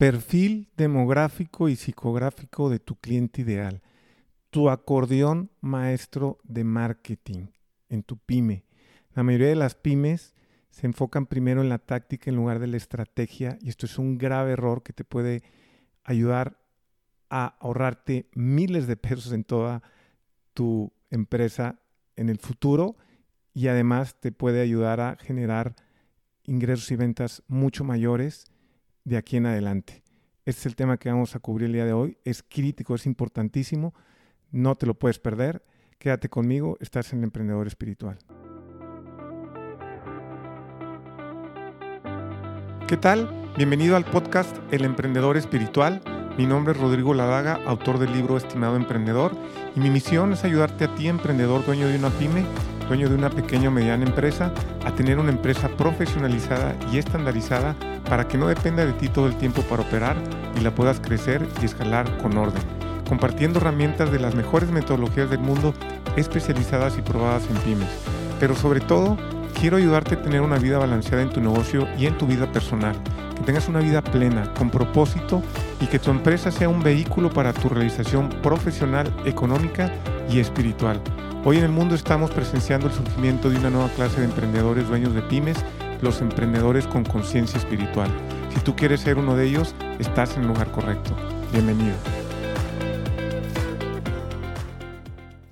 perfil 0.00 0.70
demográfico 0.78 1.68
y 1.68 1.76
psicográfico 1.76 2.70
de 2.70 2.78
tu 2.78 2.94
cliente 2.96 3.42
ideal, 3.42 3.82
tu 4.48 4.70
acordeón 4.70 5.50
maestro 5.60 6.38
de 6.42 6.64
marketing 6.64 7.48
en 7.90 8.02
tu 8.02 8.16
pyme. 8.16 8.64
La 9.12 9.22
mayoría 9.24 9.48
de 9.48 9.56
las 9.56 9.74
pymes 9.74 10.34
se 10.70 10.86
enfocan 10.86 11.26
primero 11.26 11.60
en 11.60 11.68
la 11.68 11.76
táctica 11.76 12.30
en 12.30 12.36
lugar 12.36 12.60
de 12.60 12.68
la 12.68 12.78
estrategia 12.78 13.58
y 13.60 13.68
esto 13.68 13.84
es 13.84 13.98
un 13.98 14.16
grave 14.16 14.52
error 14.52 14.82
que 14.82 14.94
te 14.94 15.04
puede 15.04 15.42
ayudar 16.02 16.56
a 17.28 17.58
ahorrarte 17.60 18.30
miles 18.32 18.86
de 18.86 18.96
pesos 18.96 19.34
en 19.34 19.44
toda 19.44 19.82
tu 20.54 20.94
empresa 21.10 21.78
en 22.16 22.30
el 22.30 22.38
futuro 22.38 22.96
y 23.52 23.68
además 23.68 24.18
te 24.18 24.32
puede 24.32 24.62
ayudar 24.62 24.98
a 25.02 25.16
generar 25.16 25.76
ingresos 26.44 26.90
y 26.90 26.96
ventas 26.96 27.42
mucho 27.48 27.84
mayores 27.84 28.49
de 29.04 29.16
aquí 29.16 29.36
en 29.36 29.46
adelante. 29.46 30.02
Este 30.44 30.60
es 30.60 30.66
el 30.66 30.76
tema 30.76 30.96
que 30.96 31.10
vamos 31.10 31.36
a 31.36 31.38
cubrir 31.38 31.66
el 31.66 31.72
día 31.74 31.84
de 31.84 31.92
hoy. 31.92 32.18
Es 32.24 32.42
crítico, 32.42 32.94
es 32.94 33.06
importantísimo. 33.06 33.94
No 34.50 34.74
te 34.76 34.86
lo 34.86 34.94
puedes 34.94 35.18
perder. 35.18 35.64
Quédate 35.98 36.28
conmigo, 36.28 36.76
estás 36.80 37.12
en 37.12 37.18
el 37.18 37.24
Emprendedor 37.24 37.66
Espiritual. 37.66 38.18
¿Qué 42.88 42.96
tal? 42.96 43.52
Bienvenido 43.56 43.96
al 43.96 44.04
podcast 44.04 44.56
El 44.72 44.84
Emprendedor 44.84 45.36
Espiritual. 45.36 46.02
Mi 46.38 46.46
nombre 46.46 46.72
es 46.72 46.80
Rodrigo 46.80 47.12
Ladaga, 47.12 47.60
autor 47.66 47.98
del 47.98 48.12
libro 48.12 48.36
Estimado 48.36 48.76
Emprendedor, 48.76 49.36
y 49.76 49.80
mi 49.80 49.90
misión 49.90 50.32
es 50.32 50.42
ayudarte 50.42 50.84
a 50.84 50.94
ti, 50.94 51.06
emprendedor, 51.06 51.64
dueño 51.66 51.86
de 51.86 51.98
una 51.98 52.08
pyme, 52.10 52.44
dueño 52.90 53.08
de 53.08 53.14
una 53.14 53.30
pequeña 53.30 53.68
o 53.68 53.70
mediana 53.70 54.04
empresa, 54.04 54.52
a 54.84 54.90
tener 54.90 55.20
una 55.20 55.30
empresa 55.30 55.68
profesionalizada 55.68 56.74
y 56.92 56.98
estandarizada 56.98 57.76
para 58.08 58.26
que 58.26 58.36
no 58.36 58.48
dependa 58.48 58.84
de 58.84 58.92
ti 58.94 59.08
todo 59.08 59.28
el 59.28 59.36
tiempo 59.36 59.62
para 59.62 59.82
operar 59.82 60.16
y 60.58 60.60
la 60.60 60.74
puedas 60.74 60.98
crecer 60.98 61.46
y 61.62 61.66
escalar 61.66 62.18
con 62.18 62.36
orden, 62.36 62.60
compartiendo 63.08 63.60
herramientas 63.60 64.10
de 64.10 64.18
las 64.18 64.34
mejores 64.34 64.70
metodologías 64.70 65.30
del 65.30 65.38
mundo 65.38 65.72
especializadas 66.16 66.98
y 66.98 67.02
probadas 67.02 67.44
en 67.48 67.58
pymes. 67.58 67.88
Pero 68.40 68.56
sobre 68.56 68.80
todo, 68.80 69.16
quiero 69.60 69.76
ayudarte 69.76 70.16
a 70.16 70.22
tener 70.22 70.40
una 70.40 70.58
vida 70.58 70.78
balanceada 70.78 71.22
en 71.22 71.30
tu 71.30 71.40
negocio 71.40 71.86
y 71.96 72.06
en 72.06 72.18
tu 72.18 72.26
vida 72.26 72.50
personal, 72.50 72.96
que 73.36 73.44
tengas 73.44 73.68
una 73.68 73.78
vida 73.78 74.02
plena, 74.02 74.52
con 74.54 74.68
propósito 74.68 75.44
y 75.80 75.86
que 75.86 76.00
tu 76.00 76.10
empresa 76.10 76.50
sea 76.50 76.68
un 76.68 76.82
vehículo 76.82 77.30
para 77.30 77.52
tu 77.52 77.68
realización 77.68 78.30
profesional, 78.42 79.14
económica 79.24 79.92
y 80.28 80.40
espiritual. 80.40 81.00
Hoy 81.42 81.56
en 81.56 81.64
el 81.64 81.70
mundo 81.70 81.94
estamos 81.94 82.30
presenciando 82.30 82.88
el 82.88 82.92
surgimiento 82.92 83.48
de 83.48 83.56
una 83.56 83.70
nueva 83.70 83.88
clase 83.94 84.20
de 84.20 84.26
emprendedores 84.26 84.86
dueños 84.88 85.14
de 85.14 85.22
pymes 85.22 85.56
los 86.02 86.20
emprendedores 86.20 86.86
con 86.86 87.02
conciencia 87.02 87.58
espiritual. 87.58 88.10
Si 88.54 88.60
tú 88.60 88.76
quieres 88.76 89.00
ser 89.00 89.16
uno 89.16 89.34
de 89.34 89.46
ellos, 89.46 89.74
estás 89.98 90.36
en 90.36 90.42
el 90.42 90.48
lugar 90.48 90.70
correcto. 90.70 91.16
Bienvenido. 91.50 91.94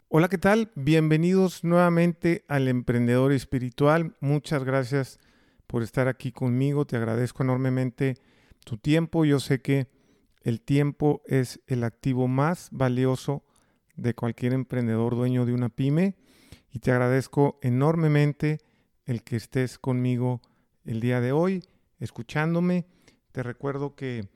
Hola, 0.09 0.29
¿qué 0.29 0.37
tal? 0.37 0.71
Bienvenidos 0.75 1.65
nuevamente 1.65 2.45
al 2.49 2.69
Emprendedor 2.69 3.33
Espiritual. 3.33 4.15
Muchas 4.21 4.65
gracias 4.65 5.19
por 5.67 5.83
estar 5.83 6.07
aquí 6.07 6.33
conmigo. 6.33 6.85
Te 6.85 6.99
agradezco 6.99 7.45
enormemente 7.45 8.19
tu 8.63 8.77
tiempo. 8.77 9.25
Yo 9.25 9.41
sé 9.41 9.63
que 9.63 9.89
el 10.43 10.61
tiempo 10.61 11.23
es 11.25 11.61
el 11.67 11.83
activo 11.83 12.29
más 12.29 12.69
valioso 12.73 13.43
de 13.99 14.15
cualquier 14.15 14.53
emprendedor 14.53 15.15
dueño 15.17 15.45
de 15.45 15.53
una 15.53 15.69
pyme 15.69 16.15
y 16.71 16.79
te 16.79 16.93
agradezco 16.93 17.59
enormemente 17.63 18.61
el 19.05 19.23
que 19.23 19.37
estés 19.37 19.79
conmigo 19.79 20.41
el 20.85 21.01
día 21.01 21.21
de 21.21 21.33
hoy, 21.33 21.65
escuchándome. 21.99 22.87
Te 23.33 23.43
recuerdo 23.43 23.95
que 23.95 24.29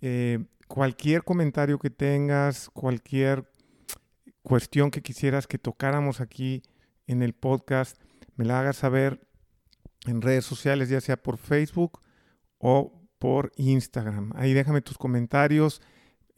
eh, 0.00 0.44
cualquier 0.68 1.24
comentario 1.24 1.78
que 1.78 1.90
tengas, 1.90 2.68
cualquier 2.70 3.50
cuestión 4.42 4.90
que 4.90 5.02
quisieras 5.02 5.46
que 5.46 5.58
tocáramos 5.58 6.20
aquí 6.20 6.62
en 7.06 7.22
el 7.22 7.32
podcast, 7.32 8.00
me 8.36 8.44
la 8.44 8.60
hagas 8.60 8.76
saber 8.76 9.26
en 10.06 10.20
redes 10.20 10.44
sociales, 10.44 10.90
ya 10.90 11.00
sea 11.00 11.16
por 11.16 11.38
Facebook 11.38 12.00
o 12.58 13.00
por 13.18 13.52
Instagram. 13.56 14.32
Ahí 14.36 14.52
déjame 14.52 14.82
tus 14.82 14.98
comentarios. 14.98 15.80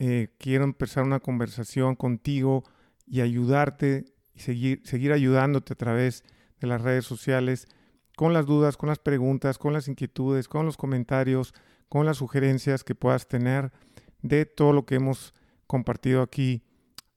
Eh, 0.02 0.28
quiero 0.38 0.64
empezar 0.64 1.04
una 1.04 1.20
conversación 1.20 1.94
contigo 1.94 2.64
y 3.06 3.20
ayudarte 3.20 4.06
y 4.34 4.40
seguir, 4.40 4.80
seguir 4.82 5.12
ayudándote 5.12 5.74
a 5.74 5.76
través 5.76 6.24
de 6.58 6.68
las 6.68 6.80
redes 6.80 7.04
sociales 7.04 7.68
con 8.16 8.32
las 8.32 8.46
dudas, 8.46 8.78
con 8.78 8.88
las 8.88 8.98
preguntas, 8.98 9.58
con 9.58 9.74
las 9.74 9.88
inquietudes, 9.88 10.48
con 10.48 10.64
los 10.64 10.78
comentarios, 10.78 11.52
con 11.90 12.06
las 12.06 12.16
sugerencias 12.16 12.82
que 12.82 12.94
puedas 12.94 13.28
tener 13.28 13.72
de 14.22 14.46
todo 14.46 14.72
lo 14.72 14.86
que 14.86 14.94
hemos 14.94 15.34
compartido 15.66 16.22
aquí 16.22 16.62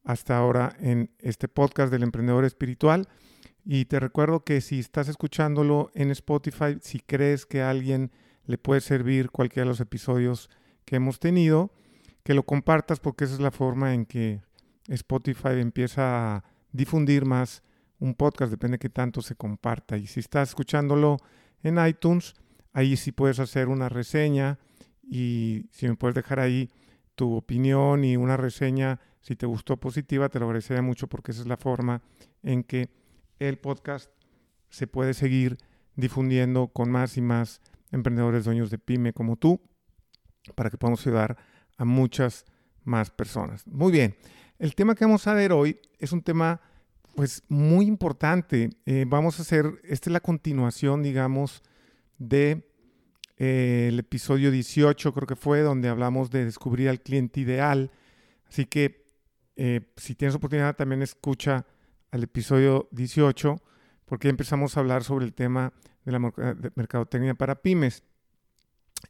hasta 0.03 0.37
ahora 0.37 0.75
en 0.81 1.09
este 1.19 1.47
podcast 1.47 1.89
del 1.89 2.03
emprendedor 2.03 2.43
espiritual. 2.43 3.07
Y 3.63 3.85
te 3.85 4.01
recuerdo 4.01 4.43
que 4.43 4.59
si 4.59 4.79
estás 4.79 5.07
escuchándolo 5.07 5.89
en 5.93 6.11
Spotify, 6.11 6.77
si 6.81 6.99
crees 6.99 7.45
que 7.45 7.61
a 7.61 7.69
alguien 7.69 8.11
le 8.45 8.57
puede 8.57 8.81
servir 8.81 9.29
cualquiera 9.29 9.63
de 9.63 9.69
los 9.69 9.79
episodios 9.79 10.49
que 10.83 10.97
hemos 10.97 11.21
tenido, 11.21 11.71
que 12.23 12.33
lo 12.33 12.43
compartas 12.43 12.99
porque 12.99 13.25
esa 13.25 13.33
es 13.33 13.39
la 13.39 13.51
forma 13.51 13.93
en 13.93 14.05
que 14.05 14.41
Spotify 14.87 15.59
empieza 15.59 16.35
a 16.35 16.43
difundir 16.71 17.25
más 17.25 17.63
un 17.99 18.15
podcast, 18.15 18.51
depende 18.51 18.75
de 18.75 18.79
qué 18.79 18.89
tanto 18.89 19.21
se 19.21 19.35
comparta. 19.35 19.97
Y 19.97 20.07
si 20.07 20.19
estás 20.19 20.49
escuchándolo 20.49 21.17
en 21.61 21.85
iTunes, 21.85 22.33
ahí 22.73 22.97
sí 22.97 23.11
puedes 23.11 23.39
hacer 23.39 23.69
una 23.69 23.89
reseña 23.89 24.59
y 25.01 25.67
si 25.71 25.87
me 25.87 25.95
puedes 25.95 26.15
dejar 26.15 26.39
ahí 26.39 26.69
tu 27.15 27.35
opinión 27.35 28.03
y 28.03 28.17
una 28.17 28.37
reseña, 28.37 28.99
si 29.21 29.35
te 29.35 29.45
gustó 29.45 29.77
positiva, 29.77 30.29
te 30.29 30.39
lo 30.39 30.45
agradecería 30.45 30.81
mucho 30.81 31.07
porque 31.07 31.31
esa 31.31 31.41
es 31.41 31.47
la 31.47 31.57
forma 31.57 32.01
en 32.41 32.63
que 32.63 32.89
el 33.39 33.57
podcast 33.57 34.11
se 34.69 34.87
puede 34.87 35.13
seguir 35.13 35.57
difundiendo 35.95 36.69
con 36.69 36.89
más 36.89 37.17
y 37.17 37.21
más 37.21 37.61
emprendedores 37.91 38.45
dueños 38.45 38.71
de 38.71 38.79
pyme 38.79 39.13
como 39.13 39.35
tú, 39.35 39.61
para 40.55 40.69
que 40.69 40.77
podamos 40.77 41.05
ayudar 41.05 41.37
a 41.77 41.85
muchas 41.85 42.45
más 42.83 43.09
personas. 43.09 43.65
Muy 43.67 43.91
bien, 43.91 44.15
el 44.59 44.75
tema 44.75 44.95
que 44.95 45.05
vamos 45.05 45.27
a 45.27 45.33
ver 45.33 45.51
hoy 45.51 45.79
es 45.99 46.11
un 46.11 46.21
tema 46.21 46.61
pues 47.15 47.43
muy 47.47 47.85
importante. 47.85 48.69
Eh, 48.85 49.05
vamos 49.07 49.39
a 49.39 49.43
hacer, 49.43 49.81
esta 49.83 50.09
es 50.09 50.13
la 50.13 50.19
continuación, 50.19 51.03
digamos, 51.03 51.61
de 52.17 52.69
eh, 53.37 53.91
episodio 53.97 54.51
18, 54.51 55.13
creo 55.13 55.27
que 55.27 55.35
fue, 55.35 55.61
donde 55.61 55.89
hablamos 55.89 56.31
de 56.31 56.45
descubrir 56.45 56.89
al 56.89 57.01
cliente 57.01 57.39
ideal. 57.39 57.91
Así 58.47 58.65
que 58.65 59.05
eh, 59.55 59.81
si 59.97 60.15
tienes 60.15 60.35
oportunidad, 60.35 60.75
también 60.75 61.01
escucha 61.01 61.65
al 62.11 62.23
episodio 62.23 62.87
18, 62.91 63.61
porque 64.05 64.29
empezamos 64.29 64.75
a 64.75 64.79
hablar 64.79 65.03
sobre 65.03 65.25
el 65.25 65.33
tema 65.33 65.73
de 66.05 66.11
la 66.11 66.19
mercadotecnia 66.75 67.33
para 67.35 67.61
pymes. 67.61 68.03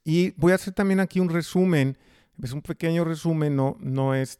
Y 0.03 0.31
voy 0.31 0.51
a 0.51 0.55
hacer 0.55 0.73
también 0.73 0.99
aquí 0.99 1.19
un 1.19 1.29
resumen, 1.29 1.97
es 2.41 2.51
un 2.51 2.61
pequeño 2.61 3.03
resumen, 3.03 3.55
no, 3.55 3.77
no 3.79 4.15
es 4.15 4.39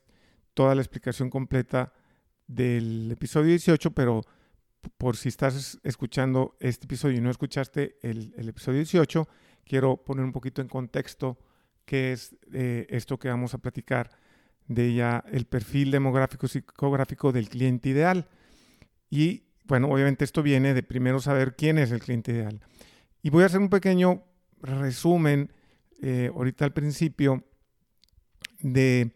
toda 0.53 0.75
la 0.75 0.81
explicación 0.81 1.29
completa 1.29 1.93
del 2.47 3.11
episodio 3.11 3.49
18, 3.49 3.91
pero 3.91 4.21
por 4.97 5.15
si 5.17 5.29
estás 5.29 5.79
escuchando 5.83 6.55
este 6.59 6.85
episodio 6.85 7.17
y 7.17 7.21
no 7.21 7.29
escuchaste 7.29 7.97
el, 8.01 8.33
episodio 8.37 8.79
18, 8.79 9.27
quiero 9.65 9.97
poner 9.97 10.25
un 10.25 10.31
poquito 10.31 10.61
en 10.61 10.67
contexto 10.67 11.37
qué 11.85 12.13
es 12.13 12.35
eh, 12.53 12.85
esto 12.89 13.17
que 13.17 13.29
vamos 13.29 13.53
a 13.53 13.57
platicar 13.59 14.11
de 14.67 14.93
ya 14.93 15.23
el 15.31 15.45
perfil 15.45 15.91
demográfico 15.91 16.47
psicográfico 16.47 17.31
del 17.31 17.49
cliente 17.49 17.89
ideal. 17.89 18.27
Y 19.09 19.43
bueno, 19.65 19.89
obviamente 19.89 20.25
esto 20.25 20.41
viene 20.41 20.73
de 20.73 20.83
primero 20.83 21.19
saber 21.19 21.55
quién 21.55 21.77
es 21.77 21.91
el 21.91 21.99
cliente 21.99 22.31
ideal. 22.31 22.61
Y 23.21 23.29
voy 23.29 23.43
a 23.43 23.45
hacer 23.47 23.59
un 23.59 23.69
pequeño 23.69 24.23
resumen 24.61 25.51
eh, 26.01 26.31
ahorita 26.33 26.65
al 26.65 26.73
principio 26.73 27.45
de 28.63 29.12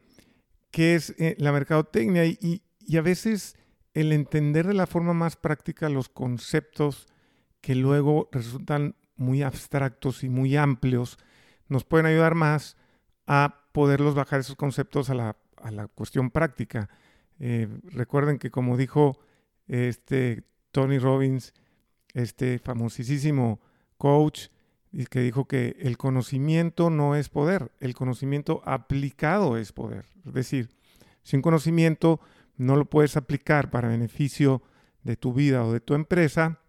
qué 0.70 0.94
es 0.94 1.16
eh, 1.18 1.36
la 1.40 1.52
mercadotecnia 1.52 2.26
y, 2.26 2.62
y 2.80 2.98
a 2.98 3.02
veces 3.02 3.58
el 3.96 4.12
entender 4.12 4.68
de 4.68 4.76
la 4.76 4.86
forma 4.86 5.14
más 5.14 5.36
práctica 5.36 5.90
los 5.90 6.08
conceptos 6.08 7.08
que 7.62 7.74
luego 7.74 8.30
resultan 8.32 8.96
muy 9.16 9.42
abstractos 9.42 10.24
y 10.24 10.30
muy 10.30 10.56
amplios, 10.56 11.18
nos 11.68 11.84
pueden 11.84 12.06
ayudar 12.06 12.36
más 12.36 12.78
a 13.26 13.66
poderlos 13.72 14.16
bajar 14.16 14.40
esos 14.40 14.56
conceptos 14.56 15.10
a 15.10 15.16
la, 15.16 15.36
cuestión 15.96 16.32
práctica. 16.32 16.90
Eh, 17.40 17.68
recuerden 17.92 18.38
que 18.38 18.52
como 18.52 18.78
dijo 18.78 19.20
este 19.68 20.44
Tony 20.72 20.98
Robbins, 20.98 21.54
este 22.14 22.60
famosísimo 22.60 23.60
coach, 23.98 24.48
que 25.10 25.20
dijo 25.20 25.46
que 25.46 25.76
el 25.80 25.98
conocimiento 25.98 26.90
no 26.90 27.16
es 27.16 27.30
poder, 27.30 27.72
el 27.80 27.94
conocimiento 27.94 28.62
aplicado 28.66 29.58
es 29.58 29.72
poder. 29.72 30.06
Es 30.26 30.34
decir, 30.34 30.70
sin 31.24 31.42
conocimiento 31.42 32.20
no 32.56 32.76
lo 32.76 32.86
puedes 32.86 33.18
aplicar 33.18 33.70
para 33.70 33.90
beneficio 33.90 34.62
de 35.04 35.16
tu 35.16 35.34
vida 35.34 35.64
o 35.64 35.74
de 35.74 35.80
tu 35.80 35.94
empresa, 35.94 36.60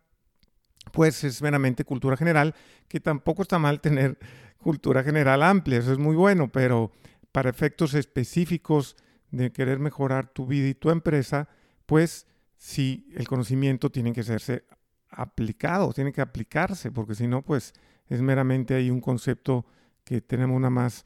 pues 0.93 1.25
es 1.25 1.43
meramente 1.43 1.85
cultura 1.85 2.17
general, 2.17 2.55
que 2.89 3.01
tampoco 3.01 3.43
está 3.43 3.59
mal 3.59 3.81
tener 3.81 4.19
cultura 4.59 5.03
general 5.03 5.43
amplia, 5.43 5.79
eso 5.79 5.93
es 5.93 5.99
muy 5.99 6.17
bueno, 6.17 6.49
pero 6.49 6.93
para 7.33 7.51
efectos 7.51 7.95
específicos 7.95 8.97
de 9.31 9.53
querer 9.53 9.79
mejorar 9.79 10.29
tu 10.29 10.47
vida 10.47 10.69
y 10.69 10.75
tu 10.75 10.91
empresa, 10.91 11.49
pues 11.87 12.27
sí, 12.57 13.09
el 13.15 13.29
conocimiento 13.29 13.91
tiene 13.91 14.13
que 14.13 14.23
serse 14.23 14.65
aplicado, 15.11 15.93
tiene 15.93 16.13
que 16.13 16.21
aplicarse, 16.21 16.91
porque 16.91 17.15
si 17.15 17.27
no, 17.27 17.43
pues 17.43 17.75
es 18.09 18.23
meramente 18.23 18.75
ahí 18.75 18.91
un 18.91 19.01
concepto 19.01 19.67
que 20.05 20.21
tenemos 20.21 20.57
una 20.57 20.71
más 20.71 21.05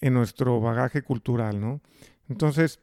en 0.00 0.14
nuestro 0.14 0.60
bagaje 0.60 1.02
cultural, 1.02 1.60
¿no? 1.60 1.80
Entonces, 2.28 2.80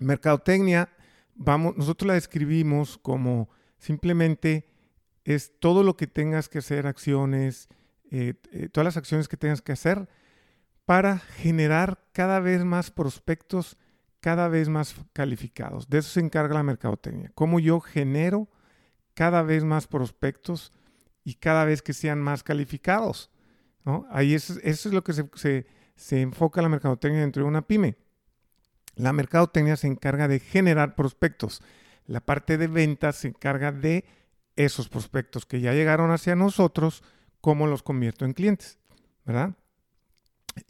mercadotecnia, 0.00 0.88
vamos, 1.34 1.76
nosotros 1.76 2.08
la 2.08 2.14
describimos 2.14 2.98
como 2.98 3.48
simplemente 3.78 4.68
es 5.24 5.58
todo 5.58 5.82
lo 5.82 5.96
que 5.96 6.06
tengas 6.06 6.48
que 6.48 6.58
hacer, 6.58 6.86
acciones, 6.86 7.68
eh, 8.10 8.34
eh, 8.52 8.68
todas 8.68 8.84
las 8.84 8.96
acciones 8.96 9.28
que 9.28 9.36
tengas 9.36 9.62
que 9.62 9.72
hacer 9.72 10.08
para 10.84 11.18
generar 11.18 12.04
cada 12.12 12.40
vez 12.40 12.64
más 12.64 12.90
prospectos, 12.90 13.78
cada 14.20 14.48
vez 14.48 14.68
más 14.68 14.94
calificados. 15.12 15.88
De 15.88 15.98
eso 15.98 16.10
se 16.10 16.20
encarga 16.20 16.54
la 16.54 16.62
mercadotecnia. 16.62 17.30
Cómo 17.34 17.58
yo 17.58 17.80
genero 17.80 18.48
cada 19.14 19.42
vez 19.42 19.64
más 19.64 19.86
prospectos 19.86 20.72
y 21.24 21.34
cada 21.34 21.64
vez 21.64 21.82
que 21.82 21.92
sean 21.92 22.20
más 22.20 22.42
calificados. 22.42 23.30
¿no? 23.84 24.06
Ahí 24.10 24.34
eso, 24.34 24.54
es 24.62 24.84
lo 24.86 25.02
que 25.02 25.12
se, 25.12 25.66
se 25.96 26.20
enfoca 26.20 26.62
la 26.62 26.68
mercadotecnia 26.68 27.20
dentro 27.20 27.42
de 27.42 27.48
una 27.48 27.66
pyme. 27.66 27.96
La 28.94 29.12
mercadotecnia 29.12 29.76
se 29.76 29.88
encarga 29.88 30.28
de 30.28 30.38
generar 30.38 30.94
prospectos. 30.94 31.62
La 32.06 32.20
parte 32.20 32.58
de 32.58 32.68
ventas 32.68 33.16
se 33.16 33.28
encarga 33.28 33.72
de 33.72 34.04
esos 34.56 34.88
prospectos 34.88 35.46
que 35.46 35.60
ya 35.60 35.72
llegaron 35.72 36.10
hacia 36.10 36.36
nosotros, 36.36 37.02
cómo 37.40 37.66
los 37.66 37.82
convierto 37.82 38.24
en 38.24 38.34
clientes, 38.34 38.78
¿verdad? 39.24 39.54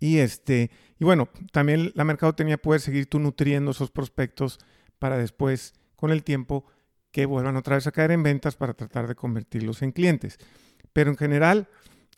Y 0.01 0.19
este, 0.19 0.71
y 0.99 1.05
bueno, 1.05 1.29
también 1.53 1.93
la 1.95 2.05
mercadotecnia 2.05 2.56
puede 2.56 2.81
seguir 2.81 3.06
tú 3.06 3.19
nutriendo 3.19 3.73
esos 3.73 3.91
prospectos 3.91 4.59
para 4.99 5.19
después, 5.19 5.75
con 5.97 6.11
el 6.11 6.25
tiempo, 6.25 6.65
que 7.14 7.26
vuelvan 7.26 7.55
otra 7.55 7.76
vez 7.76 7.87
a 7.87 7.93
caer 7.93 8.11
en 8.11 8.25
ventas 8.25 8.56
para 8.56 8.75
tratar 8.75 9.06
de 9.06 9.14
convertirlos 9.14 9.82
en 9.82 9.93
clientes. 9.93 10.37
Pero 10.93 11.12
en 11.12 11.16
general, 11.16 11.69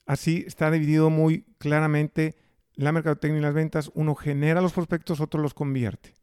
así 0.06 0.44
está 0.46 0.70
dividido 0.70 1.10
muy 1.10 1.44
claramente 1.58 2.34
la 2.76 2.92
mercadotecnia 2.92 3.40
y 3.40 3.42
las 3.42 3.52
ventas. 3.52 3.90
Uno 3.92 4.14
genera 4.14 4.62
los 4.62 4.72
prospectos, 4.72 5.20
otro 5.20 5.42
los 5.42 5.52
convierte. 5.52 6.14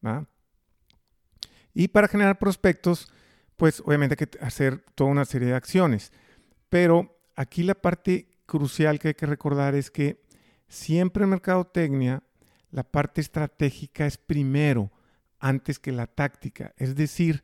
Y 1.75 1.89
para 1.89 2.07
generar 2.07 2.39
prospectos, 2.39 3.13
pues 3.57 3.79
obviamente 3.85 4.15
hay 4.19 4.25
que 4.25 4.39
hacer 4.43 4.83
toda 4.95 5.11
una 5.11 5.25
serie 5.25 5.49
de 5.49 5.53
acciones. 5.53 6.11
Pero 6.67 7.15
aquí 7.35 7.61
la 7.61 7.75
parte 7.75 8.39
crucial 8.47 8.97
que 8.97 9.09
hay 9.09 9.13
que 9.13 9.27
recordar 9.27 9.75
es 9.75 9.91
que 9.91 10.23
siempre 10.67 11.25
en 11.25 11.29
mercadotecnia 11.29 12.23
la 12.71 12.81
parte 12.81 13.21
estratégica 13.21 14.07
es 14.07 14.17
primero 14.17 14.91
antes 15.37 15.77
que 15.77 15.91
la 15.91 16.07
táctica. 16.07 16.73
Es 16.77 16.95
decir, 16.95 17.43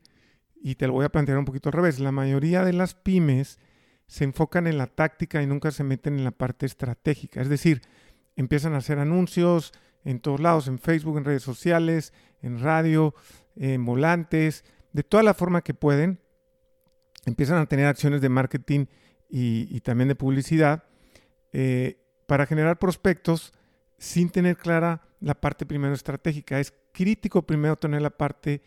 y 0.60 0.74
te 0.74 0.86
lo 0.86 0.92
voy 0.92 1.04
a 1.04 1.08
plantear 1.10 1.38
un 1.38 1.44
poquito 1.44 1.70
al 1.70 1.74
revés, 1.74 1.98
la 1.98 2.12
mayoría 2.12 2.64
de 2.64 2.72
las 2.72 2.94
pymes 2.94 3.58
se 4.06 4.24
enfocan 4.24 4.66
en 4.66 4.76
la 4.76 4.88
táctica 4.88 5.42
y 5.42 5.46
nunca 5.46 5.70
se 5.70 5.84
meten 5.84 6.18
en 6.18 6.24
la 6.24 6.32
parte 6.32 6.66
estratégica. 6.66 7.40
Es 7.40 7.48
decir, 7.48 7.80
empiezan 8.36 8.74
a 8.74 8.78
hacer 8.78 8.98
anuncios 8.98 9.72
en 10.04 10.20
todos 10.20 10.40
lados, 10.40 10.68
en 10.68 10.78
Facebook, 10.78 11.16
en 11.18 11.24
redes 11.24 11.42
sociales, 11.42 12.12
en 12.42 12.60
radio, 12.60 13.14
en 13.56 13.84
volantes, 13.84 14.64
de 14.92 15.02
toda 15.02 15.22
la 15.22 15.34
forma 15.34 15.62
que 15.62 15.74
pueden. 15.74 16.20
Empiezan 17.24 17.58
a 17.58 17.66
tener 17.66 17.86
acciones 17.86 18.20
de 18.20 18.28
marketing 18.28 18.86
y, 19.28 19.80
también 19.80 20.08
de 20.08 20.16
publicidad 20.16 20.84
eh, 21.52 22.02
para 22.26 22.46
generar 22.46 22.78
prospectos 22.78 23.52
sin 23.98 24.30
tener 24.30 24.56
clara 24.56 25.02
la 25.20 25.40
parte 25.40 25.66
primero 25.66 25.94
estratégica. 25.94 26.58
Es 26.58 26.74
crítico 26.92 27.42
primero 27.42 27.76
tener 27.76 28.02
la 28.02 28.10
parte 28.10 28.62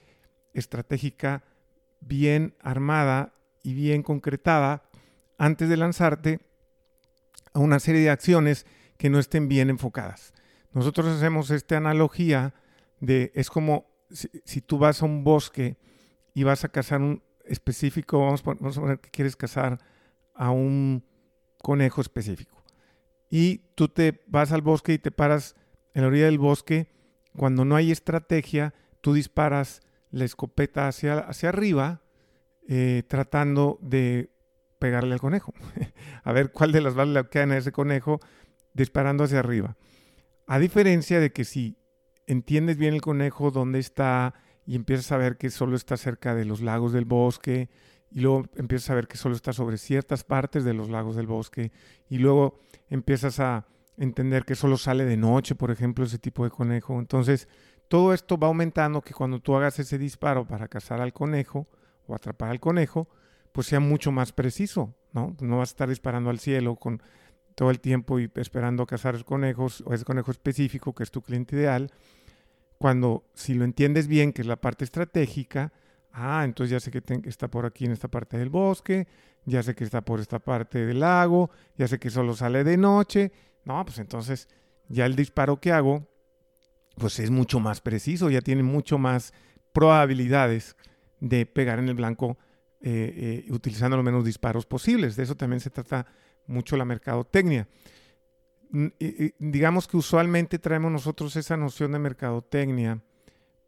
estratégica 0.54 1.44
bien 2.08 2.56
armada 2.60 3.34
y 3.64 3.74
bien 3.74 4.04
concretada 4.04 4.84
antes 5.38 5.70
de 5.70 5.78
lanzarte 5.78 6.40
a 7.54 7.60
una 7.60 7.80
serie 7.80 8.02
de 8.02 8.10
acciones 8.10 8.66
que 8.98 9.10
no 9.10 9.20
estén 9.20 9.48
bien 9.48 9.70
enfocadas. 9.70 10.34
Nosotros 10.72 11.08
hacemos 11.08 11.52
esta 11.52 11.78
analogía 11.78 12.54
de, 13.00 13.32
es 13.36 13.50
como 13.50 13.86
si, 14.10 14.62
tú 14.62 14.78
vas 14.78 15.02
a 15.02 15.06
un 15.06 15.24
bosque 15.24 15.78
y 16.34 16.44
vas 16.44 16.64
a 16.64 16.70
cazar 16.70 17.02
un 17.02 17.24
específico, 17.46 18.20
vamos, 18.20 18.42
a 18.78 18.82
poner 18.82 19.00
que 19.00 19.10
quieres 19.10 19.36
cazar 19.36 19.80
a 20.34 20.52
un 20.52 21.04
conejo 21.58 22.02
específico. 22.02 22.64
Y 23.30 23.60
tú 23.76 23.88
te 23.88 24.24
vas 24.28 24.52
al 24.52 24.62
bosque 24.62 24.94
y 24.94 25.00
te 25.00 25.12
paras 25.12 25.56
en 25.94 26.04
la 26.04 26.08
orilla 26.08 26.26
del 26.26 26.40
bosque. 26.40 26.88
Cuando 27.36 27.66
no 27.66 27.76
hay 27.76 27.92
estrategia, 27.92 28.74
tú 29.02 29.14
disparas 29.14 29.82
la 30.14 30.26
escopeta 30.26 30.88
hacia, 30.88 31.18
hacia 31.18 31.50
arriba, 31.50 32.04
eh, 32.68 33.02
tratando 33.08 33.80
de 33.82 34.30
pegarle 34.78 35.14
al 35.14 35.20
conejo. 35.20 35.54
a 36.24 36.32
ver 36.32 36.52
cuál 36.52 36.72
de 36.72 36.82
las 36.82 36.94
balas 36.94 37.24
le 37.24 37.30
quedan 37.30 37.52
a 37.52 37.58
ese 37.58 37.72
conejo 37.72 38.20
disparando 38.74 39.24
hacia 39.24 39.40
arriba. 39.40 39.76
A 40.46 40.60
diferencia 40.60 41.20
de 41.20 41.32
que 41.32 41.46
si 41.46 41.78
entiendes 42.28 42.78
bien 42.78 42.94
el 42.94 43.02
conejo, 43.02 43.50
dónde 43.50 43.80
está, 43.80 44.36
y 44.68 44.76
empiezas 44.76 45.12
a 45.12 45.18
ver 45.18 45.38
que 45.38 45.50
solo 45.50 45.76
está 45.76 45.98
cerca 45.98 46.36
de 46.36 46.46
los 46.46 46.62
lagos 46.62 46.94
del 46.94 47.06
bosque, 47.06 47.70
y 48.12 48.20
luego 48.20 48.48
empiezas 48.56 48.92
a 48.92 48.96
ver 48.96 49.08
que 49.08 49.18
solo 49.18 49.36
está 49.36 49.52
sobre 49.52 49.80
ciertas 49.80 50.24
partes 50.24 50.64
de 50.64 50.76
los 50.76 50.90
lagos 50.90 51.16
del 51.16 51.26
bosque, 51.26 51.72
y 52.08 52.20
luego 52.20 52.60
empiezas 52.88 53.40
a 53.40 53.66
entender 53.98 54.46
que 54.46 54.54
solo 54.54 54.78
sale 54.78 55.06
de 55.06 55.18
noche, 55.18 55.56
por 55.56 55.72
ejemplo, 55.72 56.06
ese 56.06 56.20
tipo 56.20 56.44
de 56.44 56.52
conejo. 56.52 57.00
Entonces, 57.00 57.48
todo 57.94 58.12
esto 58.12 58.40
va 58.40 58.48
aumentando 58.48 59.04
que 59.04 59.14
cuando 59.14 59.40
tú 59.40 59.56
hagas 59.56 59.78
ese 59.78 60.00
disparo 60.00 60.48
para 60.48 60.68
cazar 60.68 61.00
al 61.00 61.14
conejo 61.14 61.68
o 62.08 62.16
atrapar 62.16 62.50
al 62.50 62.60
conejo, 62.60 63.08
pues 63.52 63.68
sea 63.68 63.80
mucho 63.80 64.12
más 64.12 64.32
preciso, 64.32 64.96
¿no? 65.12 65.36
No 65.42 65.60
vas 65.60 65.70
a 65.70 65.74
estar 65.74 65.90
disparando 65.90 66.32
al 66.32 66.40
cielo 66.40 66.76
con 66.76 67.04
todo 67.54 67.70
el 67.70 67.80
tiempo 67.80 68.20
y 68.20 68.32
esperando 68.34 68.88
cazar 68.88 69.24
conejos 69.24 69.84
o 69.86 69.94
ese 69.94 70.06
conejo 70.06 70.32
específico 70.32 70.96
que 70.96 71.04
es 71.04 71.12
tu 71.12 71.22
cliente 71.22 71.56
ideal, 71.56 71.92
cuando 72.80 73.26
si 73.36 73.54
lo 73.54 73.64
entiendes 73.64 74.08
bien, 74.08 74.34
que 74.34 74.42
es 74.42 74.48
la 74.48 74.56
parte 74.56 74.86
estratégica, 74.86 75.72
ah, 76.14 76.42
entonces 76.46 76.72
ya 76.72 76.80
sé 76.80 76.90
que 76.90 77.30
está 77.30 77.48
por 77.48 77.68
aquí 77.68 77.86
en 77.86 77.92
esta 77.92 78.08
parte 78.08 78.40
del 78.40 78.50
bosque, 78.50 79.08
ya 79.46 79.62
sé 79.62 79.76
que 79.76 79.84
está 79.84 80.02
por 80.02 80.20
esta 80.20 80.40
parte 80.40 80.84
del 80.84 81.02
lago, 81.02 81.52
ya 81.78 81.88
sé 81.88 82.00
que 82.00 82.10
solo 82.10 82.34
sale 82.34 82.64
de 82.64 82.76
noche, 82.76 83.32
no, 83.66 83.86
pues 83.86 84.00
entonces 84.00 84.50
ya 84.88 85.06
el 85.06 85.16
disparo 85.16 85.58
que 85.58 85.72
hago, 85.72 86.08
pues 86.96 87.20
es 87.20 87.32
mucho 87.32 87.60
más 87.60 87.82
preciso, 87.82 88.30
ya 88.30 88.42
tiene 88.42 88.64
mucho 88.64 88.98
más 88.98 89.34
probabilidades 89.72 90.76
de 91.20 91.46
pegar 91.46 91.80
en 91.80 91.90
el 91.90 91.96
blanco 91.96 92.38
eh, 92.82 93.44
eh, 93.48 93.52
utilizando 93.52 93.98
los 93.98 94.06
menos 94.06 94.26
disparos 94.26 94.66
posibles. 94.66 95.16
De 95.16 95.24
eso 95.24 95.36
también 95.36 95.60
se 95.60 95.70
trata 95.70 96.06
mucho 96.46 96.78
la 96.78 96.86
mercadotecnia. 96.86 97.68
digamos 99.40 99.88
que 99.88 99.98
usualmente 99.98 100.60
traemos 100.60 100.92
nosotros 100.92 101.36
esa 101.36 101.56
noción 101.58 101.92
de 101.92 102.00
mercadotecnia, 102.00 103.02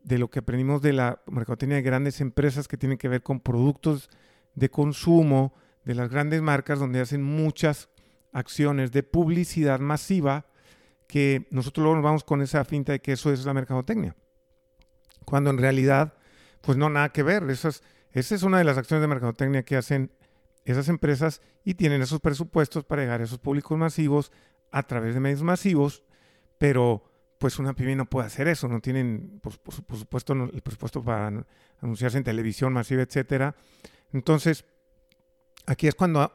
de 0.03 0.19
lo 0.19 0.29
que 0.29 0.39
aprendimos 0.39 0.81
de 0.81 0.93
la 0.93 1.21
mercadotecnia 1.27 1.77
de 1.77 1.81
grandes 1.81 2.21
empresas 2.21 2.67
que 2.67 2.77
tienen 2.77 2.97
que 2.97 3.07
ver 3.07 3.23
con 3.23 3.39
productos 3.39 4.09
de 4.53 4.69
consumo, 4.69 5.53
de 5.83 5.95
las 5.95 6.09
grandes 6.09 6.41
marcas 6.41 6.79
donde 6.79 6.99
hacen 6.99 7.23
muchas 7.23 7.89
acciones 8.31 8.91
de 8.91 9.03
publicidad 9.03 9.79
masiva, 9.79 10.45
que 11.07 11.47
nosotros 11.51 11.83
luego 11.83 11.95
nos 11.95 12.03
vamos 12.03 12.23
con 12.23 12.41
esa 12.41 12.63
finta 12.65 12.91
de 12.91 13.01
que 13.01 13.13
eso 13.13 13.31
es 13.31 13.45
la 13.45 13.53
mercadotecnia. 13.53 14.15
Cuando 15.25 15.49
en 15.49 15.57
realidad, 15.57 16.13
pues 16.61 16.77
no, 16.77 16.89
nada 16.89 17.09
que 17.09 17.23
ver. 17.23 17.43
esa 17.49 17.69
es 18.13 18.43
una 18.43 18.57
de 18.57 18.63
las 18.63 18.77
acciones 18.77 19.01
de 19.01 19.07
mercadotecnia 19.07 19.63
que 19.63 19.75
hacen 19.75 20.11
esas 20.65 20.89
empresas 20.89 21.41
y 21.63 21.75
tienen 21.75 22.01
esos 22.01 22.19
presupuestos 22.19 22.83
para 22.83 23.03
llegar 23.03 23.21
a 23.21 23.23
esos 23.23 23.39
públicos 23.39 23.77
masivos 23.77 24.31
a 24.71 24.83
través 24.83 25.13
de 25.13 25.19
medios 25.19 25.43
masivos, 25.43 26.03
pero 26.57 27.03
pues 27.37 27.59
una 27.59 27.73
pyme 27.73 27.95
no 27.95 28.05
puede 28.05 28.27
hacer 28.27 28.47
eso, 28.47 28.67
no 28.67 28.79
tienen, 28.79 29.39
por, 29.41 29.53
supuesto, 29.53 30.33
el 30.33 30.61
presupuesto 30.61 31.03
para 31.03 31.45
anunciarse 31.79 32.17
en 32.17 32.23
televisión 32.23 32.73
masiva, 32.73 33.03
etcétera. 33.03 33.55
Entonces, 34.11 34.65
aquí 35.65 35.87
es 35.87 35.95
cuando 35.95 36.31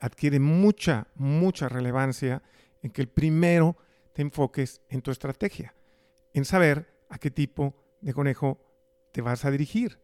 adquiere 0.00 0.38
mucha, 0.40 1.06
mucha 1.14 1.68
relevancia 1.68 2.42
en 2.82 2.90
que 2.90 3.00
el 3.00 3.08
primero 3.08 3.76
te 4.14 4.22
enfoques 4.22 4.80
en 4.88 5.02
tu 5.02 5.10
estrategia, 5.10 5.74
en 6.32 6.46
saber 6.46 6.88
a 7.10 7.18
qué 7.18 7.30
tipo 7.30 7.76
de 8.00 8.14
conejo 8.14 8.58
te 9.12 9.20
vas 9.20 9.44
a 9.44 9.50
dirigir, 9.50 9.98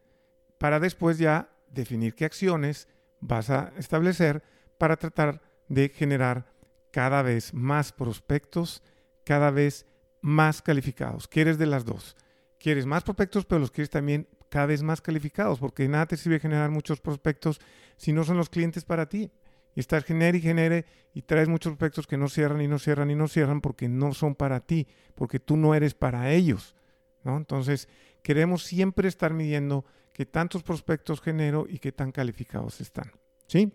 para 0.59 0.79
después 0.79 1.17
ya 1.17 1.49
definir 1.69 2.13
qué 2.13 2.25
acciones 2.25 2.87
vas 3.19 3.49
a 3.49 3.73
establecer 3.77 4.43
para 4.77 4.97
tratar 4.97 5.41
de 5.67 5.89
generar 5.89 6.51
cada 6.91 7.21
vez 7.21 7.53
más 7.53 7.93
prospectos, 7.93 8.83
cada 9.23 9.49
vez 9.49 9.85
más 10.21 10.61
calificados. 10.61 11.27
¿Quieres 11.27 11.57
de 11.57 11.65
las 11.65 11.85
dos? 11.85 12.15
Quieres 12.59 12.85
más 12.85 13.03
prospectos, 13.03 13.45
pero 13.45 13.59
los 13.59 13.71
quieres 13.71 13.89
también 13.89 14.27
cada 14.49 14.65
vez 14.65 14.83
más 14.83 15.01
calificados, 15.01 15.59
porque 15.59 15.87
nada 15.87 16.05
te 16.05 16.17
sirve 16.17 16.39
generar 16.39 16.69
muchos 16.69 16.99
prospectos 16.99 17.61
si 17.95 18.11
no 18.11 18.23
son 18.25 18.37
los 18.37 18.49
clientes 18.49 18.83
para 18.83 19.07
ti. 19.07 19.31
Y 19.75 19.79
estás 19.79 20.03
genere 20.03 20.37
y 20.37 20.41
genere 20.41 20.85
y 21.13 21.21
traes 21.21 21.47
muchos 21.47 21.71
prospectos 21.71 22.07
que 22.07 22.17
no 22.17 22.27
cierran 22.29 22.61
y 22.61 22.67
no 22.67 22.79
cierran 22.79 23.11
y 23.11 23.15
no 23.15 23.27
cierran 23.27 23.61
porque 23.61 23.87
no 23.87 24.13
son 24.13 24.35
para 24.35 24.59
ti, 24.61 24.87
porque 25.15 25.39
tú 25.39 25.57
no 25.57 25.75
eres 25.75 25.93
para 25.93 26.31
ellos. 26.31 26.75
¿no? 27.23 27.37
Entonces, 27.37 27.87
queremos 28.21 28.63
siempre 28.63 29.07
estar 29.07 29.33
midiendo 29.33 29.85
qué 30.13 30.25
tantos 30.25 30.63
prospectos 30.63 31.21
genero 31.21 31.65
y 31.69 31.79
qué 31.79 31.91
tan 31.91 32.11
calificados 32.11 32.81
están. 32.81 33.11
¿Sí? 33.47 33.73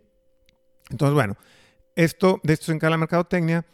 Entonces, 0.90 1.14
bueno, 1.14 1.36
esto, 1.94 2.40
de 2.42 2.52
esto 2.52 2.72
en 2.72 2.78
cada 2.78 2.96
mercadotecnia, 2.96 3.64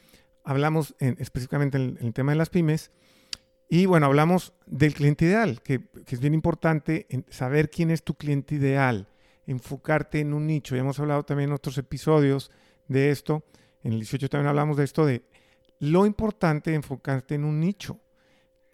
hablamos 0.45 0.95
específicamente 0.99 1.77
en, 1.79 1.99
el 2.01 2.13
tema 2.13 2.33
de 2.33 2.39
las 2.39 2.51
pymes. 2.51 2.91
Y 3.69 3.87
bueno, 3.87 4.07
hablamos 4.07 4.53
del 4.67 4.95
cliente 4.95 5.25
ideal, 5.25 5.63
que 5.63 5.89
es 6.07 6.21
bien 6.21 6.35
importante 6.35 7.07
saber 7.31 7.71
quién 7.71 7.91
es 7.91 8.03
tu 8.03 8.15
cliente 8.15 8.57
ideal 8.57 9.09
enfocarte 9.47 10.21
en 10.21 10.33
un 10.35 10.47
nicho. 10.47 10.75
Ya 10.75 10.83
hemos 10.83 10.99
hablado 10.99 11.25
también 11.25 11.51
en 11.51 11.55
otros 11.55 11.79
episodios 11.79 12.51
de 12.89 13.11
esto. 13.11 13.45
En 13.83 13.93
el 13.93 14.01
18 14.01 14.29
también 14.29 14.49
hablamos 14.49 14.77
de 14.77 14.85
esto 14.85 15.05
de 15.05 15.25
lo 15.79 16.07
importante 16.07 16.71
de 16.71 16.77
enfocarte 16.77 17.35
en 17.35 17.45
un 17.45 17.59
nicho. 17.59 17.99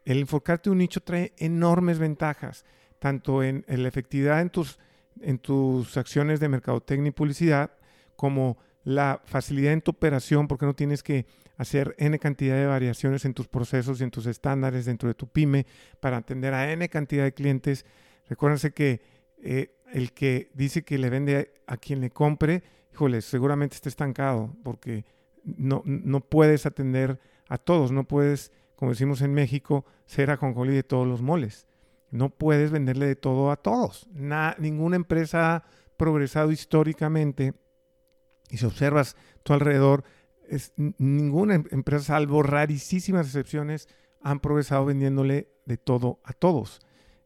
El 0.05 0.19
enfocarte 0.19 0.69
en 0.69 0.73
un 0.73 0.79
nicho 0.79 1.01
trae 1.01 1.33
enormes 1.39 1.99
ventajas, 1.99 2.65
tanto 2.99 3.43
en, 3.43 3.65
la 3.67 3.89
efectividad 3.89 4.41
en 4.41 4.51
tus, 4.51 4.79
en 5.21 5.39
tus 5.39 5.97
acciones 5.97 6.41
de 6.41 6.49
mercadotecnia 6.49 7.09
y 7.09 7.13
publicidad, 7.13 7.73
como 8.17 8.59
la 8.85 9.23
facilidad 9.25 9.73
en 9.73 9.81
tu 9.81 9.91
operación, 9.91 10.49
porque 10.49 10.67
no 10.67 10.75
tienes 10.75 11.03
que 11.03 11.27
hacer 11.57 11.95
N 11.99 12.19
cantidad 12.19 12.57
de 12.57 12.67
variaciones 12.67 13.25
en 13.25 13.35
tus 13.35 13.49
procesos 13.49 14.01
y 14.01 14.05
en 14.05 14.11
tus 14.11 14.27
estándares 14.27 14.85
dentro 14.87 15.09
de 15.09 15.15
tu 15.15 15.29
pyme 15.29 15.67
para 16.01 16.19
atender 16.19 16.55
a 16.55 16.71
N 16.73 16.89
cantidad 16.89 17.25
de 17.25 17.35
clientes. 17.35 17.85
Recuérdense 18.29 18.73
que 18.73 19.01
eh, 19.43 19.77
el 19.92 20.12
que 20.12 20.50
dice 20.54 20.83
que 20.83 20.99
le 20.99 21.11
vende 21.11 21.54
a 21.66 21.76
quien 21.76 22.00
le 22.00 22.11
compre, 22.11 22.62
híjole, 22.92 23.21
seguramente 23.21 23.76
está 23.76 23.88
estancado 23.88 24.54
porque 24.62 25.04
no, 25.45 25.83
no 25.85 26.21
puedes 26.21 26.66
atender 26.66 27.18
a 27.49 27.59
todos, 27.59 27.92
no 27.92 28.04
puedes, 28.04 28.52
como 28.76 28.90
decimos 28.90 29.23
en 29.23 29.33
México, 29.33 29.85
ser 30.07 30.30
ajonjolí 30.30 30.75
de 30.75 30.83
todos 30.83 31.07
los 31.07 31.23
moles. 31.23 31.66
No 32.11 32.30
puedes 32.30 32.71
venderle 32.71 33.07
de 33.07 33.16
todo 33.16 33.50
a 33.50 33.57
todos. 33.57 34.09
ninguna 34.12 34.97
empresa 34.97 35.57
ha 35.57 35.64
progresado 35.97 36.50
históricamente 36.50 37.54
y 38.50 38.57
si 38.57 38.66
observas 38.66 39.16
tu 39.42 39.52
alrededor, 39.52 40.04
es, 40.49 40.73
ninguna 40.76 41.57
em-, 41.57 41.64
empresa, 41.71 42.04
salvo 42.04 42.42
rarísimas 42.42 43.26
excepciones, 43.26 43.88
han 44.21 44.40
progresado 44.40 44.87
vendiéndole 44.87 45.50
de 45.66 45.76
todo 45.76 46.21
a 46.25 46.33
todos 46.33 46.80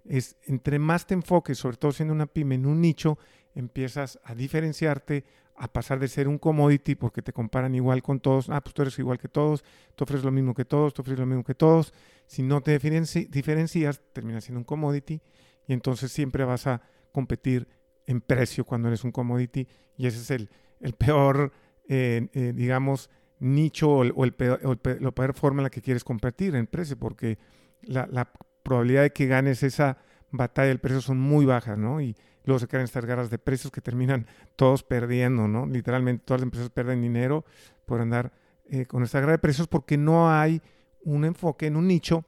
es 0.04 0.37
entre 0.47 0.78
más 0.78 1.06
te 1.06 1.14
enfoques, 1.14 1.59
sobre 1.59 1.76
todo 1.76 1.92
siendo 1.92 2.14
una 2.14 2.26
pyme 2.26 2.56
en 2.56 2.66
un 2.66 2.80
nicho, 2.80 3.18
empiezas 3.54 4.18
a 4.25 4.35
diferenciarte, 4.35 5.25
a 5.54 5.73
pasar 5.73 5.99
de 5.99 6.09
ser 6.09 6.28
un 6.28 6.38
commodity 6.38 6.94
porque 6.94 7.23
te 7.23 7.32
comparan 7.32 7.75
igual 7.75 8.02
con 8.02 8.21
todos. 8.21 8.49
Ah, 8.49 8.61
pues 8.61 8.75
tú 8.75 8.82
eres 8.82 8.99
igual 8.99 9.18
que 9.18 9.28
todos, 9.28 9.62
tú 9.94 10.04
ofreces 10.04 10.25
lo 10.25 10.32
mismo 10.32 10.54
que 10.54 10.64
todos, 10.64 10.94
tú 10.94 11.02
ofreces 11.02 11.21
lo 11.21 11.26
mismo 11.26 11.44
que 11.44 11.54
todos. 11.54 11.92
Si 12.26 12.42
no 12.42 12.61
te 12.62 12.78
diferencias, 12.78 14.00
terminas 14.12 14.44
siendo 14.44 14.61
un 14.61 14.64
commodity 14.64 15.21
y 15.66 15.73
entonces 15.73 16.11
siempre 16.11 16.44
vas 16.44 16.66
a 16.66 16.82
competir 17.12 17.68
en 18.06 18.21
precio 18.21 18.64
cuando 18.64 18.88
eres 18.88 19.04
un 19.04 19.12
commodity 19.12 19.68
y 19.97 20.06
ese 20.06 20.18
es 20.18 20.30
el, 20.30 20.50
el 20.80 20.94
peor, 20.94 21.52
eh, 21.88 22.28
eh, 22.32 22.52
digamos, 22.54 23.11
nicho 23.38 23.90
o, 23.90 24.25
el, 24.25 24.32
peor, 24.32 25.35
forma 25.35 25.61
en 25.61 25.64
la 25.64 25.71
que 25.71 25.82
quieres 25.82 26.02
competir 26.02 26.54
en 26.56 26.66
precio 26.66 26.99
porque 26.99 27.38
la 27.82 28.32
probabilidad 28.62 29.02
de 29.02 29.12
que 29.12 29.26
ganes 29.26 29.62
esa 29.62 29.99
batalla 30.31 30.69
del 30.69 30.81
precio 30.81 31.00
son 31.00 31.21
muy 31.21 31.45
bajas, 31.45 31.78
¿no? 31.78 32.00
Y 32.00 32.16
luego 32.45 32.59
se 32.59 32.69
crean 32.69 32.85
estas 32.85 33.04
guerras 33.04 33.31
de 33.31 33.38
precios 33.38 33.71
que 33.71 33.81
terminan 33.81 34.26
todos 34.57 34.83
perdiendo, 34.83 35.49
¿no? 35.49 35.66
Literalmente 35.66 36.25
todas 36.25 36.40
las 36.40 36.47
empresas 36.47 36.71
pierden 36.71 37.02
dinero 37.02 37.45
por 37.87 38.00
andar 38.00 38.33
eh, 38.64 38.87
con 38.87 39.02
esta 39.02 39.21
guerra 39.21 39.33
de 39.33 39.38
precios 39.38 39.69
porque 39.69 39.97
no 39.97 40.31
hay 40.31 40.62
un 41.02 41.25
enfoque 41.25 41.66
en 41.66 41.76
un 41.76 41.87
nicho 41.87 42.25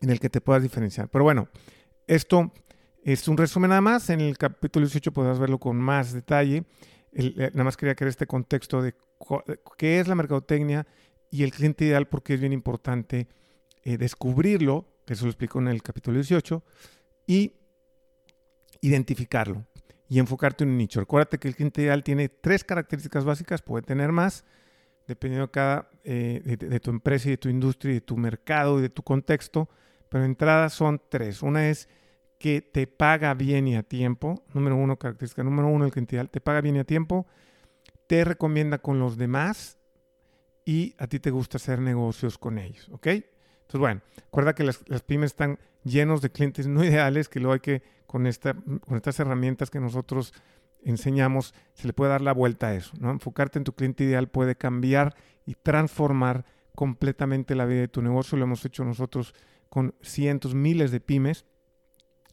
en 0.00 0.10
el 0.10 0.20
que 0.20 0.30
te 0.30 0.40
puedas 0.40 0.62
diferenciar. 0.62 1.08
Pero 1.08 1.24
bueno, 1.24 1.48
esto 2.06 2.52
es 3.02 3.26
un 3.28 3.36
resumen 3.36 3.70
nada 3.70 3.80
más. 3.80 4.10
En 4.10 4.20
el 4.20 4.38
capítulo 4.38 4.86
18 4.86 5.12
podrás 5.12 5.38
verlo 5.38 5.58
con 5.58 5.76
más 5.76 6.12
detalle. 6.12 6.64
Eh, 7.12 7.50
nada 7.52 7.64
más 7.64 7.76
quería 7.76 7.94
crear 7.94 8.08
este 8.08 8.26
contexto 8.26 8.82
de 8.82 8.94
qué 9.76 10.00
es 10.00 10.08
la 10.08 10.14
mercadotecnia 10.14 10.86
y 11.30 11.42
el 11.42 11.52
cliente 11.52 11.84
ideal 11.84 12.08
porque 12.08 12.34
es 12.34 12.40
bien 12.40 12.52
importante 12.52 13.28
eh, 13.82 13.96
descubrirlo 13.96 14.86
eso 15.12 15.24
lo 15.24 15.30
explico 15.30 15.58
en 15.58 15.68
el 15.68 15.82
capítulo 15.82 16.16
18, 16.16 16.62
y 17.26 17.54
identificarlo 18.80 19.66
y 20.08 20.18
enfocarte 20.18 20.64
en 20.64 20.70
un 20.70 20.78
nicho. 20.78 21.00
Recuérdate 21.00 21.38
que 21.38 21.48
el 21.48 21.54
cliente 21.54 21.82
ideal 21.82 22.02
tiene 22.02 22.28
tres 22.28 22.64
características 22.64 23.24
básicas, 23.24 23.62
puede 23.62 23.82
tener 23.82 24.10
más, 24.10 24.44
dependiendo 25.06 25.46
de, 25.46 25.52
cada, 25.52 25.90
eh, 26.02 26.56
de, 26.58 26.80
tu 26.80 26.90
empresa 26.90 27.28
y 27.28 27.32
de 27.32 27.36
tu 27.36 27.48
industria, 27.48 27.92
y 27.92 27.94
de 27.94 28.00
tu 28.00 28.16
mercado 28.16 28.78
y 28.78 28.82
de 28.82 28.88
tu 28.88 29.02
contexto, 29.02 29.68
pero 30.08 30.24
en 30.24 30.30
entrada 30.30 30.68
son 30.68 31.00
tres. 31.08 31.42
Una 31.42 31.68
es 31.68 31.88
que 32.38 32.60
te 32.60 32.86
paga 32.86 33.34
bien 33.34 33.68
y 33.68 33.76
a 33.76 33.82
tiempo. 33.82 34.42
Número 34.52 34.74
uno, 34.74 34.98
característica 34.98 35.44
número 35.44 35.68
uno, 35.68 35.84
el 35.84 35.92
cliente 35.92 36.16
ideal 36.16 36.30
te 36.30 36.40
paga 36.40 36.60
bien 36.60 36.76
y 36.76 36.80
a 36.80 36.84
tiempo, 36.84 37.26
te 38.08 38.24
recomienda 38.24 38.78
con 38.78 38.98
los 38.98 39.16
demás 39.16 39.78
y 40.64 40.94
a 40.98 41.06
ti 41.06 41.20
te 41.20 41.30
gusta 41.30 41.58
hacer 41.58 41.80
negocios 41.80 42.38
con 42.38 42.58
ellos, 42.58 42.88
¿ok? 42.90 43.08
Entonces, 43.70 43.80
bueno, 43.80 44.00
recuerda 44.16 44.52
que 44.52 44.64
las, 44.64 45.02
pymes 45.06 45.30
están 45.30 45.60
llenos 45.84 46.22
de 46.22 46.30
clientes 46.30 46.66
no 46.66 46.84
ideales, 46.84 47.28
que 47.28 47.38
luego 47.38 47.52
hay 47.52 47.60
que, 47.60 47.82
con, 48.08 48.28
con 48.80 48.96
estas 48.96 49.20
herramientas 49.20 49.70
que 49.70 49.78
nosotros 49.78 50.34
enseñamos, 50.82 51.54
se 51.74 51.86
le 51.86 51.92
puede 51.92 52.10
dar 52.10 52.20
la 52.20 52.32
vuelta 52.32 52.68
a 52.68 52.74
eso, 52.74 52.92
¿no? 52.98 53.12
Enfocarte 53.12 53.60
en 53.60 53.64
tu 53.64 53.72
cliente 53.72 54.02
ideal 54.02 54.26
puede 54.26 54.56
cambiar 54.56 55.14
y 55.46 55.54
transformar 55.54 56.44
completamente 56.74 57.54
la 57.54 57.64
vida 57.64 57.82
de 57.82 57.88
tu 57.88 58.02
negocio. 58.02 58.36
Lo 58.36 58.44
hemos 58.44 58.64
hecho 58.64 58.84
nosotros 58.84 59.34
con 59.68 59.94
cientos, 60.02 60.52
miles 60.52 60.90
de 60.90 60.98
pymes, 60.98 61.44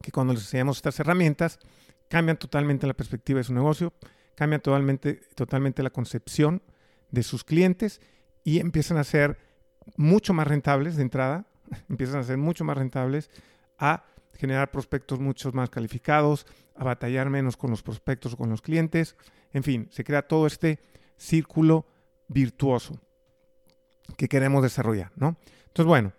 que 0.01 0.11
cuando 0.11 0.33
les 0.33 0.41
enseñamos 0.41 0.77
estas 0.77 0.99
herramientas, 0.99 1.59
cambian 2.07 2.37
totalmente 2.37 2.87
la 2.87 2.95
perspectiva 2.95 3.37
de 3.37 3.43
su 3.43 3.53
negocio, 3.53 3.93
cambian 4.33 4.61
totalmente, 4.61 5.21
totalmente 5.35 5.83
la 5.83 5.91
concepción 5.91 6.63
de 7.11 7.21
sus 7.21 7.43
clientes 7.43 8.01
y 8.43 8.57
empiezan 8.59 8.97
a 8.97 9.03
ser 9.03 9.37
mucho 9.95 10.33
más 10.33 10.47
rentables 10.47 10.95
de 10.95 11.03
entrada, 11.03 11.45
empiezan 11.89 12.19
a 12.19 12.23
ser 12.23 12.37
mucho 12.37 12.63
más 12.63 12.77
rentables, 12.77 13.29
a 13.77 14.03
generar 14.33 14.71
prospectos 14.71 15.19
mucho 15.19 15.51
más 15.51 15.69
calificados, 15.69 16.45
a 16.75 16.83
batallar 16.83 17.29
menos 17.29 17.57
con 17.57 17.71
los 17.71 17.81
prospectos 17.81 18.33
o 18.33 18.37
con 18.37 18.49
los 18.49 18.61
clientes. 18.61 19.15
En 19.51 19.63
fin, 19.63 19.87
se 19.91 20.03
crea 20.03 20.27
todo 20.27 20.45
este 20.45 20.79
círculo 21.17 21.85
virtuoso 22.27 22.99
que 24.15 24.27
queremos 24.27 24.63
desarrollar, 24.63 25.11
¿no? 25.15 25.37
Entonces, 25.67 25.85
bueno, 25.85 26.13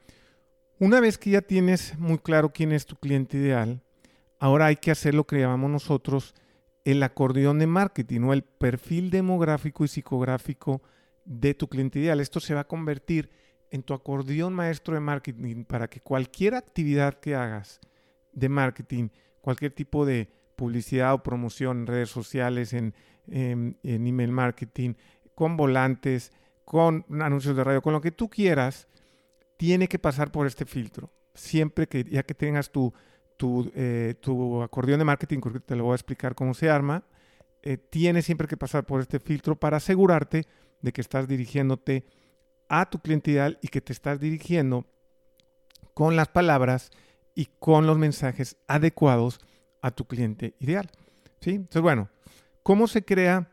una 0.79 1.01
vez 1.01 1.19
que 1.19 1.31
ya 1.31 1.43
tienes 1.43 1.99
muy 1.99 2.19
claro 2.19 2.53
quién 2.53 2.73
es 2.73 2.87
tu 2.87 2.97
cliente 2.97 3.37
ideal, 3.37 3.83
ahora 4.39 4.67
hay 4.67 4.77
que 4.77 4.91
hacer 4.91 5.15
lo 5.15 5.27
que 5.27 5.41
llamamos 5.41 5.71
nosotros 5.71 6.35
el 6.85 7.03
acordeón 7.03 7.59
de 7.59 7.67
marketing 7.67 8.21
o 8.23 8.33
el 8.33 8.43
perfil 8.43 9.11
demográfico 9.11 9.85
y 9.85 9.89
psicográfico 9.89 10.81
de 11.25 11.55
tu 11.55 11.69
cliente 11.69 11.99
ideal. 11.99 12.21
Esto 12.21 12.41
se 12.41 12.55
va 12.55 12.61
a 12.61 12.69
convertir 12.69 13.29
en 13.29 13.48
tu 13.83 13.95
acordeón 13.95 14.55
maestro 14.55 14.95
de 14.95 15.01
marketing 15.01 15.65
para 15.65 15.89
que 15.89 16.01
cualquier 16.01 16.55
actividad 16.55 17.15
que 17.15 17.35
hagas 17.35 17.81
de 18.33 18.49
marketing, 18.49 19.09
cualquier 19.41 19.73
tipo 19.73 20.07
de 20.07 20.29
publicidad 20.57 21.15
o 21.15 21.23
promoción 21.23 21.81
en 21.81 21.87
redes 21.87 22.11
sociales, 22.11 22.73
en, 22.73 22.95
email 23.31 24.33
marketing, 24.33 24.95
con 25.35 25.57
volantes, 25.57 26.33
con 26.65 27.05
anuncios 27.21 27.57
de 27.57 27.65
radio, 27.65 27.83
con 27.83 27.93
lo 27.93 28.01
que 28.01 28.11
tú 28.11 28.29
quieras, 28.29 28.89
tiene 29.57 29.87
que 29.89 29.99
pasar 29.99 30.33
por 30.33 30.47
este 30.47 30.65
filtro. 30.65 31.11
Siempre 31.35 31.87
que 31.87 32.05
ya 32.05 32.23
que 32.23 32.35
tengas 32.35 32.71
tu, 32.71 32.93
tu, 33.37 33.71
eh, 33.75 34.15
tu 34.21 34.63
acordeón 34.63 34.99
de 34.99 35.05
marketing, 35.05 35.41
porque 35.41 35.61
te 35.61 35.77
lo 35.77 35.85
voy 35.85 35.93
a 35.93 35.97
explicar 35.97 36.35
cómo 36.35 36.55
se 36.55 36.71
arma, 36.71 37.05
eh, 37.63 37.77
tiene 37.77 38.23
siempre 38.23 38.49
que 38.49 38.57
pasar 38.57 38.85
por 38.85 39.01
este 39.01 39.21
filtro 39.21 39.57
para 39.57 39.77
asegurarte 39.77 40.47
de 40.81 40.93
que 40.93 41.01
estás 41.01 41.27
dirigiéndote 41.29 42.05
a 42.69 42.89
tu 42.91 42.99
cliente 43.01 43.31
ideal 43.33 43.59
y 43.63 43.69
que 43.69 43.81
te 43.81 43.93
estás 43.93 44.21
dirigiendo 44.21 44.87
con 45.95 46.17
las 46.17 46.29
palabras 46.29 46.91
y 47.35 47.47
con 47.59 47.87
los 47.87 47.99
mensajes 47.99 48.57
adecuados 48.67 49.41
a 49.81 49.91
tu 49.91 50.07
cliente 50.07 50.55
ideal. 50.59 50.91
¿sí? 51.41 51.51
Entonces, 51.51 51.83
bueno, 51.83 52.09
¿cómo 52.63 52.87
se 52.87 53.05
crea 53.05 53.51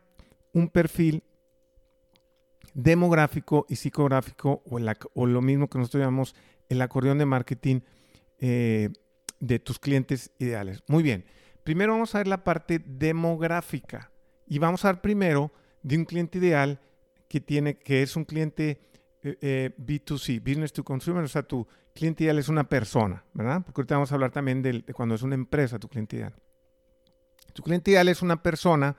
un 0.52 0.68
perfil 0.68 1.22
demográfico 2.74 3.66
y 3.68 3.76
psicográfico 3.76 4.62
o, 5.14 5.26
lo 5.26 5.42
mismo 5.42 5.68
que 5.68 5.78
nosotros 5.78 6.02
llamamos 6.02 6.34
el 6.68 6.82
acordeón 6.82 7.18
de 7.18 7.26
marketing 7.26 7.80
eh, 8.38 8.90
de 9.40 9.58
tus 9.58 9.78
clientes 9.78 10.30
ideales? 10.38 10.82
Muy 10.86 11.02
bien, 11.02 11.24
primero 11.64 11.92
vamos 11.92 12.14
a 12.14 12.18
ver 12.18 12.28
la 12.28 12.44
parte 12.44 12.78
demográfica 12.78 14.10
y 14.46 14.58
vamos 14.58 14.84
a 14.84 14.92
ver 14.92 15.00
primero 15.00 15.52
de 15.82 15.96
un 15.96 16.04
cliente 16.04 16.38
ideal 16.38 16.80
que 17.28 17.40
tiene 17.40 17.78
que 17.78 18.02
es 18.02 18.16
un 18.16 18.24
cliente 18.24 18.80
eh, 19.26 19.38
eh, 19.40 19.70
B2C, 19.76 20.40
Business 20.40 20.72
to 20.72 20.84
Consumer, 20.84 21.24
o 21.24 21.28
sea, 21.28 21.42
tu 21.42 21.66
cliente 21.92 22.22
ideal 22.22 22.38
es 22.38 22.48
una 22.48 22.68
persona, 22.68 23.24
¿verdad? 23.34 23.60
Porque 23.64 23.80
ahorita 23.80 23.96
vamos 23.96 24.12
a 24.12 24.14
hablar 24.14 24.30
también 24.30 24.62
de, 24.62 24.84
cuando 24.94 25.16
es 25.16 25.22
una 25.22 25.34
empresa 25.34 25.80
tu 25.80 25.88
cliente 25.88 26.14
ideal. 26.14 26.34
Tu 27.52 27.60
cliente 27.64 27.90
ideal 27.90 28.08
es 28.08 28.22
una 28.22 28.40
persona, 28.40 28.96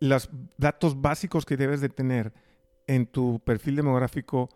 los 0.00 0.28
datos 0.56 1.00
básicos 1.00 1.46
que 1.46 1.56
debes 1.56 1.80
de 1.80 1.88
tener 1.88 2.32
en 2.88 3.06
tu 3.06 3.38
perfil 3.44 3.76
demográfico 3.76 4.48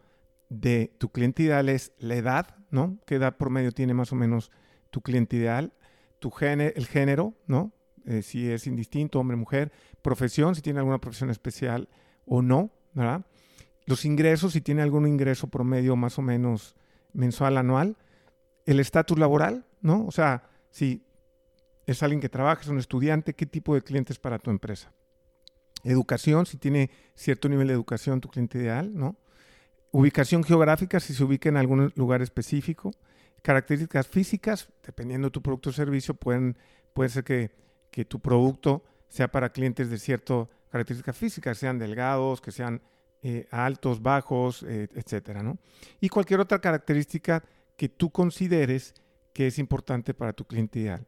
de 0.49 0.93
tu 0.99 1.11
cliente 1.13 1.45
ideal 1.45 1.69
es 1.69 1.93
la 1.99 2.17
edad, 2.17 2.57
¿no? 2.71 2.99
¿Qué 3.07 3.17
edad 3.17 3.37
promedio 3.37 3.71
tiene 3.71 3.95
más 3.95 4.11
o 4.11 4.17
menos 4.17 4.51
tu 4.91 5.01
cliente 5.01 5.37
ideal? 5.37 5.73
Tu 6.19 6.33
género, 6.33 6.73
el 6.75 6.87
género, 6.89 7.35
¿no? 7.47 7.73
Eh, 8.05 8.23
si 8.23 8.51
es 8.51 8.67
indistinto, 8.67 9.21
hombre, 9.21 9.37
mujer, 9.37 9.71
profesión, 10.03 10.57
si 10.57 10.63
tiene 10.63 10.81
alguna 10.81 10.99
profesión 10.99 11.31
especial 11.31 11.89
o 12.27 12.43
no, 12.43 12.73
¿verdad? 12.95 13.25
Los 13.89 14.05
ingresos, 14.05 14.53
si 14.53 14.61
tiene 14.61 14.83
algún 14.83 15.07
ingreso 15.07 15.47
promedio 15.47 15.97
más 15.97 16.19
o 16.19 16.23
menos 16.23 16.77
mensual, 17.15 17.57
anual. 17.57 17.97
El 18.67 18.81
estatus 18.81 19.19
laboral, 19.19 19.65
¿no? 19.81 20.05
O 20.05 20.13
sea, 20.13 20.43
si 20.71 21.07
es 21.87 22.03
alguien 22.03 22.21
que 22.21 22.29
trabaja, 22.29 22.61
es 22.61 22.69
un 22.69 22.79
estudiante, 22.79 23.33
¿qué 23.33 23.47
tipo 23.47 23.75
de 23.75 23.81
clientes 23.81 24.19
para 24.19 24.39
tu 24.39 24.51
empresa? 24.51 24.93
Educación, 25.85 26.45
si 26.45 26.59
tiene 26.59 26.91
cierto 27.15 27.49
nivel 27.49 27.69
de 27.69 27.73
educación 27.73 28.21
tu 28.21 28.29
cliente 28.29 28.59
ideal, 28.59 28.95
¿no? 28.95 29.17
Ubicación 29.91 30.45
geográfica, 30.45 31.01
si 31.01 31.15
se 31.15 31.25
ubica 31.25 31.49
en 31.49 31.57
algún 31.57 31.91
lugar 31.97 32.21
específico. 32.21 32.91
Características 33.41 34.07
físicas, 34.07 34.69
dependiendo 34.85 35.29
de 35.29 35.33
tu 35.33 35.41
producto 35.41 35.71
o 35.71 35.73
servicio, 35.73 36.13
pueden, 36.13 36.59
puede 36.93 37.09
ser 37.09 37.25
que, 37.25 37.53
que 37.91 38.05
tu 38.05 38.21
producto 38.21 38.85
sea 39.09 39.29
para 39.29 39.49
clientes 39.49 39.89
de 39.89 39.99
ciertas 39.99 40.47
características 40.69 41.17
físicas, 41.17 41.57
sean 41.57 41.79
delgados, 41.79 42.43
que 42.43 42.53
sean 42.53 42.83
eh, 43.23 43.47
altos, 43.51 44.01
bajos, 44.03 44.63
eh, 44.63 44.89
etcétera, 44.95 45.43
¿no? 45.43 45.59
Y 46.01 46.09
cualquier 46.09 46.41
otra 46.41 46.61
característica 46.61 47.43
que 47.77 47.89
tú 47.89 48.11
consideres 48.11 48.95
que 49.33 49.47
es 49.47 49.59
importante 49.59 50.15
para 50.15 50.33
tu 50.33 50.45
cliente 50.45 50.81
ideal. 50.81 51.07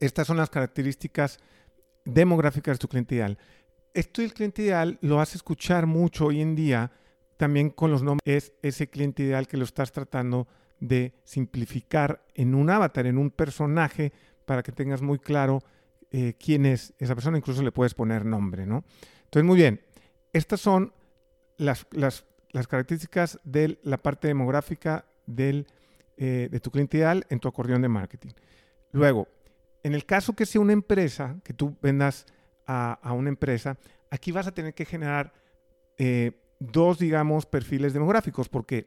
Estas 0.00 0.26
son 0.26 0.36
las 0.36 0.50
características 0.50 1.38
demográficas 2.04 2.76
de 2.76 2.80
tu 2.80 2.88
cliente 2.88 3.14
ideal. 3.14 3.38
Esto 3.94 4.22
del 4.22 4.32
cliente 4.32 4.62
ideal 4.62 4.98
lo 5.00 5.16
vas 5.16 5.32
a 5.32 5.36
escuchar 5.36 5.86
mucho 5.86 6.26
hoy 6.26 6.40
en 6.40 6.54
día 6.54 6.92
también 7.36 7.70
con 7.70 7.90
los 7.90 8.02
nombres. 8.02 8.22
Es 8.24 8.52
ese 8.62 8.88
cliente 8.88 9.22
ideal 9.22 9.46
que 9.46 9.56
lo 9.56 9.64
estás 9.64 9.92
tratando 9.92 10.46
de 10.80 11.14
simplificar 11.24 12.24
en 12.34 12.54
un 12.54 12.70
avatar, 12.70 13.06
en 13.06 13.18
un 13.18 13.30
personaje, 13.30 14.12
para 14.44 14.62
que 14.62 14.72
tengas 14.72 15.02
muy 15.02 15.18
claro 15.18 15.62
eh, 16.10 16.34
quién 16.38 16.66
es 16.66 16.94
esa 16.98 17.14
persona. 17.14 17.38
Incluso 17.38 17.62
le 17.62 17.72
puedes 17.72 17.94
poner 17.94 18.24
nombre, 18.24 18.66
¿no? 18.66 18.84
Entonces, 19.24 19.44
muy 19.46 19.56
bien. 19.56 19.80
Estas 20.32 20.60
son 20.60 20.92
las, 21.56 21.86
características 22.68 23.40
de 23.44 23.78
la 23.82 23.98
parte 23.98 24.28
demográfica 24.28 25.06
del, 25.26 25.66
eh, 26.16 26.48
de 26.50 26.60
tu 26.60 26.70
cliente 26.70 26.98
ideal 26.98 27.26
en 27.28 27.40
tu 27.40 27.48
acordeón 27.48 27.82
de 27.82 27.88
marketing. 27.88 28.30
Luego, 28.92 29.28
en 29.82 29.94
el 29.94 30.04
caso 30.04 30.34
que 30.34 30.46
sea 30.46 30.60
una 30.60 30.72
empresa, 30.72 31.40
que 31.44 31.52
tú 31.52 31.76
vendas 31.80 32.26
a, 32.66 33.12
una 33.12 33.30
empresa, 33.30 33.78
aquí 34.10 34.30
vas 34.30 34.46
a 34.46 34.52
tener 34.52 34.74
que 34.74 34.84
generar 34.84 35.32
eh, 35.96 36.32
dos, 36.58 36.98
digamos, 36.98 37.46
perfiles 37.46 37.94
demográficos, 37.94 38.48
porque 38.48 38.84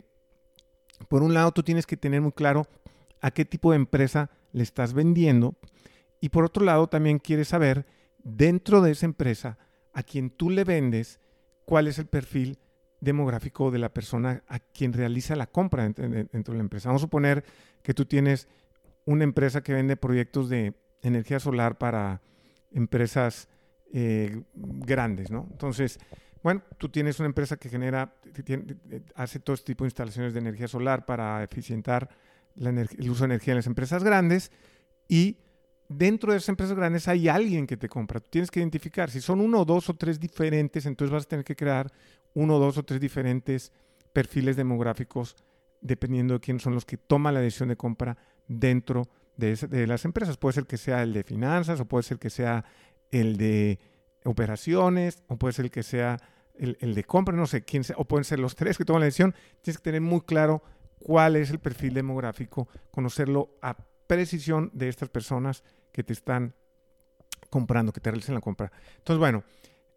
por 1.08 1.24
un 1.24 1.34
lado 1.34 1.52
tú 1.52 1.64
tienes 1.64 1.88
que 1.88 1.98
tener 1.98 2.22
muy 2.22 2.32
claro 2.32 2.68
a 3.22 3.32
qué 3.32 3.46
tipo 3.46 3.72
de 3.72 3.78
empresa 3.78 4.30
le 4.52 4.64
estás 4.64 4.94
vendiendo 4.94 5.56
y 6.20 6.30
por 6.30 6.46
otro 6.46 6.64
lado 6.64 6.88
también 6.88 7.20
quieres 7.20 7.50
saber 7.50 7.86
dentro 8.20 8.82
de 8.82 8.92
esa 8.92 9.06
empresa 9.06 9.58
a 9.94 10.04
quien 10.04 10.30
tú 10.30 10.50
le 10.50 10.64
vendes 10.64 11.20
cuál 11.72 11.88
es 11.88 12.00
el 12.00 12.08
perfil 12.08 12.60
demográfico 13.00 13.72
de 13.72 13.80
la 13.80 13.94
persona 13.94 14.44
a 14.50 14.60
quien 14.60 14.92
realiza 14.92 15.38
la 15.38 15.48
compra 15.48 15.84
dentro 15.88 16.52
de 16.52 16.58
la 16.58 16.64
empresa. 16.64 16.90
Vamos 16.90 17.02
a 17.02 17.06
suponer 17.06 17.46
que 17.82 17.94
tú 17.94 18.04
tienes 18.04 18.50
una 19.06 19.24
empresa 19.24 19.64
que 19.64 19.74
vende 19.74 19.96
proyectos 19.96 20.50
de 20.50 20.74
energía 21.02 21.40
solar 21.40 21.78
para 21.78 22.22
empresas 22.72 23.48
eh, 23.94 24.44
grandes, 24.54 25.32
¿no? 25.32 25.48
Entonces, 25.50 25.98
bueno, 26.44 26.62
tú 26.78 26.90
tienes 26.90 27.22
una 27.22 27.28
empresa 27.28 27.56
que 27.56 27.70
genera, 27.70 28.16
hace 29.16 29.40
todo 29.40 29.54
este 29.54 29.68
tipo 29.68 29.86
de 29.86 29.88
instalaciones 29.88 30.34
de 30.34 30.42
energía 30.42 30.68
solar 30.68 31.06
para 31.06 31.42
eficientar 31.42 32.10
el 32.60 33.10
uso 33.10 33.24
de 33.24 33.28
energía 33.28 33.54
en 33.54 33.60
las 33.60 33.68
empresas 33.68 34.04
grandes 34.04 34.52
y 35.08 35.38
dentro 35.92 36.32
de 36.32 36.38
esas 36.38 36.50
empresas 36.50 36.76
grandes 36.76 37.08
hay 37.08 37.28
alguien 37.28 37.68
que 37.68 37.78
te 37.78 37.90
compra. 37.90 38.20
Tú 38.20 38.30
tienes 38.30 38.52
que 38.52 38.60
identificar 38.60 39.10
si 39.10 39.22
son 39.22 39.42
uno, 39.42 39.66
dos 39.66 39.90
o 39.90 39.96
tres 39.96 40.20
diferentes, 40.20 40.86
entonces 40.86 41.12
vas 41.12 41.24
a 41.24 41.28
tener 41.28 41.46
que 41.46 41.56
crear 41.56 41.92
uno, 42.34 42.60
dos 42.60 42.78
o 42.78 42.84
tres 42.84 43.00
diferentes 43.00 43.72
perfiles 44.14 44.56
demográficos 44.56 45.36
dependiendo 45.82 46.36
de 46.36 46.40
quiénes 46.40 46.64
son 46.64 46.76
los 46.76 46.86
que 46.86 46.98
toman 46.98 47.34
la 47.34 47.42
decisión 47.42 47.70
de 47.70 47.76
compra 47.76 48.18
dentro 48.48 49.08
de, 49.36 49.88
las 49.88 50.06
empresas. 50.06 50.38
Puede 50.38 50.54
ser 50.54 50.66
que 50.66 50.78
sea 50.78 51.02
el 51.02 51.14
de 51.14 51.24
finanzas, 51.24 51.80
o 51.80 51.86
puede 51.86 52.04
ser 52.04 52.20
que 52.20 52.30
sea 52.30 52.64
el 53.10 53.38
de 53.38 53.80
operaciones, 54.24 55.24
o 55.28 55.38
puede 55.38 55.54
ser 55.54 55.72
que 55.72 55.82
sea 55.82 56.18
el, 56.54 56.78
el 56.80 56.94
de 56.94 57.04
compra, 57.04 57.36
no 57.36 57.48
sé 57.48 57.64
quién 57.64 57.84
sea, 57.84 57.96
o 57.98 58.06
pueden 58.06 58.24
ser 58.24 58.40
los 58.40 58.56
tres 58.56 58.78
que 58.78 58.86
toman 58.86 59.02
la 59.02 59.06
decisión. 59.06 59.34
Tienes 59.62 59.78
que 59.80 59.84
tener 59.84 60.02
muy 60.02 60.22
claro 60.22 60.62
cuál 61.00 61.36
es 61.36 61.50
el 61.50 61.60
perfil 61.60 61.96
demográfico, 61.96 62.68
conocerlo 62.92 63.58
a 63.62 63.76
precisión 64.06 64.70
de 64.74 64.90
estas 64.90 65.10
personas 65.10 65.64
que 65.92 66.04
te 66.04 66.14
están 66.14 66.54
comprando, 67.50 67.92
que 67.92 68.00
te 68.00 68.10
realicen 68.10 68.36
la 68.36 68.42
compra. 68.42 68.72
Entonces, 68.98 69.20
bueno, 69.20 69.44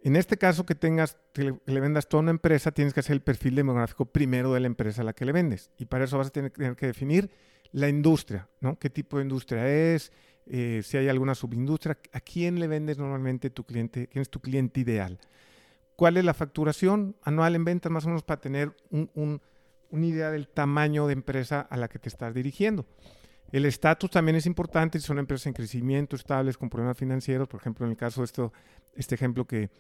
en 0.03 0.17
este 0.17 0.37
caso 0.37 0.67
que 0.67 0.75
tengas, 0.75 1.17
que 1.33 1.57
le, 1.65 1.81
vendas 1.81 2.09
toda 2.09 2.23
una 2.23 2.31
empresa, 2.31 2.73
tienes 2.73 2.93
que 2.93 3.01
hacer 3.01 3.15
el 3.15 3.23
perfil 3.23 3.55
demográfico 3.55 4.05
primero 4.05 4.53
de 4.53 4.61
la 4.61 4.67
empresa 4.67 5.01
a 5.01 5.05
la 5.05 5.15
que 5.15 5.25
le 5.25 5.33
vendes. 5.33 5.71
Y 5.79 5.87
para 5.87 6.05
eso 6.05 6.19
vas 6.19 6.27
a 6.27 6.31
tener, 6.31 6.53
que 6.53 6.87
definir 6.87 7.31
la 7.73 7.89
industria, 7.89 8.49
¿no? 8.61 8.79
¿Qué 8.79 8.91
tipo 8.91 9.17
de 9.17 9.23
industria 9.23 9.67
es? 9.67 10.13
Eh, 10.47 10.83
si 10.85 10.99
hay 10.99 11.09
alguna 11.09 11.35
subindustria, 11.35 11.97
¿a 12.13 12.21
quién 12.21 12.61
le 12.61 12.67
vendes 12.67 12.99
normalmente 12.99 13.49
tu 13.49 13.65
cliente? 13.65 14.09
¿Quién 14.09 14.21
es 14.21 14.29
tu 14.29 14.41
cliente 14.41 14.81
ideal? 14.81 15.19
¿Cuál 15.97 16.19
es 16.19 16.25
la 16.25 16.35
facturación 16.35 17.17
anual 17.23 17.55
en 17.55 17.65
ventas? 17.65 17.91
Más 17.91 18.05
o 18.05 18.09
menos 18.09 18.25
para 18.25 18.41
tener 18.43 18.77
una 18.91 20.07
idea 20.07 20.31
del 20.31 20.49
tamaño 20.49 21.07
de 21.07 21.15
empresa 21.15 21.61
a 21.63 21.79
la 21.79 21.89
que 21.89 21.99
te 21.99 22.11
estás 22.11 22.35
dirigiendo. 22.35 22.85
El 23.53 23.67
estatus 23.67 24.11
también 24.11 24.37
es 24.37 24.47
importante 24.47 24.99
si 24.99 25.07
son 25.07 25.19
empresas 25.19 25.47
en 25.47 25.53
crecimiento, 25.53 26.17
estables, 26.17 26.59
con 26.59 26.69
problemas 26.69 26.99
financieros. 26.99 27.49
Por 27.49 27.61
ejemplo, 27.61 27.87
en 27.87 27.93
el 27.93 27.97
caso 27.97 28.21
de 28.21 28.27
esto, 28.27 28.53
este 28.95 29.15
ejemplo 29.15 29.47
que, 29.47 29.71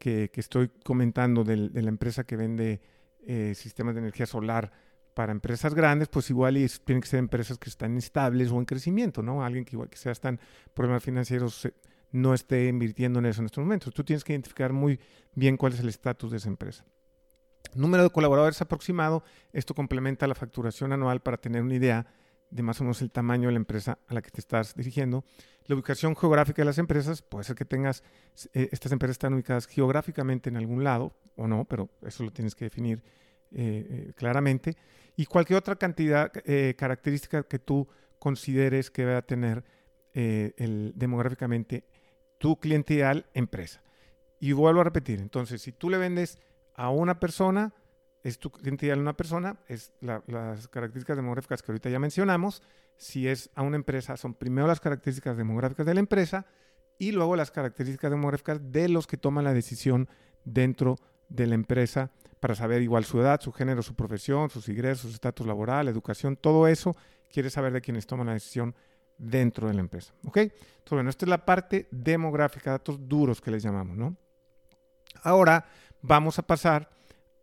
estoy 0.00 0.70
comentando 0.84 1.42
de, 1.42 1.56
la 1.56 1.88
empresa 1.88 2.24
que 2.24 2.36
vende 2.36 2.80
eh, 3.26 3.54
sistemas 3.56 3.94
de 3.94 4.00
energía 4.00 4.26
solar 4.26 4.70
para 5.14 5.32
empresas 5.32 5.74
grandes, 5.74 6.08
pues 6.08 6.28
igual 6.28 6.54
tienen 6.84 7.00
que 7.00 7.08
ser 7.08 7.18
empresas 7.18 7.56
que 7.58 7.70
están 7.70 7.96
estables 7.96 8.50
o 8.50 8.58
en 8.58 8.66
crecimiento, 8.66 9.22
¿no? 9.22 9.42
Alguien 9.42 9.64
que 9.64 9.74
igual 9.74 9.88
que 9.88 9.96
sea 9.96 10.12
están 10.12 10.38
problemas 10.74 11.02
financieros 11.02 11.66
no 12.12 12.34
esté 12.34 12.68
invirtiendo 12.68 13.18
en 13.18 13.26
eso 13.26 13.40
en 13.40 13.46
estos 13.46 13.64
momentos. 13.64 13.94
Tú 13.94 14.04
tienes 14.04 14.24
que 14.24 14.34
identificar 14.34 14.72
muy 14.72 15.00
bien 15.34 15.56
cuál 15.56 15.72
es 15.72 15.80
el 15.80 15.88
estatus 15.88 16.30
de 16.30 16.36
esa 16.36 16.48
empresa. 16.48 16.84
Número 17.74 18.02
de 18.02 18.10
colaboradores 18.10 18.60
aproximado, 18.60 19.24
esto 19.52 19.74
complementa 19.74 20.26
la 20.26 20.34
facturación 20.34 20.92
anual 20.92 21.20
para 21.20 21.36
tener 21.38 21.62
una 21.62 21.74
idea 21.74 22.06
de 22.50 22.62
más 22.62 22.80
o 22.80 22.84
menos 22.84 23.02
el 23.02 23.10
tamaño 23.10 23.48
de 23.48 23.52
la 23.52 23.58
empresa 23.58 23.98
a 24.06 24.14
la 24.14 24.22
que 24.22 24.30
te 24.30 24.40
estás 24.40 24.74
dirigiendo. 24.74 25.24
La 25.66 25.74
ubicación 25.74 26.14
geográfica 26.14 26.62
de 26.62 26.66
las 26.66 26.78
empresas, 26.78 27.22
puede 27.22 27.44
ser 27.44 27.56
que 27.56 27.64
tengas, 27.64 28.02
eh, 28.52 28.68
estas 28.72 28.92
empresas 28.92 29.14
están 29.14 29.34
ubicadas 29.34 29.66
geográficamente 29.66 30.48
en 30.48 30.56
algún 30.56 30.84
lado 30.84 31.16
o 31.36 31.46
no, 31.48 31.64
pero 31.64 31.90
eso 32.02 32.24
lo 32.24 32.30
tienes 32.30 32.54
que 32.54 32.66
definir 32.66 33.02
eh, 33.50 33.86
eh, 33.88 34.12
claramente. 34.14 34.76
Y 35.16 35.26
cualquier 35.26 35.58
otra 35.58 35.76
cantidad, 35.76 36.30
característica 36.76 37.42
que 37.44 37.58
tú 37.58 37.88
consideres 38.18 38.90
que 38.90 39.06
va 39.06 39.16
a 39.16 39.22
tener 39.22 39.64
demográficamente 40.12 41.84
tu 42.36 42.60
cliente 42.60 42.94
ideal 42.94 43.24
empresa. 43.32 43.82
Y 44.38 44.52
vuelvo 44.52 44.82
a 44.82 44.84
repetir, 44.84 45.20
entonces, 45.20 45.62
si 45.62 45.72
tú 45.72 45.88
le 45.88 45.96
vendes 45.96 46.38
a 46.74 46.90
una 46.90 47.18
persona, 47.18 47.72
es 48.26 48.40
tu 48.40 48.50
cliente 48.50 48.86
ideal 48.86 48.98
una 48.98 49.16
persona, 49.16 49.56
es 49.68 49.92
las 50.00 50.66
características 50.66 51.16
demográficas 51.16 51.62
que 51.62 51.70
ahorita 51.70 51.90
ya 51.90 52.00
mencionamos. 52.00 52.60
Si 52.96 53.28
es 53.28 53.50
a 53.54 53.62
una 53.62 53.76
empresa, 53.76 54.16
son 54.16 54.34
primero 54.34 54.66
las 54.66 54.80
características 54.80 55.36
demográficas 55.36 55.86
de 55.86 55.94
la 55.94 56.00
empresa 56.00 56.44
y 56.98 57.12
luego 57.12 57.36
las 57.36 57.52
características 57.52 58.10
demográficas 58.10 58.72
de 58.72 58.88
los 58.88 59.06
que 59.06 59.16
toman 59.16 59.44
la 59.44 59.54
decisión 59.54 60.08
dentro 60.44 60.96
de 61.28 61.46
la 61.46 61.54
empresa 61.54 62.10
para 62.40 62.56
saber 62.56 62.82
igual 62.82 63.04
su 63.04 63.20
edad, 63.20 63.40
su 63.40 63.52
género, 63.52 63.80
su 63.82 63.94
profesión, 63.94 64.50
sus 64.50 64.68
ingresos, 64.68 65.10
su 65.10 65.14
estatus 65.14 65.46
laboral, 65.46 65.86
educación, 65.86 66.36
todo 66.36 66.66
eso 66.66 66.96
quiere 67.30 67.48
saber 67.48 67.72
de 67.72 67.80
quienes 67.80 68.08
toman 68.08 68.26
la 68.26 68.32
decisión 68.32 68.74
dentro 69.18 69.68
de 69.68 69.74
la 69.74 69.80
empresa. 69.80 70.12
¿Ok? 70.26 70.38
Entonces, 70.38 71.08
esta 71.10 71.24
es 71.26 71.28
la 71.28 71.44
parte 71.44 71.86
demográfica, 71.92 72.72
datos 72.72 73.08
duros 73.08 73.40
que 73.40 73.52
les 73.52 73.62
llamamos, 73.62 73.96
¿no? 73.96 74.16
Ahora 75.22 75.64
vamos 76.02 76.40
a 76.40 76.42
pasar 76.42 76.90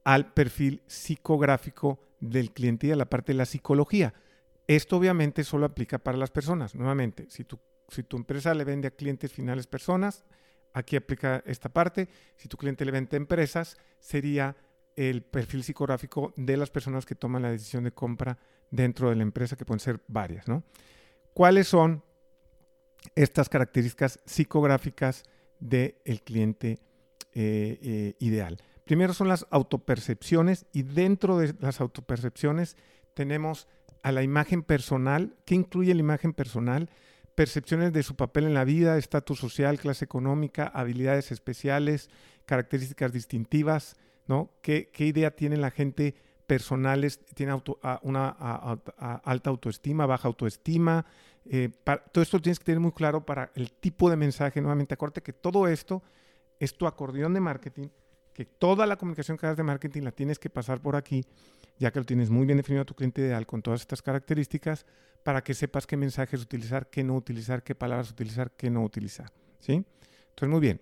al 0.03 0.33
perfil 0.33 0.81
psicográfico 0.87 1.99
del 2.19 2.51
cliente 2.51 2.87
y 2.87 2.91
a 2.91 2.95
la 2.95 3.09
parte 3.09 3.33
de 3.33 3.37
la 3.37 3.45
psicología. 3.45 4.13
Esto 4.67 4.97
obviamente 4.97 5.43
solo 5.43 5.65
aplica 5.65 5.99
para 5.99 6.17
las 6.17 6.31
personas. 6.31 6.75
Nuevamente, 6.75 7.25
si 7.29 7.43
tu, 7.43 7.59
si 7.89 8.03
tu 8.03 8.17
empresa 8.17 8.53
le 8.53 8.63
vende 8.63 8.87
a 8.87 8.91
clientes 8.91 9.31
finales 9.31 9.67
personas, 9.67 10.23
aquí 10.73 10.95
aplica 10.95 11.43
esta 11.45 11.69
parte. 11.69 12.07
Si 12.37 12.47
tu 12.47 12.57
cliente 12.57 12.85
le 12.85 12.91
vende 12.91 13.15
a 13.15 13.17
empresas, 13.17 13.77
sería 13.99 14.55
el 14.95 15.23
perfil 15.23 15.63
psicográfico 15.63 16.33
de 16.37 16.55
las 16.55 16.69
personas 16.69 17.05
que 17.05 17.15
toman 17.15 17.41
la 17.41 17.51
decisión 17.51 17.83
de 17.83 17.91
compra 17.91 18.37
dentro 18.69 19.09
de 19.09 19.15
la 19.15 19.23
empresa, 19.23 19.55
que 19.55 19.65
pueden 19.65 19.79
ser 19.79 20.01
varias. 20.07 20.47
¿no? 20.47 20.63
¿Cuáles 21.33 21.67
son 21.67 22.03
estas 23.15 23.49
características 23.49 24.19
psicográficas 24.25 25.23
del 25.59 26.21
cliente 26.23 26.79
eh, 27.33 27.79
eh, 27.81 28.15
ideal. 28.19 28.61
Primero 28.83 29.13
son 29.13 29.29
las 29.29 29.45
autopercepciones 29.49 30.65
y 30.73 30.83
dentro 30.83 31.37
de 31.37 31.55
las 31.59 31.79
autopercepciones 31.79 32.75
tenemos 33.13 33.67
a 34.01 34.11
la 34.11 34.23
imagen 34.23 34.61
personal. 34.61 35.35
¿Qué 35.45 35.55
incluye 35.55 35.93
la 35.93 36.01
imagen 36.01 36.33
personal? 36.33 36.89
Percepciones 37.33 37.93
de 37.93 38.03
su 38.03 38.15
papel 38.15 38.43
en 38.43 38.53
la 38.53 38.65
vida, 38.65 38.97
estatus 38.97 39.39
social, 39.39 39.79
clase 39.79 40.05
económica, 40.05 40.67
habilidades 40.67 41.31
especiales, 41.31 42.09
características 42.45 43.13
distintivas, 43.13 43.95
¿no? 44.27 44.51
¿Qué, 44.61 44.89
idea 44.97 45.31
tiene 45.35 45.57
la 45.57 45.71
gente 45.71 46.15
personales? 46.45 47.21
¿Tiene 47.33 47.59
una 48.01 48.29
alta 49.23 49.49
autoestima, 49.49 50.05
baja 50.05 50.27
autoestima? 50.27 51.05
Eh, 51.45 51.69
todo 52.11 52.21
esto 52.21 52.41
tienes 52.41 52.59
que 52.59 52.65
tener 52.65 52.79
muy 52.79 52.91
claro 52.91 53.25
para 53.25 53.51
el 53.55 53.71
tipo 53.71 54.09
de 54.09 54.17
mensaje. 54.17 54.61
Nuevamente, 54.61 54.93
acuérdate 54.93 55.21
que 55.21 55.33
todo 55.33 55.67
esto 55.67 56.03
es 56.59 56.77
tu 56.77 56.85
acordeón 56.85 57.33
de 57.33 57.39
marketing, 57.39 57.87
que 58.33 58.45
toda 58.45 58.85
la 58.85 58.97
comunicación 58.97 59.37
que 59.37 59.45
hagas 59.45 59.57
de 59.57 59.63
marketing 59.63 60.01
la 60.01 60.11
tienes 60.11 60.39
que 60.39 60.49
pasar 60.49 60.81
por 60.81 60.95
aquí, 60.95 61.25
ya 61.77 61.91
que 61.91 61.99
lo 61.99 62.05
tienes 62.05 62.29
muy 62.29 62.45
bien 62.45 62.57
definido 62.57 62.81
a 62.81 62.85
tu 62.85 62.95
cliente 62.95 63.21
ideal 63.21 63.45
con 63.45 63.61
todas 63.61 63.81
estas 63.81 64.01
características, 64.01 64.85
para 65.23 65.43
que 65.43 65.53
sepas 65.53 65.87
qué 65.87 65.95
mensajes 65.95 66.41
utilizar, 66.41 66.89
qué 66.89 67.03
no 67.03 67.15
utilizar, 67.15 67.63
qué 67.63 67.75
palabras 67.75 68.11
utilizar, 68.11 68.51
qué 68.51 68.69
no 68.69 68.83
utilizar. 68.83 69.31
¿sí? 69.59 69.85
Entonces, 70.29 70.49
muy 70.49 70.59
bien. 70.59 70.81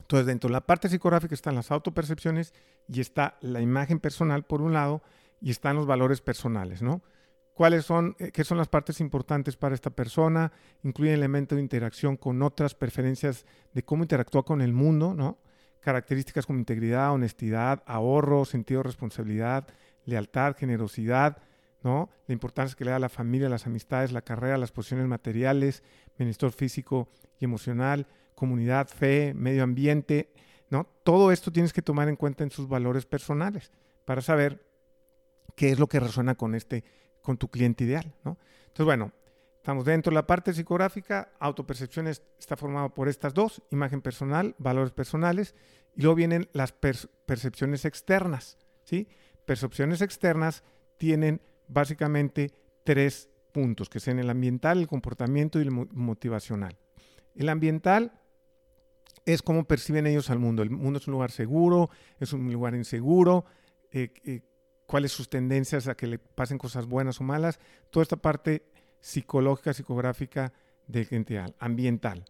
Entonces, 0.00 0.26
dentro 0.26 0.48
de 0.48 0.52
la 0.52 0.66
parte 0.66 0.88
psicográfica 0.88 1.34
están 1.34 1.54
las 1.54 1.70
autopercepciones 1.70 2.52
y 2.88 3.00
está 3.00 3.38
la 3.40 3.60
imagen 3.60 4.00
personal 4.00 4.44
por 4.44 4.62
un 4.62 4.72
lado 4.72 5.02
y 5.40 5.50
están 5.50 5.76
los 5.76 5.86
valores 5.86 6.20
personales, 6.20 6.82
¿no? 6.82 7.02
cuáles 7.56 7.86
son, 7.86 8.14
eh, 8.18 8.32
qué 8.32 8.44
son 8.44 8.58
las 8.58 8.68
partes 8.68 9.00
importantes 9.00 9.56
para 9.56 9.74
esta 9.74 9.88
persona, 9.88 10.52
incluye 10.82 11.14
elementos 11.14 11.56
de 11.56 11.62
interacción 11.62 12.18
con 12.18 12.42
otras, 12.42 12.74
preferencias 12.74 13.46
de 13.72 13.82
cómo 13.82 14.04
interactúa 14.04 14.44
con 14.44 14.60
el 14.60 14.74
mundo, 14.74 15.14
¿no? 15.14 15.38
Características 15.86 16.46
como 16.46 16.58
integridad, 16.58 17.12
honestidad, 17.12 17.84
ahorro, 17.86 18.44
sentido 18.44 18.80
de 18.80 18.88
responsabilidad, 18.88 19.68
lealtad, 20.04 20.56
generosidad, 20.56 21.38
¿no? 21.84 22.10
La 22.26 22.32
importancia 22.32 22.76
que 22.76 22.84
le 22.84 22.90
da 22.90 22.96
a 22.96 22.98
la 22.98 23.08
familia, 23.08 23.48
las 23.48 23.68
amistades, 23.68 24.10
la 24.10 24.22
carrera, 24.22 24.58
las 24.58 24.72
posiciones 24.72 25.06
materiales, 25.06 25.84
bienestar 26.18 26.50
físico 26.50 27.08
y 27.38 27.44
emocional, 27.44 28.08
comunidad, 28.34 28.88
fe, 28.88 29.32
medio 29.32 29.62
ambiente, 29.62 30.32
¿no? 30.70 30.88
Todo 31.04 31.30
esto 31.30 31.52
tienes 31.52 31.72
que 31.72 31.82
tomar 31.82 32.08
en 32.08 32.16
cuenta 32.16 32.42
en 32.42 32.50
sus 32.50 32.66
valores 32.66 33.06
personales 33.06 33.70
para 34.04 34.22
saber 34.22 34.66
qué 35.54 35.70
es 35.70 35.78
lo 35.78 35.86
que 35.86 36.00
resuena 36.00 36.34
con 36.34 36.56
este 36.56 36.82
con 37.22 37.36
tu 37.36 37.46
cliente 37.46 37.84
ideal. 37.84 38.12
¿no? 38.24 38.38
Entonces, 38.62 38.86
bueno, 38.86 39.12
estamos 39.66 39.84
dentro 39.84 40.12
de 40.12 40.14
la 40.14 40.28
parte 40.28 40.52
psicográfica, 40.52 41.32
autopercepción 41.40 42.06
está 42.06 42.56
formado 42.56 42.94
por 42.94 43.08
estas 43.08 43.34
dos, 43.34 43.60
imagen 43.72 44.00
personal, 44.00 44.54
valores 44.58 44.92
personales, 44.92 45.56
y 45.96 46.02
luego 46.02 46.14
vienen 46.14 46.48
las 46.52 46.70
percepciones 46.70 47.84
externas. 47.84 48.58
¿sí? 48.84 49.08
Percepciones 49.44 50.02
externas 50.02 50.62
tienen 50.98 51.40
básicamente 51.66 52.52
tres 52.84 53.28
puntos, 53.50 53.88
que 53.88 53.98
son 53.98 54.20
el 54.20 54.30
ambiental, 54.30 54.78
el 54.78 54.86
comportamiento 54.86 55.58
y 55.58 55.62
el 55.62 55.72
motivacional. 55.72 56.76
El 57.34 57.48
ambiental 57.48 58.12
es 59.24 59.42
cómo 59.42 59.64
perciben 59.64 60.06
ellos 60.06 60.30
al 60.30 60.38
mundo. 60.38 60.62
El 60.62 60.70
mundo 60.70 61.00
es 61.00 61.08
un 61.08 61.12
lugar 61.14 61.32
seguro, 61.32 61.90
es 62.20 62.32
un 62.32 62.52
lugar 62.52 62.76
inseguro, 62.76 63.46
eh, 63.90 64.14
eh, 64.26 64.42
cuáles 64.86 65.10
sus 65.10 65.28
tendencias 65.28 65.88
a 65.88 65.96
que 65.96 66.06
le 66.06 66.20
pasen 66.20 66.56
cosas 66.56 66.86
buenas 66.86 67.20
o 67.20 67.24
malas, 67.24 67.58
toda 67.90 68.04
esta 68.04 68.16
parte 68.16 68.62
psicológica, 69.06 69.72
psicográfica 69.72 70.52
del 70.88 71.06
cliente 71.06 71.40
ambiental. 71.60 72.24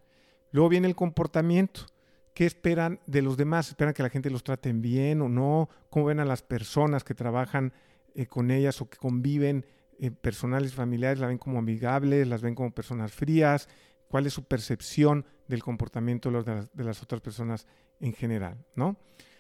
Luego 0.51 0.69
viene 0.69 0.87
el 0.87 0.95
comportamiento. 0.95 1.87
¿Qué 2.35 2.45
esperan 2.45 3.01
de 3.07 3.23
los 3.23 3.39
demás? 3.39 3.69
¿Esperan 3.69 3.95
que 3.95 4.03
la 4.03 4.11
gente 4.11 4.29
los 4.29 4.45
trate 4.45 4.71
bien 4.75 5.23
o 5.23 5.31
no? 5.31 5.71
¿Cómo 5.89 6.05
ven 6.05 6.21
a 6.21 6.27
las 6.27 6.43
personas 6.43 7.03
que 7.03 7.15
trabajan 7.15 7.73
eh, 8.15 8.27
con 8.27 8.51
ellas 8.51 8.83
o 8.83 8.91
que 8.91 8.99
conviven 8.99 9.65
eh, 9.99 10.11
personales 10.11 10.73
y 10.73 10.75
familiares? 10.75 11.19
¿La 11.19 11.29
ven 11.29 11.39
como 11.39 11.59
amigables? 11.59 12.29
¿Las 12.29 12.43
ven 12.43 12.55
como 12.55 12.71
personas 12.73 13.11
frías? 13.11 13.71
¿Cuál 14.07 14.27
es 14.27 14.35
su 14.35 14.45
percepción 14.45 15.25
del 15.49 15.63
comportamiento 15.63 16.31
de, 16.31 16.43
las, 16.43 16.77
de 16.77 16.85
las 16.85 17.03
otras 17.03 17.23
personas 17.23 17.67
en 18.01 18.13
general? 18.13 18.59
¿no? 18.75 18.99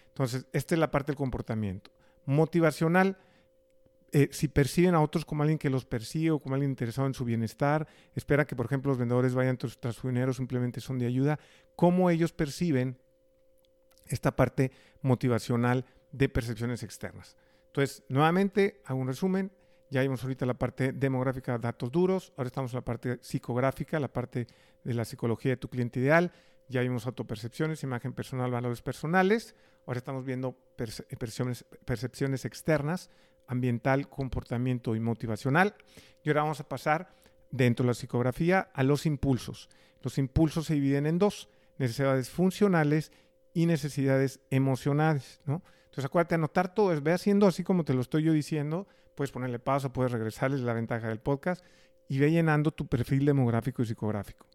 Entonces, 0.08 0.46
esta 0.54 0.74
es 0.74 0.78
la 0.78 0.90
parte 0.90 1.12
del 1.12 1.16
comportamiento 1.16 1.90
motivacional. 2.24 3.18
Eh, 4.16 4.30
si 4.32 4.48
perciben 4.48 4.94
a 4.94 5.02
otros 5.02 5.26
como 5.26 5.42
alguien 5.42 5.58
que 5.58 5.68
los 5.68 5.84
persigue 5.84 6.30
o 6.30 6.38
como 6.38 6.54
alguien 6.54 6.70
interesado 6.70 7.06
en 7.06 7.12
su 7.12 7.26
bienestar, 7.26 7.86
espera 8.14 8.46
que, 8.46 8.56
por 8.56 8.64
ejemplo, 8.64 8.90
los 8.90 8.96
vendedores 8.96 9.34
vayan 9.34 9.58
tras, 9.58 9.94
su 9.94 10.08
dinero, 10.08 10.32
simplemente 10.32 10.80
son 10.80 10.98
de 10.98 11.04
ayuda, 11.04 11.38
cómo 11.74 12.08
ellos 12.08 12.32
perciben 12.32 12.96
esta 14.06 14.34
parte 14.34 14.72
motivacional 15.02 15.84
de 16.12 16.30
percepciones 16.30 16.82
externas. 16.82 17.36
Entonces, 17.66 18.04
nuevamente, 18.08 18.80
hago 18.86 19.00
un 19.00 19.08
resumen. 19.08 19.52
Ya 19.90 20.00
vimos 20.00 20.22
ahorita 20.22 20.46
la 20.46 20.54
parte 20.54 20.94
demográfica, 20.94 21.58
datos 21.58 21.92
duros. 21.92 22.32
Ahora 22.38 22.48
estamos 22.48 22.72
en 22.72 22.76
la 22.76 22.84
parte 22.86 23.18
psicográfica, 23.20 24.00
la 24.00 24.10
parte 24.10 24.46
de 24.82 24.94
la 24.94 25.04
psicología 25.04 25.50
de 25.50 25.56
tu 25.58 25.68
cliente 25.68 26.00
ideal. 26.00 26.32
Ya 26.68 26.80
vimos 26.80 27.04
autopercepciones, 27.06 27.82
imagen 27.82 28.14
personal, 28.14 28.50
valores 28.50 28.80
personales. 28.80 29.54
Ahora 29.84 29.98
estamos 29.98 30.24
viendo 30.24 30.56
percepciones 30.74 32.44
externas, 32.46 33.10
ambiental, 33.46 34.08
comportamiento 34.08 34.94
y 34.96 35.00
motivacional. 35.00 35.74
Y 36.22 36.28
ahora 36.28 36.42
vamos 36.42 36.60
a 36.60 36.68
pasar 36.68 37.08
dentro 37.50 37.84
de 37.84 37.88
la 37.88 37.94
psicografía 37.94 38.68
a 38.74 38.82
los 38.82 39.06
impulsos. 39.06 39.68
Los 40.02 40.18
impulsos 40.18 40.66
se 40.66 40.74
dividen 40.74 41.06
en 41.06 41.18
dos, 41.18 41.48
necesidades 41.78 42.30
funcionales 42.30 43.12
y 43.52 43.66
necesidades 43.66 44.40
emocionales. 44.50 45.40
¿no? 45.46 45.62
Entonces 45.84 46.04
acuérdate, 46.04 46.34
anotar 46.34 46.74
todo, 46.74 47.00
ve 47.00 47.12
haciendo 47.12 47.46
así 47.46 47.64
como 47.64 47.84
te 47.84 47.94
lo 47.94 48.00
estoy 48.00 48.24
yo 48.24 48.32
diciendo, 48.32 48.86
puedes 49.14 49.32
ponerle 49.32 49.58
pausa, 49.58 49.92
puedes 49.92 50.12
regresarles 50.12 50.60
la 50.60 50.74
ventaja 50.74 51.08
del 51.08 51.20
podcast 51.20 51.64
y 52.08 52.18
ve 52.18 52.30
llenando 52.30 52.70
tu 52.70 52.86
perfil 52.86 53.24
demográfico 53.24 53.82
y 53.82 53.86
psicográfico. 53.86 54.46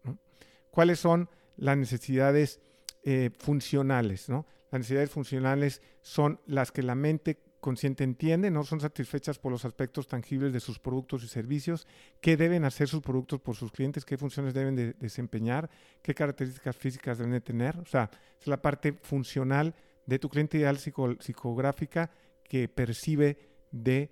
¿Cuáles 0.70 1.00
son 1.00 1.28
las 1.56 1.76
necesidades 1.76 2.60
eh, 3.02 3.30
funcionales? 3.38 4.28
¿no? 4.28 4.46
Las 4.70 4.80
necesidades 4.80 5.10
funcionales 5.10 5.82
son 6.00 6.40
las 6.46 6.72
que 6.72 6.82
la 6.82 6.94
mente 6.94 7.42
consciente 7.62 8.02
entiende, 8.02 8.50
no 8.50 8.64
son 8.64 8.80
satisfechas 8.80 9.38
por 9.38 9.52
los 9.52 9.64
aspectos 9.64 10.08
tangibles 10.08 10.52
de 10.52 10.58
sus 10.58 10.80
productos 10.80 11.22
y 11.22 11.28
servicios, 11.28 11.86
qué 12.20 12.36
deben 12.36 12.64
hacer 12.64 12.88
sus 12.88 13.00
productos 13.00 13.40
por 13.40 13.54
sus 13.54 13.70
clientes, 13.70 14.04
qué 14.04 14.18
funciones 14.18 14.52
deben 14.52 14.74
de 14.74 14.94
desempeñar, 14.94 15.70
qué 16.02 16.12
características 16.12 16.76
físicas 16.76 17.18
deben 17.18 17.32
de 17.32 17.40
tener. 17.40 17.78
O 17.78 17.86
sea, 17.86 18.10
es 18.40 18.48
la 18.48 18.60
parte 18.60 18.92
funcional 18.92 19.76
de 20.06 20.18
tu 20.18 20.28
cliente 20.28 20.58
ideal 20.58 20.76
psicográfica 20.76 22.10
que 22.42 22.66
percibe 22.66 23.38
de, 23.70 24.10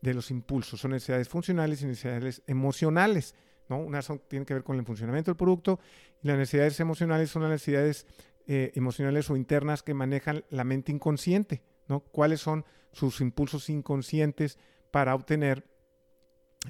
de, 0.00 0.14
los 0.14 0.30
impulsos. 0.30 0.80
Son 0.80 0.92
necesidades 0.92 1.28
funcionales 1.28 1.82
y 1.82 1.86
necesidades 1.86 2.42
emocionales. 2.46 3.34
¿no? 3.68 3.80
Una 3.80 4.00
son, 4.00 4.22
tiene 4.26 4.46
que 4.46 4.54
ver 4.54 4.64
con 4.64 4.78
el 4.78 4.86
funcionamiento 4.86 5.30
del 5.30 5.36
producto 5.36 5.78
y 6.22 6.28
las 6.28 6.38
necesidades 6.38 6.80
emocionales 6.80 7.28
son 7.28 7.42
las 7.42 7.50
necesidades 7.50 8.06
eh, 8.46 8.72
emocionales 8.76 9.28
o 9.28 9.36
internas 9.36 9.82
que 9.82 9.92
manejan 9.92 10.42
la 10.48 10.64
mente 10.64 10.90
inconsciente, 10.90 11.60
¿no? 11.88 12.00
¿Cuáles 12.00 12.40
son 12.40 12.64
sus 12.92 13.20
impulsos 13.20 13.68
inconscientes 13.68 14.58
para 14.90 15.14
obtener 15.14 15.66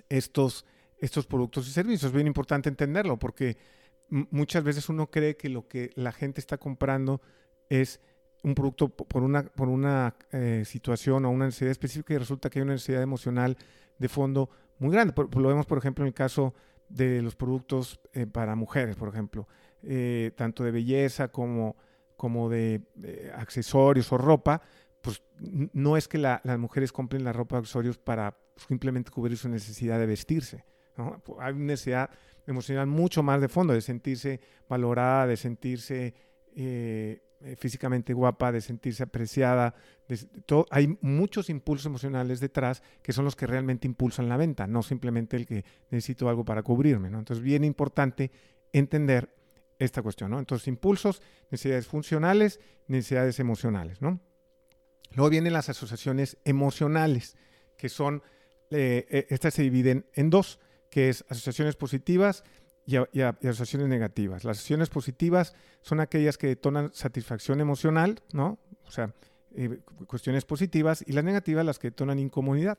estos, 0.09 0.64
estos 0.96 1.26
productos 1.26 1.68
y 1.68 1.72
servicios? 1.72 2.11
Es 2.11 2.12
bien 2.12 2.26
importante 2.26 2.68
entenderlo 2.68 3.18
porque 3.18 3.57
muchas 4.09 4.64
veces 4.64 4.88
uno 4.88 5.11
cree 5.11 5.37
que 5.37 5.48
lo 5.48 5.68
que 5.68 5.90
la 5.94 6.12
gente 6.12 6.40
está 6.40 6.59
comprando 6.59 7.20
es 7.68 8.00
un 8.42 8.54
producto 8.54 8.88
por 8.88 9.22
una, 9.22 9.44
por 9.44 9.68
una 9.68 10.14
eh, 10.33 10.62
situación 10.64 11.24
o 11.24 11.31
una 11.31 11.46
necesidad 11.46 11.72
específica 11.72 12.14
y 12.14 12.18
resulta 12.18 12.48
que 12.48 12.61
hay 12.61 12.62
una 12.62 12.74
necesidad 12.74 13.02
emocional 13.02 13.57
de 13.98 14.09
fondo 14.09 14.48
muy 14.78 14.92
grande. 14.92 15.12
lo 15.16 15.48
vemos, 15.48 15.66
por 15.66 15.78
ejemplo, 15.78 16.04
en 16.04 16.09
el 16.09 16.14
caso 16.14 16.54
de 16.88 17.20
los 17.20 17.35
productos 17.35 18.00
eh, 18.12 18.26
para 18.26 18.54
mujeres, 18.54 18.96
por 18.96 19.09
ejemplo. 19.09 19.48
Eh, 19.83 20.33
tanto 20.37 20.64
de 20.64 20.70
belleza 20.70 21.28
como, 21.28 21.76
como 22.16 22.48
de 22.48 22.83
accesorios 23.37 24.11
o 24.12 24.18
ropa, 24.18 24.62
pues 25.09 25.23
no 25.40 25.97
es 25.97 26.07
que 26.07 26.18
las 26.18 26.59
mujeres 26.59 26.92
compren 26.92 27.25
la 27.25 27.33
ropa 27.33 27.57
o 27.57 27.61
accesorios 27.61 27.97
para 27.97 28.37
simplemente 28.68 29.11
cubrir 29.11 29.38
su 29.38 29.49
necesidad 29.49 29.99
de 29.99 30.05
vestirse. 30.05 30.66
Hay 31.40 31.55
una 31.55 31.64
necesidad 31.64 32.11
emocional 32.47 32.87
mucho 32.87 33.23
más 33.23 33.40
de 33.40 33.49
fondo, 33.49 33.73
de 33.73 33.81
sentirse 33.81 34.38
valorada, 34.68 35.27
de 35.27 35.38
sentirse 35.38 36.12
eh, 36.55 37.23
físicamente 37.57 38.12
guapa, 38.12 38.53
de 38.53 38.61
sentirse 38.61 39.03
apreciada. 39.03 39.75
hay 40.71 40.99
muchos 41.01 41.49
impulsos 41.49 41.87
emocionales 41.87 42.38
detrás 42.38 42.83
que 43.01 43.14
son 43.14 43.25
los 43.25 43.35
que 43.35 43.47
realmente 43.47 43.87
impulsan 43.87 44.29
la 44.29 44.37
venta, 44.37 44.66
no 44.66 44.83
simplemente 44.83 45.38
el 45.38 45.47
que 45.47 45.64
necesito 45.88 46.29
algo 46.29 46.44
para 46.44 46.62
cubrirme. 46.62 47.09
¿no? 47.09 47.18
Entonces, 47.18 47.42
bien 47.42 47.64
importante 47.64 48.31
entender 48.75 49.35
esta 49.79 50.03
cuestión, 50.03 50.33
¿no? 50.33 50.38
Entonces, 50.38 50.68
impulsos, 50.68 51.23
necesidades 51.51 51.87
funcionales, 51.87 52.61
necesidades 52.88 53.40
emocionales, 53.40 54.03
¿no? 54.03 54.21
Luego 55.12 55.31
vienen 55.31 55.53
las 55.53 55.68
asociaciones 55.68 56.37
emocionales, 56.44 57.37
que 57.77 57.88
son, 57.88 58.23
eh, 58.71 59.07
eh, 59.11 59.27
estas 59.31 59.55
se 59.55 59.62
dividen 59.62 60.07
en 60.14 60.31
dos, 60.31 60.61
que 60.90 61.09
es 61.09 61.25
asociaciones 61.29 61.77
positivas 61.77 62.44
y, 62.87 62.97
asociaciones 62.97 63.88
negativas. 63.88 64.44
Las 64.44 64.59
asociaciones 64.59 64.88
positivas 64.88 65.55
son 65.83 66.01
aquellas 66.01 66.38
que 66.38 66.47
detonan 66.47 66.90
satisfacción 66.94 67.61
emocional, 67.61 68.23
¿no? 68.33 68.59
O 68.87 68.90
sea, 68.90 69.14
eh, 69.55 69.81
cuestiones 70.07 70.44
positivas, 70.44 71.05
y 71.07 71.12
las 71.12 71.25
negativas 71.25 71.64
las 71.64 71.79
que 71.79 71.88
detonan 71.88 72.18
incomodidad. 72.18 72.79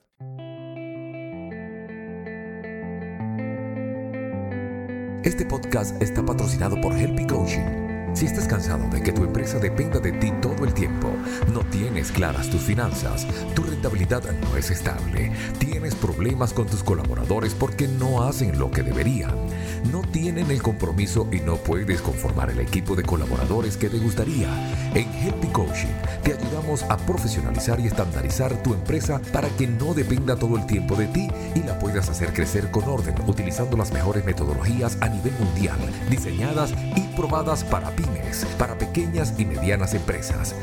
Este 5.24 5.46
podcast 5.46 6.02
está 6.02 6.26
patrocinado 6.26 6.80
por 6.82 6.94
Helpy 6.94 7.28
Coaching 7.28 7.88
si 8.19 8.25
estás 8.25 8.49
cansado 8.49 8.86
de 8.89 9.01
que 9.01 9.13
tu 9.13 9.23
empresa 9.23 9.60
dependa 9.60 9.97
de 10.01 10.12
ti 10.12 10.34
todo 10.41 10.65
el 10.65 10.73
tiempo, 10.73 11.10
no 11.53 11.62
tienes 11.62 12.12
claras 12.12 12.49
tus 12.49 12.60
finanzas, 12.60 13.25
tu 13.55 13.63
rentabilidad 13.63 14.21
no 14.41 14.58
es 14.58 14.71
estable, 14.71 15.32
tienes 15.58 15.95
problemas 15.95 16.51
con 16.51 16.67
tus 16.67 16.84
colaboradores 16.84 17.53
porque 17.53 17.88
no 17.88 18.23
hacen 18.23 18.60
lo 18.60 18.71
que 18.71 18.84
deberían, 18.84 19.34
no 19.89 20.01
tienen 20.01 20.51
el 20.51 20.62
compromiso 20.62 21.29
y 21.32 21.39
no 21.39 21.55
puedes 21.55 22.01
conformar 22.01 22.49
el 22.49 22.60
equipo 22.60 22.93
de 22.93 23.03
colaboradores 23.03 23.77
que 23.77 23.88
te 23.88 23.99
gustaría, 23.99 24.49
en 24.93 25.10
Helpy 25.13 25.47
Coaching 25.47 25.88
te 26.21 26.34
ayudamos 26.34 26.84
a 26.84 26.97
profesionalizar 26.97 27.79
y 27.79 27.88
estandarizar 27.88 28.62
tu 28.62 28.73
empresa 28.73 29.21
para 29.32 29.47
que 29.47 29.65
no 29.65 29.93
dependa 29.93 30.36
todo 30.36 30.58
el 30.58 30.65
tiempo 30.65 30.97
de 30.97 31.08
ti 31.08 31.29
y 31.55 31.63
la 31.63 31.79
puedas 31.79 32.10
hacer 32.10 32.34
crecer 32.34 32.69
con 32.69 32.84
orden 32.84 33.15
utilizando 33.27 33.77
las 33.77 33.93
mejores 33.93 34.25
metodologías 34.25 34.97
a 34.99 35.08
nivel 35.08 35.32
mundial, 35.39 35.79
diseñadas 36.10 36.73
y 36.97 37.09
probadas 37.19 37.65
para 37.65 37.89
pymes, 37.91 38.45
para 38.58 38.77
pequeñas 38.77 39.34
y 39.38 39.43
medianas 39.43 39.93
empresas. 39.93 40.55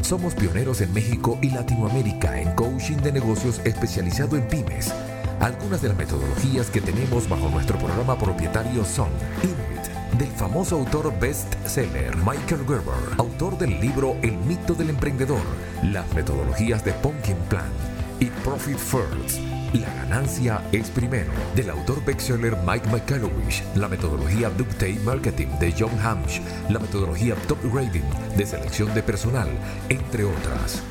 Somos 0.00 0.32
pioneros 0.32 0.80
en 0.80 0.94
México 0.94 1.36
y 1.42 1.50
Latinoamérica 1.50 2.40
en 2.40 2.52
coaching 2.52 2.98
de 2.98 3.10
negocios 3.10 3.60
especializado 3.64 4.36
en 4.36 4.46
pymes. 4.46 4.94
Algunas 5.40 5.82
de 5.82 5.88
las 5.88 5.96
metodologías 5.96 6.70
que 6.70 6.80
tenemos 6.80 7.28
bajo 7.28 7.48
nuestro 7.48 7.76
programa 7.78 8.16
propietario 8.16 8.84
son 8.84 9.08
Inuit, 9.42 10.16
del 10.16 10.30
famoso 10.30 10.76
autor 10.76 11.12
bestseller 11.18 12.16
Michael 12.18 12.64
Gerber, 12.64 13.18
autor 13.18 13.58
del 13.58 13.80
libro 13.80 14.16
El 14.22 14.36
mito 14.36 14.74
del 14.74 14.90
emprendedor, 14.90 15.42
las 15.82 16.08
metodologías 16.14 16.84
de 16.84 16.92
Pumpkin 16.92 17.38
Plan 17.48 17.72
y 18.20 18.26
Profit 18.26 18.78
First 18.78 19.63
la 19.74 19.92
ganancia 19.94 20.62
es 20.72 20.88
primero, 20.90 21.30
del 21.56 21.70
autor 21.70 22.04
bestseller 22.04 22.56
Mike 22.64 22.88
McCallowich, 22.90 23.62
la 23.74 23.88
metodología 23.88 24.50
Ductate 24.50 25.00
Marketing 25.04 25.48
de 25.58 25.74
John 25.76 25.98
Hamsh, 26.00 26.40
la 26.68 26.78
metodología 26.78 27.34
Top 27.48 27.58
Grading 27.72 28.04
de 28.36 28.46
selección 28.46 28.94
de 28.94 29.02
personal, 29.02 29.48
entre 29.88 30.24
otras. 30.24 30.82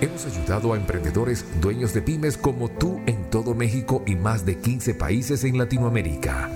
Hemos 0.00 0.24
ayudado 0.26 0.72
a 0.72 0.76
emprendedores 0.76 1.44
dueños 1.60 1.92
de 1.92 2.02
pymes 2.02 2.36
como 2.36 2.68
tú 2.68 3.00
en 3.06 3.28
todo 3.30 3.54
México 3.54 4.04
y 4.06 4.14
más 4.14 4.46
de 4.46 4.56
15 4.56 4.94
países 4.94 5.42
en 5.42 5.58
Latinoamérica. 5.58 6.48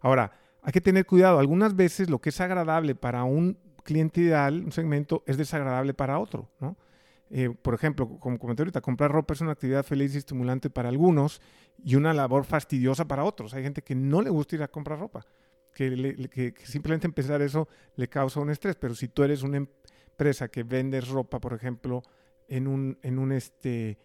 Ahora, 0.00 0.32
hay 0.62 0.72
que 0.72 0.82
tener 0.82 1.06
cuidado. 1.06 1.38
Algunas 1.38 1.74
veces 1.74 2.10
lo 2.10 2.20
que 2.20 2.28
es 2.28 2.38
agradable 2.40 2.94
para 2.94 3.24
un 3.24 3.56
cliente 3.84 4.22
ideal, 4.22 4.64
un 4.64 4.72
segmento, 4.72 5.22
es 5.26 5.36
desagradable 5.36 5.94
para 5.94 6.18
otro, 6.18 6.48
¿no? 6.58 6.76
Eh, 7.30 7.50
por 7.50 7.74
ejemplo, 7.74 8.08
como 8.18 8.38
comenté 8.38 8.62
ahorita, 8.62 8.80
comprar 8.80 9.10
ropa 9.10 9.34
es 9.34 9.40
una 9.40 9.52
actividad 9.52 9.84
feliz 9.84 10.14
y 10.14 10.18
estimulante 10.18 10.70
para 10.70 10.88
algunos 10.88 11.40
y 11.82 11.96
una 11.96 12.12
labor 12.12 12.44
fastidiosa 12.44 13.06
para 13.06 13.24
otros. 13.24 13.54
Hay 13.54 13.62
gente 13.62 13.82
que 13.82 13.94
no 13.94 14.22
le 14.22 14.30
gusta 14.30 14.56
ir 14.56 14.62
a 14.62 14.68
comprar 14.68 14.98
ropa, 14.98 15.26
que, 15.72 16.54
simplemente 16.64 17.06
empezar 17.06 17.42
eso 17.42 17.68
le 17.96 18.08
causa 18.08 18.40
un 18.40 18.50
estrés. 18.50 18.76
Pero 18.76 18.94
si 18.94 19.08
tú 19.08 19.22
eres 19.22 19.42
una 19.42 19.56
empresa 19.56 20.48
que 20.48 20.62
vendes 20.62 21.08
ropa, 21.08 21.40
por 21.40 21.54
ejemplo, 21.54 22.02
en 22.46 22.68
un, 22.68 22.98
en 23.02 23.18
un 23.18 23.32
este, 23.32 23.98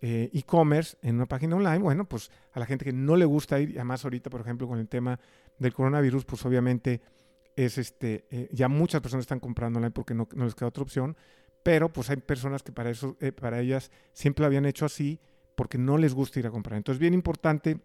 eh, 0.00 0.30
e-commerce, 0.32 0.96
en 1.02 1.16
una 1.16 1.26
página 1.26 1.56
online, 1.56 1.78
bueno, 1.78 2.04
pues 2.04 2.30
a 2.52 2.60
la 2.60 2.66
gente 2.66 2.84
que 2.84 2.92
no 2.92 3.16
le 3.16 3.24
gusta 3.24 3.58
ir, 3.58 3.70
y 3.70 3.76
además 3.76 4.04
ahorita, 4.04 4.30
por 4.30 4.42
ejemplo, 4.42 4.68
con 4.68 4.78
el 4.78 4.86
tema 4.86 5.18
del 5.58 5.72
coronavirus, 5.72 6.24
pues 6.24 6.44
obviamente 6.44 7.00
es 7.56 7.78
este, 7.78 8.26
eh, 8.30 8.48
ya 8.52 8.68
muchas 8.68 9.00
personas 9.00 9.24
están 9.24 9.40
comprando 9.40 9.78
online 9.78 9.92
porque 9.92 10.14
no, 10.14 10.28
les 10.34 10.54
queda 10.54 10.68
otra 10.68 10.82
opción, 10.82 11.16
pero 11.62 11.92
pues 11.92 12.10
hay 12.10 12.16
personas 12.16 12.62
que 12.62 12.72
para 12.72 12.90
eso, 12.90 13.16
eh, 13.20 13.32
para 13.32 13.60
ellas 13.60 13.90
siempre 14.12 14.42
lo 14.42 14.46
habían 14.46 14.66
hecho 14.66 14.86
así 14.86 15.20
porque 15.54 15.78
no 15.78 15.98
les 15.98 16.14
gusta 16.14 16.38
ir 16.38 16.46
a 16.46 16.50
comprar. 16.50 16.76
Entonces, 16.76 16.98
bien 16.98 17.12
importante 17.12 17.80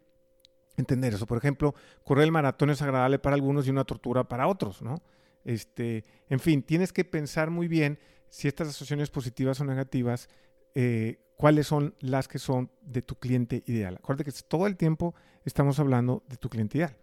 entender 0.77 1.13
eso. 1.13 1.25
Por 1.25 1.37
ejemplo, 1.37 1.75
correr 2.03 2.23
el 2.25 2.31
maratón 2.31 2.69
es 2.69 2.81
agradable 2.81 3.19
para 3.19 3.35
algunos 3.35 3.67
y 3.67 3.69
una 3.69 3.83
tortura 3.83 4.27
para 4.27 4.47
otros, 4.47 4.81
¿no? 4.81 5.01
Este, 5.43 6.03
en 6.29 6.39
fin, 6.39 6.63
tienes 6.63 6.91
que 6.91 7.05
pensar 7.05 7.49
muy 7.49 7.67
bien 7.67 7.99
si 8.29 8.47
estas 8.47 8.69
asociaciones 8.69 9.09
positivas 9.09 9.59
o 9.59 9.65
negativas, 9.65 10.27
eh, 10.73 11.19
cuáles 11.37 11.67
son 11.67 11.95
las 11.99 12.27
que 12.27 12.39
son 12.39 12.71
de 12.81 13.01
tu 13.01 13.15
cliente 13.15 13.63
ideal. 13.67 13.95
Acuérdate 13.95 14.31
que 14.31 14.37
todo 14.47 14.67
el 14.67 14.75
tiempo 14.75 15.13
estamos 15.43 15.79
hablando 15.79 16.23
de 16.27 16.37
tu 16.37 16.49
cliente 16.49 16.79
ideal. 16.79 16.97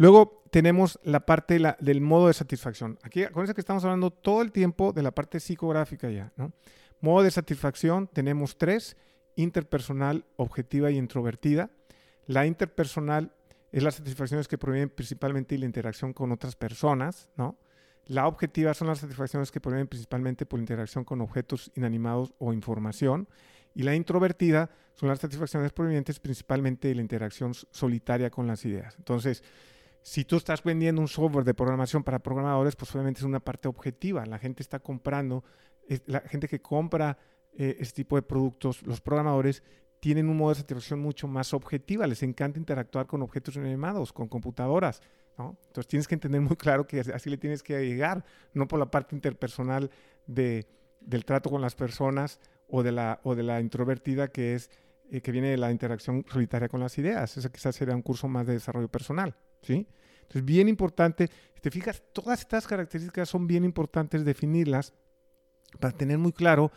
Luego 0.00 0.42
tenemos 0.50 0.98
la 1.02 1.26
parte 1.26 1.60
del 1.78 2.00
modo 2.00 2.28
de 2.28 2.32
satisfacción. 2.32 2.98
Aquí 3.02 3.22
acuérdense 3.22 3.52
que 3.52 3.60
estamos 3.60 3.84
hablando 3.84 4.10
todo 4.10 4.40
el 4.40 4.50
tiempo 4.50 4.94
de 4.94 5.02
la 5.02 5.10
parte 5.10 5.38
psicográfica 5.40 6.08
ya. 6.08 6.32
¿no? 6.36 6.54
Modo 7.02 7.22
de 7.22 7.30
satisfacción 7.30 8.08
tenemos 8.10 8.56
tres, 8.56 8.96
interpersonal, 9.36 10.24
objetiva 10.36 10.90
y 10.90 10.96
introvertida. 10.96 11.68
La 12.24 12.46
interpersonal 12.46 13.34
es 13.72 13.82
las 13.82 13.96
satisfacciones 13.96 14.48
que 14.48 14.56
provienen 14.56 14.88
principalmente 14.88 15.54
de 15.54 15.58
la 15.58 15.66
interacción 15.66 16.14
con 16.14 16.32
otras 16.32 16.56
personas, 16.56 17.28
¿no? 17.36 17.58
La 18.06 18.26
objetiva 18.26 18.72
son 18.72 18.88
las 18.88 19.00
satisfacciones 19.00 19.50
que 19.50 19.60
provienen 19.60 19.86
principalmente 19.86 20.46
por 20.46 20.60
la 20.60 20.62
interacción 20.62 21.04
con 21.04 21.20
objetos 21.20 21.70
inanimados 21.74 22.32
o 22.38 22.54
información. 22.54 23.28
Y 23.74 23.82
la 23.82 23.94
introvertida 23.94 24.70
son 24.94 25.10
las 25.10 25.18
satisfacciones 25.18 25.72
provenientes 25.72 26.18
principalmente 26.20 26.88
de 26.88 26.94
la 26.94 27.02
interacción 27.02 27.52
solitaria 27.52 28.30
con 28.30 28.46
las 28.46 28.64
ideas. 28.64 28.94
Entonces, 28.96 29.44
si 30.02 30.24
tú 30.24 30.36
estás 30.36 30.62
vendiendo 30.62 31.00
un 31.00 31.08
software 31.08 31.44
de 31.44 31.54
programación 31.54 32.02
para 32.02 32.18
programadores, 32.18 32.76
pues 32.76 32.94
obviamente 32.94 33.20
es 33.20 33.24
una 33.24 33.40
parte 33.40 33.68
objetiva. 33.68 34.24
La 34.26 34.38
gente 34.38 34.62
está 34.62 34.78
comprando, 34.78 35.44
la 36.06 36.20
gente 36.20 36.48
que 36.48 36.60
compra 36.60 37.18
eh, 37.52 37.76
este 37.80 38.02
tipo 38.02 38.16
de 38.16 38.22
productos, 38.22 38.82
los 38.82 39.00
programadores, 39.00 39.62
tienen 40.00 40.30
un 40.30 40.38
modo 40.38 40.50
de 40.50 40.54
satisfacción 40.56 41.00
mucho 41.00 41.28
más 41.28 41.52
objetiva. 41.52 42.06
Les 42.06 42.22
encanta 42.22 42.58
interactuar 42.58 43.06
con 43.06 43.22
objetos 43.22 43.56
inanimados, 43.56 44.12
con 44.12 44.28
computadoras. 44.28 45.02
¿no? 45.36 45.58
Entonces 45.66 45.86
tienes 45.86 46.08
que 46.08 46.14
entender 46.14 46.40
muy 46.40 46.56
claro 46.56 46.86
que 46.86 47.00
así 47.00 47.28
le 47.28 47.36
tienes 47.36 47.62
que 47.62 47.78
llegar, 47.84 48.24
no 48.54 48.66
por 48.66 48.78
la 48.78 48.90
parte 48.90 49.14
interpersonal 49.14 49.90
de, 50.26 50.66
del 51.00 51.24
trato 51.24 51.50
con 51.50 51.60
las 51.60 51.74
personas 51.74 52.40
o 52.68 52.82
de 52.82 52.92
la, 52.92 53.20
o 53.24 53.34
de 53.34 53.42
la 53.42 53.60
introvertida 53.60 54.28
que 54.28 54.54
es 54.54 54.70
eh, 55.10 55.20
que 55.20 55.32
viene 55.32 55.48
de 55.48 55.56
la 55.58 55.70
interacción 55.70 56.24
solitaria 56.30 56.68
con 56.68 56.80
las 56.80 56.96
ideas. 56.96 57.36
Eso 57.36 57.50
quizás 57.50 57.74
sería 57.76 57.94
un 57.94 58.02
curso 58.02 58.28
más 58.28 58.46
de 58.46 58.54
desarrollo 58.54 58.88
personal. 58.88 59.34
¿Sí? 59.62 59.86
Entonces, 60.22 60.44
bien 60.44 60.68
importante, 60.68 61.28
si 61.54 61.60
te 61.60 61.70
fijas, 61.70 62.02
todas 62.12 62.40
estas 62.40 62.66
características 62.66 63.28
son 63.28 63.46
bien 63.46 63.64
importantes 63.64 64.24
definirlas 64.24 64.92
para 65.78 65.96
tener 65.96 66.18
muy 66.18 66.32
claro 66.32 66.70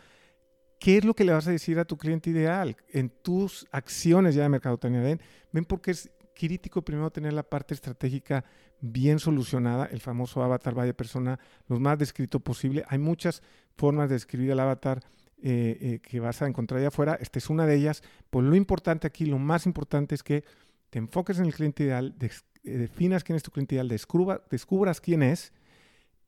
qué 0.78 0.98
es 0.98 1.04
lo 1.04 1.14
que 1.14 1.24
le 1.24 1.32
vas 1.32 1.46
a 1.46 1.50
decir 1.50 1.78
a 1.78 1.84
tu 1.84 1.96
cliente 1.96 2.30
ideal 2.30 2.76
en 2.88 3.10
tus 3.10 3.66
acciones 3.70 4.34
ya 4.34 4.42
de 4.42 4.48
mercadotecnia. 4.48 5.00
Ven, 5.00 5.20
ven 5.52 5.64
porque 5.64 5.92
es 5.92 6.10
crítico 6.34 6.82
primero 6.82 7.10
tener 7.10 7.32
la 7.32 7.44
parte 7.44 7.74
estratégica 7.74 8.44
bien 8.80 9.18
solucionada, 9.18 9.86
el 9.86 10.00
famoso 10.00 10.42
avatar 10.42 10.74
vaya 10.74 10.92
persona, 10.92 11.38
lo 11.68 11.80
más 11.80 11.98
descrito 11.98 12.40
posible. 12.40 12.84
Hay 12.88 12.98
muchas 12.98 13.42
formas 13.76 14.10
de 14.10 14.16
escribir 14.16 14.50
el 14.50 14.60
avatar 14.60 15.00
eh, 15.42 15.78
eh, 15.80 15.98
que 16.00 16.20
vas 16.20 16.42
a 16.42 16.46
encontrar 16.46 16.80
allá 16.80 16.88
afuera. 16.88 17.16
Esta 17.20 17.38
es 17.38 17.48
una 17.48 17.66
de 17.66 17.76
ellas. 17.76 18.02
Pues 18.30 18.46
lo 18.46 18.56
importante 18.56 19.06
aquí, 19.06 19.26
lo 19.26 19.38
más 19.38 19.66
importante 19.66 20.14
es 20.14 20.22
que 20.22 20.44
te 20.90 20.98
enfoques 20.98 21.38
en 21.38 21.46
el 21.46 21.54
cliente 21.54 21.84
ideal, 21.84 22.14
eh, 22.20 22.30
definas 22.64 23.22
quién 23.22 23.36
es 23.36 23.42
tu 23.42 23.50
cliente 23.50 23.74
ideal, 23.74 23.88
descubras 23.88 25.00
quién 25.00 25.22
es 25.22 25.52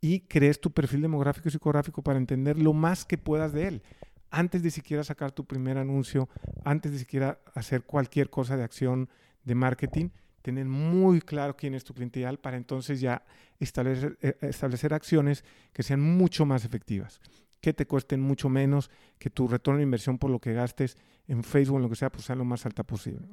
y 0.01 0.21
crees 0.21 0.61
tu 0.61 0.71
perfil 0.71 1.03
demográfico 1.03 1.49
y 1.49 1.53
psicográfico 1.53 2.03
para 2.03 2.19
entender 2.19 2.59
lo 2.59 2.73
más 2.73 3.05
que 3.05 3.19
puedas 3.19 3.53
de 3.53 3.69
él. 3.69 3.83
Antes 4.31 4.63
de 4.63 4.71
siquiera 4.71 5.03
sacar 5.05 5.33
tu 5.33 5.45
primer 5.47 5.79
anuncio, 5.79 6.29
antes 6.65 6.93
de 6.93 6.99
siquiera 6.99 7.41
hacer 7.55 7.85
cualquier 7.85 8.29
cosa 8.29 8.57
de 8.57 8.65
acción 8.65 9.09
de 9.45 9.55
marketing, 9.55 10.11
tener 10.43 10.67
muy 10.67 11.21
claro 11.21 11.57
quién 11.57 11.75
es 11.75 11.85
tu 11.85 11.95
cliente 11.95 12.21
ideal 12.21 12.39
para 12.39 12.57
entonces 12.57 13.01
ya 13.01 13.25
establecer, 13.59 14.19
eh, 14.21 14.37
establecer 14.43 14.95
acciones 14.95 15.45
que 15.73 15.83
sean 15.83 16.01
mucho 16.01 16.47
más 16.47 16.65
efectivas. 16.65 17.21
que 17.59 17.73
te 17.73 17.87
cuesten 17.87 18.21
mucho 18.21 18.49
menos, 18.49 18.91
que 19.19 19.29
tu 19.29 19.49
retorno 19.49 19.79
de 19.79 19.83
inversión 19.83 20.19
por 20.19 20.31
lo 20.31 20.39
que 20.39 20.53
gastes 20.53 20.97
en 21.27 21.43
Facebook, 21.43 21.81
lo 21.81 21.89
que 21.89 21.97
sea, 21.97 22.13
pues 22.13 22.27
sea 22.27 22.37
lo 22.37 22.45
más 22.45 22.65
alta 22.65 22.85
posible. 22.85 23.27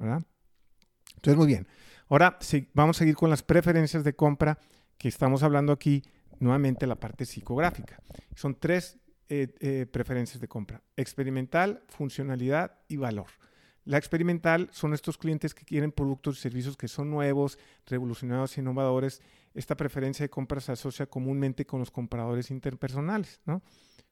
Entonces, 1.16 1.38
muy 1.38 1.48
bien. 1.48 1.68
Ahora 2.10 2.38
sí, 2.42 2.70
vamos 2.74 2.98
a 2.98 3.00
seguir 3.00 3.16
con 3.16 3.30
las 3.30 3.44
preferencias 3.44 4.04
de 4.04 4.16
compra 4.16 4.60
que 4.98 5.08
estamos 5.08 5.44
hablando 5.44 5.74
aquí, 5.74 6.04
nuevamente 6.40 6.86
la 6.86 6.96
parte 6.96 7.26
psicográfica. 7.26 8.00
Son 8.36 8.60
tres 8.60 8.98
eh, 9.30 9.54
eh, 9.60 9.86
preferencias 9.90 10.40
de 10.40 10.48
compra. 10.48 10.82
Experimental, 10.96 11.84
funcionalidad 11.88 12.80
y 12.88 12.98
valor. 12.98 13.28
La 13.86 13.98
experimental 13.98 14.70
son 14.72 14.94
estos 14.94 15.18
clientes 15.18 15.54
que 15.54 15.66
quieren 15.66 15.92
productos 15.92 16.38
y 16.38 16.42
servicios 16.42 16.78
que 16.78 16.88
son 16.88 17.10
nuevos, 17.10 17.58
revolucionados, 17.86 18.58
innovadores. 18.58 19.22
Esta 19.54 19.76
preferencia 19.76 20.24
de 20.24 20.30
compra 20.30 20.62
se 20.62 20.72
asocia 20.72 21.06
comúnmente 21.06 21.66
con 21.66 21.80
los 21.80 21.92
compradores 21.92 22.50
interpersonales, 22.50 23.42
¿no? 23.46 23.62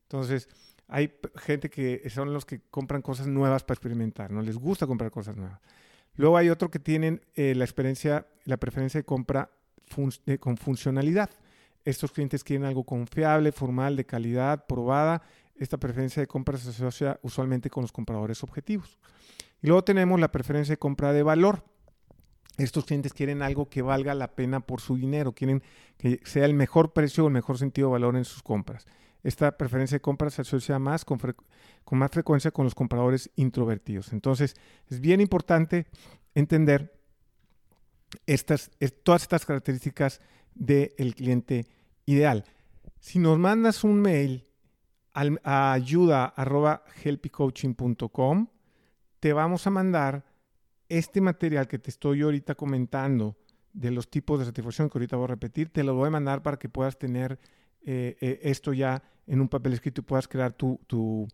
Entonces, 0.03 0.49
hay 0.87 1.13
gente 1.35 1.69
que 1.69 2.09
son 2.09 2.33
los 2.33 2.45
que 2.45 2.61
compran 2.69 3.01
cosas 3.01 3.27
nuevas 3.27 3.63
para 3.63 3.75
experimentar, 3.75 4.29
¿no? 4.31 4.41
Les 4.41 4.57
gusta 4.57 4.85
comprar 4.87 5.09
cosas 5.09 5.37
nuevas. 5.37 5.61
Luego 6.15 6.37
hay 6.37 6.49
otro 6.49 6.69
que 6.69 6.79
tienen 6.79 7.21
eh, 7.35 7.55
la 7.55 7.63
experiencia, 7.63 8.27
la 8.45 8.57
preferencia 8.57 8.99
de 8.99 9.05
compra 9.05 9.49
con 10.39 10.57
funcionalidad. 10.57 11.29
Estos 11.83 12.11
clientes 12.11 12.43
quieren 12.43 12.65
algo 12.65 12.83
confiable, 12.83 13.51
formal, 13.51 13.95
de 13.95 14.05
calidad, 14.05 14.65
probada. 14.67 15.21
Esta 15.55 15.77
preferencia 15.77 16.21
de 16.21 16.27
compra 16.27 16.57
se 16.57 16.69
asocia 16.69 17.19
usualmente 17.23 17.69
con 17.69 17.81
los 17.81 17.91
compradores 17.91 18.43
objetivos. 18.43 18.97
Y 19.61 19.67
luego 19.67 19.83
tenemos 19.83 20.19
la 20.19 20.31
preferencia 20.31 20.73
de 20.73 20.79
compra 20.79 21.13
de 21.13 21.23
valor. 21.23 21.63
Estos 22.57 22.85
clientes 22.85 23.13
quieren 23.13 23.41
algo 23.41 23.69
que 23.69 23.81
valga 23.81 24.13
la 24.13 24.35
pena 24.35 24.59
por 24.59 24.81
su 24.81 24.95
dinero, 24.95 25.33
quieren 25.33 25.63
que 25.97 26.19
sea 26.23 26.45
el 26.45 26.53
mejor 26.53 26.93
precio 26.93 27.23
o 27.23 27.27
el 27.27 27.33
mejor 27.33 27.57
sentido 27.57 27.87
de 27.87 27.93
valor 27.93 28.15
en 28.15 28.25
sus 28.25 28.43
compras. 28.43 28.85
Esta 29.23 29.57
preferencia 29.57 29.97
de 29.97 30.01
compra 30.01 30.29
se 30.29 30.41
asocia 30.41 30.79
más 30.79 31.05
con, 31.05 31.19
con 31.83 31.99
más 31.99 32.11
frecuencia 32.11 32.51
con 32.51 32.65
los 32.65 32.75
compradores 32.75 33.31
introvertidos. 33.35 34.13
Entonces, 34.13 34.55
es 34.89 34.99
bien 34.99 35.21
importante 35.21 35.87
entender 36.33 36.99
estas, 38.25 38.71
todas 39.03 39.21
estas 39.23 39.45
características 39.45 40.21
del 40.55 41.13
cliente 41.15 41.67
ideal. 42.05 42.45
Si 42.99 43.19
nos 43.19 43.37
mandas 43.37 43.83
un 43.83 44.01
mail 44.01 44.47
a 45.43 45.73
ayuda.helpycoaching.com, 45.73 48.47
te 49.19 49.33
vamos 49.33 49.67
a 49.67 49.69
mandar 49.69 50.23
este 50.89 51.21
material 51.21 51.67
que 51.67 51.77
te 51.79 51.89
estoy 51.89 52.21
ahorita 52.21 52.55
comentando 52.55 53.35
de 53.73 53.91
los 53.91 54.09
tipos 54.09 54.39
de 54.39 54.45
satisfacción 54.45 54.89
que 54.89 54.97
ahorita 54.97 55.15
voy 55.15 55.25
a 55.25 55.27
repetir, 55.27 55.69
te 55.69 55.83
lo 55.83 55.93
voy 55.95 56.07
a 56.07 56.11
mandar 56.11 56.41
para 56.41 56.57
que 56.57 56.69
puedas 56.69 56.97
tener 56.97 57.39
eh, 57.85 58.17
eh, 58.21 58.39
esto 58.43 58.73
ya 58.73 59.01
en 59.27 59.41
un 59.41 59.47
papel 59.47 59.73
escrito 59.73 60.01
y 60.01 60.03
puedas 60.03 60.27
crear 60.27 60.53
tu, 60.53 60.79
tu, 60.87 61.27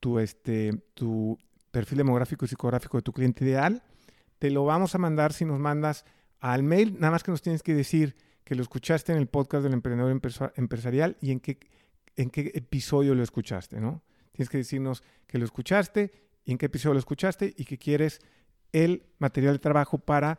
tu, 0.00 0.18
este, 0.18 0.72
tu 0.94 1.38
perfil 1.70 1.98
demográfico 1.98 2.44
y 2.44 2.48
psicográfico 2.48 2.98
de 2.98 3.02
tu 3.02 3.12
cliente 3.12 3.44
ideal. 3.44 3.82
Te 4.38 4.50
lo 4.50 4.64
vamos 4.64 4.94
a 4.94 4.98
mandar 4.98 5.32
si 5.32 5.44
nos 5.44 5.58
mandas 5.58 6.04
al 6.40 6.62
mail, 6.62 6.94
nada 6.94 7.12
más 7.12 7.22
que 7.22 7.30
nos 7.30 7.42
tienes 7.42 7.62
que 7.62 7.74
decir 7.74 8.16
que 8.44 8.54
lo 8.54 8.62
escuchaste 8.62 9.12
en 9.12 9.18
el 9.18 9.26
podcast 9.26 9.64
del 9.64 9.72
emprendedor 9.72 10.20
empresarial 10.56 11.16
y 11.20 11.30
en 11.30 11.40
qué, 11.40 11.58
en 12.16 12.30
qué 12.30 12.52
episodio 12.54 13.14
lo 13.14 13.22
escuchaste, 13.22 13.80
¿no? 13.80 14.02
Tienes 14.32 14.50
que 14.50 14.58
decirnos 14.58 15.02
que 15.26 15.38
lo 15.38 15.44
escuchaste 15.44 16.12
y 16.44 16.52
en 16.52 16.58
qué 16.58 16.66
episodio 16.66 16.94
lo 16.94 16.98
escuchaste 16.98 17.54
y 17.56 17.64
que 17.64 17.78
quieres 17.78 18.20
el 18.72 19.06
material 19.18 19.54
de 19.54 19.60
trabajo 19.60 19.98
para 19.98 20.38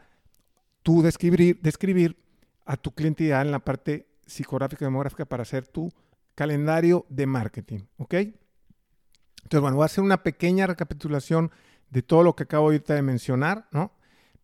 tú 0.83 1.01
describir, 1.01 1.59
describir 1.61 2.17
a 2.65 2.77
tu 2.77 2.91
cliente 2.91 3.23
ideal 3.23 3.47
en 3.47 3.51
la 3.51 3.59
parte 3.59 4.07
psicográfica 4.25 4.85
y 4.85 4.87
demográfica 4.87 5.25
para 5.25 5.43
hacer 5.43 5.67
tu 5.67 5.91
calendario 6.35 7.05
de 7.09 7.25
marketing, 7.25 7.79
¿ok? 7.97 8.13
Entonces, 8.13 9.61
bueno, 9.61 9.77
voy 9.77 9.83
a 9.83 9.85
hacer 9.85 10.03
una 10.03 10.23
pequeña 10.23 10.67
recapitulación 10.67 11.51
de 11.89 12.01
todo 12.01 12.23
lo 12.23 12.35
que 12.35 12.43
acabo 12.43 12.65
ahorita 12.65 12.95
de 12.95 13.01
mencionar, 13.01 13.67
¿no? 13.71 13.93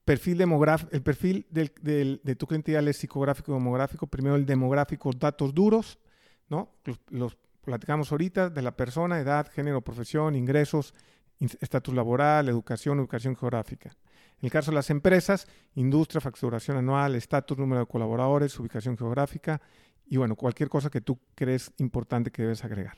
Perfil 0.06 0.38
demográfico, 0.38 0.92
el 0.94 1.02
perfil 1.02 1.48
de 1.52 2.36
tu 2.36 2.48
cliente 2.48 2.72
ideal 2.72 2.88
es 2.88 2.98
psicográfico 2.98 3.52
y 3.52 3.56
demográfico. 3.56 4.08
Primero 4.08 4.36
el 4.36 4.46
demográfico, 4.46 5.12
datos 5.14 5.54
duros, 5.54 6.00
¿no? 6.50 6.72
Los, 6.86 7.00
los 7.10 7.38
platicamos 7.64 8.12
ahorita 8.12 8.50
de 8.50 8.62
la 8.62 8.76
persona, 8.76 9.20
edad, 9.20 9.48
género, 9.52 9.82
profesión, 9.82 10.36
ingresos, 10.36 10.94
estatus 11.40 11.94
laboral, 11.94 12.50
educación, 12.50 13.00
educación 13.00 13.36
geográfica. 13.36 13.96
En 14.42 14.48
el 14.48 14.52
caso 14.52 14.72
de 14.72 14.76
las 14.76 14.90
empresas, 14.90 15.48
industria, 15.76 16.20
facturación 16.20 16.78
anual, 16.78 17.16
estatus, 17.16 17.58
número 17.58 17.82
de 17.82 17.86
colaboradores, 17.86 18.60
ubicación 18.60 18.98
geográfica 18.98 19.62
y 20.08 20.18
bueno, 20.18 20.36
cualquier 20.36 20.68
cosa 20.68 20.90
que 20.90 21.00
tú 21.00 21.20
crees 21.36 21.72
importante 21.78 22.32
que 22.32 22.42
debes 22.42 22.66
agregar. 22.66 22.98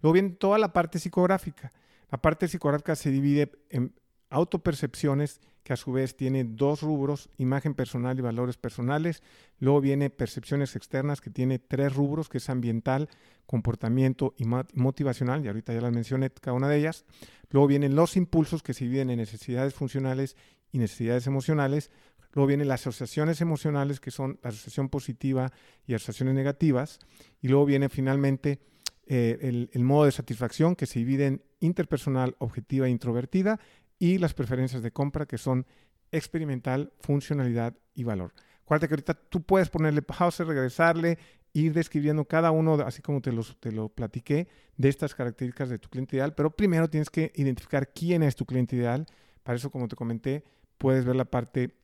Luego 0.00 0.12
viene 0.14 0.30
toda 0.30 0.58
la 0.58 0.72
parte 0.72 0.98
psicográfica. 0.98 1.72
La 2.10 2.18
parte 2.18 2.46
psicográfica 2.46 2.94
se 2.94 3.10
divide 3.10 3.50
en 3.70 3.92
autopercepciones, 4.30 5.40
que 5.62 5.72
a 5.72 5.76
su 5.76 5.92
vez 5.92 6.16
tiene 6.16 6.44
dos 6.44 6.82
rubros, 6.82 7.30
imagen 7.38 7.74
personal 7.74 8.18
y 8.18 8.22
valores 8.22 8.56
personales. 8.56 9.22
Luego 9.58 9.80
viene 9.80 10.10
percepciones 10.10 10.76
externas, 10.76 11.20
que 11.20 11.30
tiene 11.30 11.58
tres 11.58 11.94
rubros, 11.94 12.28
que 12.28 12.38
es 12.38 12.50
ambiental, 12.50 13.08
comportamiento 13.46 14.34
y 14.36 14.44
motivacional, 14.74 15.44
y 15.44 15.48
ahorita 15.48 15.72
ya 15.72 15.80
las 15.80 15.92
mencioné 15.92 16.30
cada 16.30 16.56
una 16.56 16.68
de 16.68 16.78
ellas. 16.78 17.04
Luego 17.50 17.66
vienen 17.66 17.96
los 17.96 18.16
impulsos, 18.16 18.62
que 18.62 18.74
se 18.74 18.84
dividen 18.84 19.10
en 19.10 19.18
necesidades 19.18 19.74
funcionales 19.74 20.36
y 20.74 20.78
necesidades 20.78 21.28
emocionales. 21.28 21.92
Luego 22.32 22.48
vienen 22.48 22.66
las 22.66 22.80
asociaciones 22.80 23.40
emocionales, 23.40 24.00
que 24.00 24.10
son 24.10 24.40
la 24.42 24.48
asociación 24.50 24.88
positiva 24.88 25.52
y 25.86 25.94
asociaciones 25.94 26.34
negativas. 26.34 26.98
Y 27.40 27.46
luego 27.46 27.64
viene 27.64 27.88
finalmente 27.88 28.58
eh, 29.06 29.68
el, 29.72 29.84
modo 29.84 30.06
de 30.06 30.10
satisfacción, 30.10 30.74
que 30.74 30.86
se 30.86 30.98
divide 30.98 31.26
en 31.26 31.42
interpersonal, 31.60 32.34
objetiva 32.40 32.88
e 32.88 32.90
introvertida 32.90 33.60
y 34.00 34.18
las 34.18 34.34
preferencias 34.34 34.82
de 34.82 34.90
compra 34.90 35.26
que 35.26 35.38
son 35.38 35.64
experimental, 36.10 36.92
funcionalidad 36.98 37.76
y 37.94 38.02
valor. 38.02 38.32
Acuérdate 38.64 38.88
que 38.88 38.94
ahorita 38.94 39.14
tú 39.14 39.42
puedes 39.42 39.70
ponerle 39.70 40.02
pausa, 40.02 40.42
regresarle, 40.42 41.18
ir 41.52 41.72
describiendo 41.72 42.24
cada 42.24 42.50
uno, 42.50 42.74
así 42.84 43.00
como 43.00 43.20
te, 43.20 43.30
los, 43.30 43.60
te 43.60 43.70
lo 43.70 43.90
platiqué, 43.90 44.48
de 44.76 44.88
estas 44.88 45.14
características 45.14 45.68
de 45.68 45.78
tu 45.78 45.88
cliente 45.88 46.16
ideal, 46.16 46.34
pero 46.34 46.50
primero 46.50 46.90
tienes 46.90 47.10
que 47.10 47.30
identificar 47.36 47.92
quién 47.92 48.24
es 48.24 48.34
tu 48.34 48.44
cliente 48.44 48.74
ideal. 48.74 49.06
Para 49.44 49.56
eso, 49.56 49.70
como 49.70 49.86
te 49.86 49.94
comenté, 49.94 50.42
puedes 50.78 51.04
ver 51.04 51.16
la 51.16 51.24
parte 51.24 51.74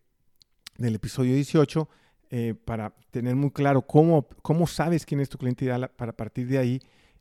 del 0.78 0.94
episodio 0.94 1.34
18 1.34 1.88
eh, 2.30 2.54
para 2.64 2.94
tener 3.10 3.36
muy 3.36 3.50
claro 3.50 3.82
cómo, 3.82 4.28
cómo 4.42 4.66
sabes 4.66 5.04
quién 5.04 5.20
es 5.20 5.28
tu 5.28 5.38
cliente 5.38 5.64
ideal 5.64 5.90
para 5.96 6.12
partir 6.12 6.46
de 6.46 6.58
ahí 6.58 6.80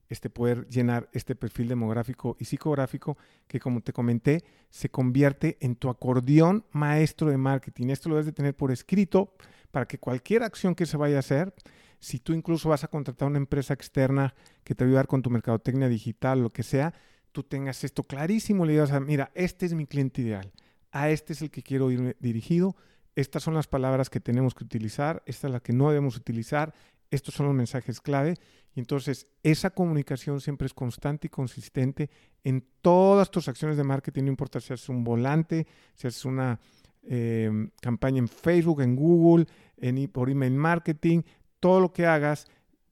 este, 0.09 0.29
poder 0.29 0.67
llenar 0.69 1.07
este 1.13 1.35
perfil 1.35 1.67
demográfico 1.67 2.35
y 2.39 2.45
psicográfico 2.45 3.17
que, 3.47 3.59
como 3.59 3.81
te 3.81 3.93
comenté, 3.93 4.43
se 4.69 4.89
convierte 4.89 5.57
en 5.61 5.75
tu 5.75 5.89
acordeón 5.89 6.65
maestro 6.71 7.29
de 7.29 7.37
marketing. 7.37 7.89
Esto 7.89 8.09
lo 8.09 8.15
debes 8.15 8.25
de 8.25 8.31
tener 8.33 8.55
por 8.55 8.71
escrito 8.71 9.33
para 9.71 9.87
que 9.87 9.99
cualquier 9.99 10.43
acción 10.43 10.73
que 10.73 10.87
se 10.87 10.97
vaya 10.97 11.17
a 11.17 11.19
hacer, 11.19 11.53
si 11.99 12.19
tú 12.19 12.33
incluso 12.33 12.69
vas 12.69 12.83
a 12.83 12.87
contratar 12.87 13.27
una 13.27 13.37
empresa 13.37 13.73
externa 13.73 14.33
que 14.63 14.73
te 14.73 14.83
va 14.83 14.87
a 14.87 14.89
ayudar 14.89 15.07
con 15.07 15.21
tu 15.21 15.29
mercadotecnia 15.29 15.87
digital, 15.89 16.41
lo 16.41 16.51
que 16.51 16.63
sea, 16.63 16.93
tú 17.31 17.43
tengas 17.43 17.83
esto 17.83 18.03
clarísimo, 18.03 18.65
le 18.65 18.73
digas, 18.73 18.91
mira, 19.01 19.31
este 19.35 19.65
es 19.65 19.73
mi 19.73 19.85
cliente 19.85 20.21
ideal, 20.21 20.51
a 20.91 21.09
este 21.09 21.33
es 21.33 21.41
el 21.41 21.51
que 21.51 21.63
quiero 21.63 21.91
ir 21.91 22.15
dirigido, 22.19 22.75
estas 23.15 23.43
son 23.43 23.53
las 23.53 23.67
palabras 23.67 24.09
que 24.09 24.19
tenemos 24.19 24.53
que 24.53 24.63
utilizar, 24.63 25.23
esta 25.25 25.47
es 25.47 25.53
la 25.53 25.59
que 25.59 25.73
no 25.73 25.89
debemos 25.89 26.15
utilizar, 26.15 26.73
estos 27.11 27.33
son 27.33 27.47
los 27.47 27.55
mensajes 27.55 27.99
clave. 28.01 28.35
Y 28.75 28.79
entonces 28.79 29.27
esa 29.43 29.71
comunicación 29.71 30.39
siempre 30.41 30.67
es 30.67 30.73
constante 30.73 31.27
y 31.27 31.29
consistente 31.29 32.09
en 32.43 32.63
todas 32.81 33.31
tus 33.31 33.47
acciones 33.47 33.77
de 33.77 33.83
marketing, 33.83 34.23
no 34.23 34.29
importa 34.29 34.59
si 34.59 34.73
haces 34.73 34.89
un 34.89 35.03
volante, 35.03 35.67
si 35.95 36.07
haces 36.07 36.23
una 36.23 36.59
em, 37.03 37.71
campaña 37.81 38.19
en 38.19 38.27
Facebook, 38.27 38.81
en 38.81 38.95
Google, 38.95 39.47
en, 39.77 40.07
por 40.09 40.29
email 40.29 40.53
marketing, 40.53 41.23
todo 41.59 41.79
lo 41.79 41.91
que 41.91 42.05
hagas 42.05 42.47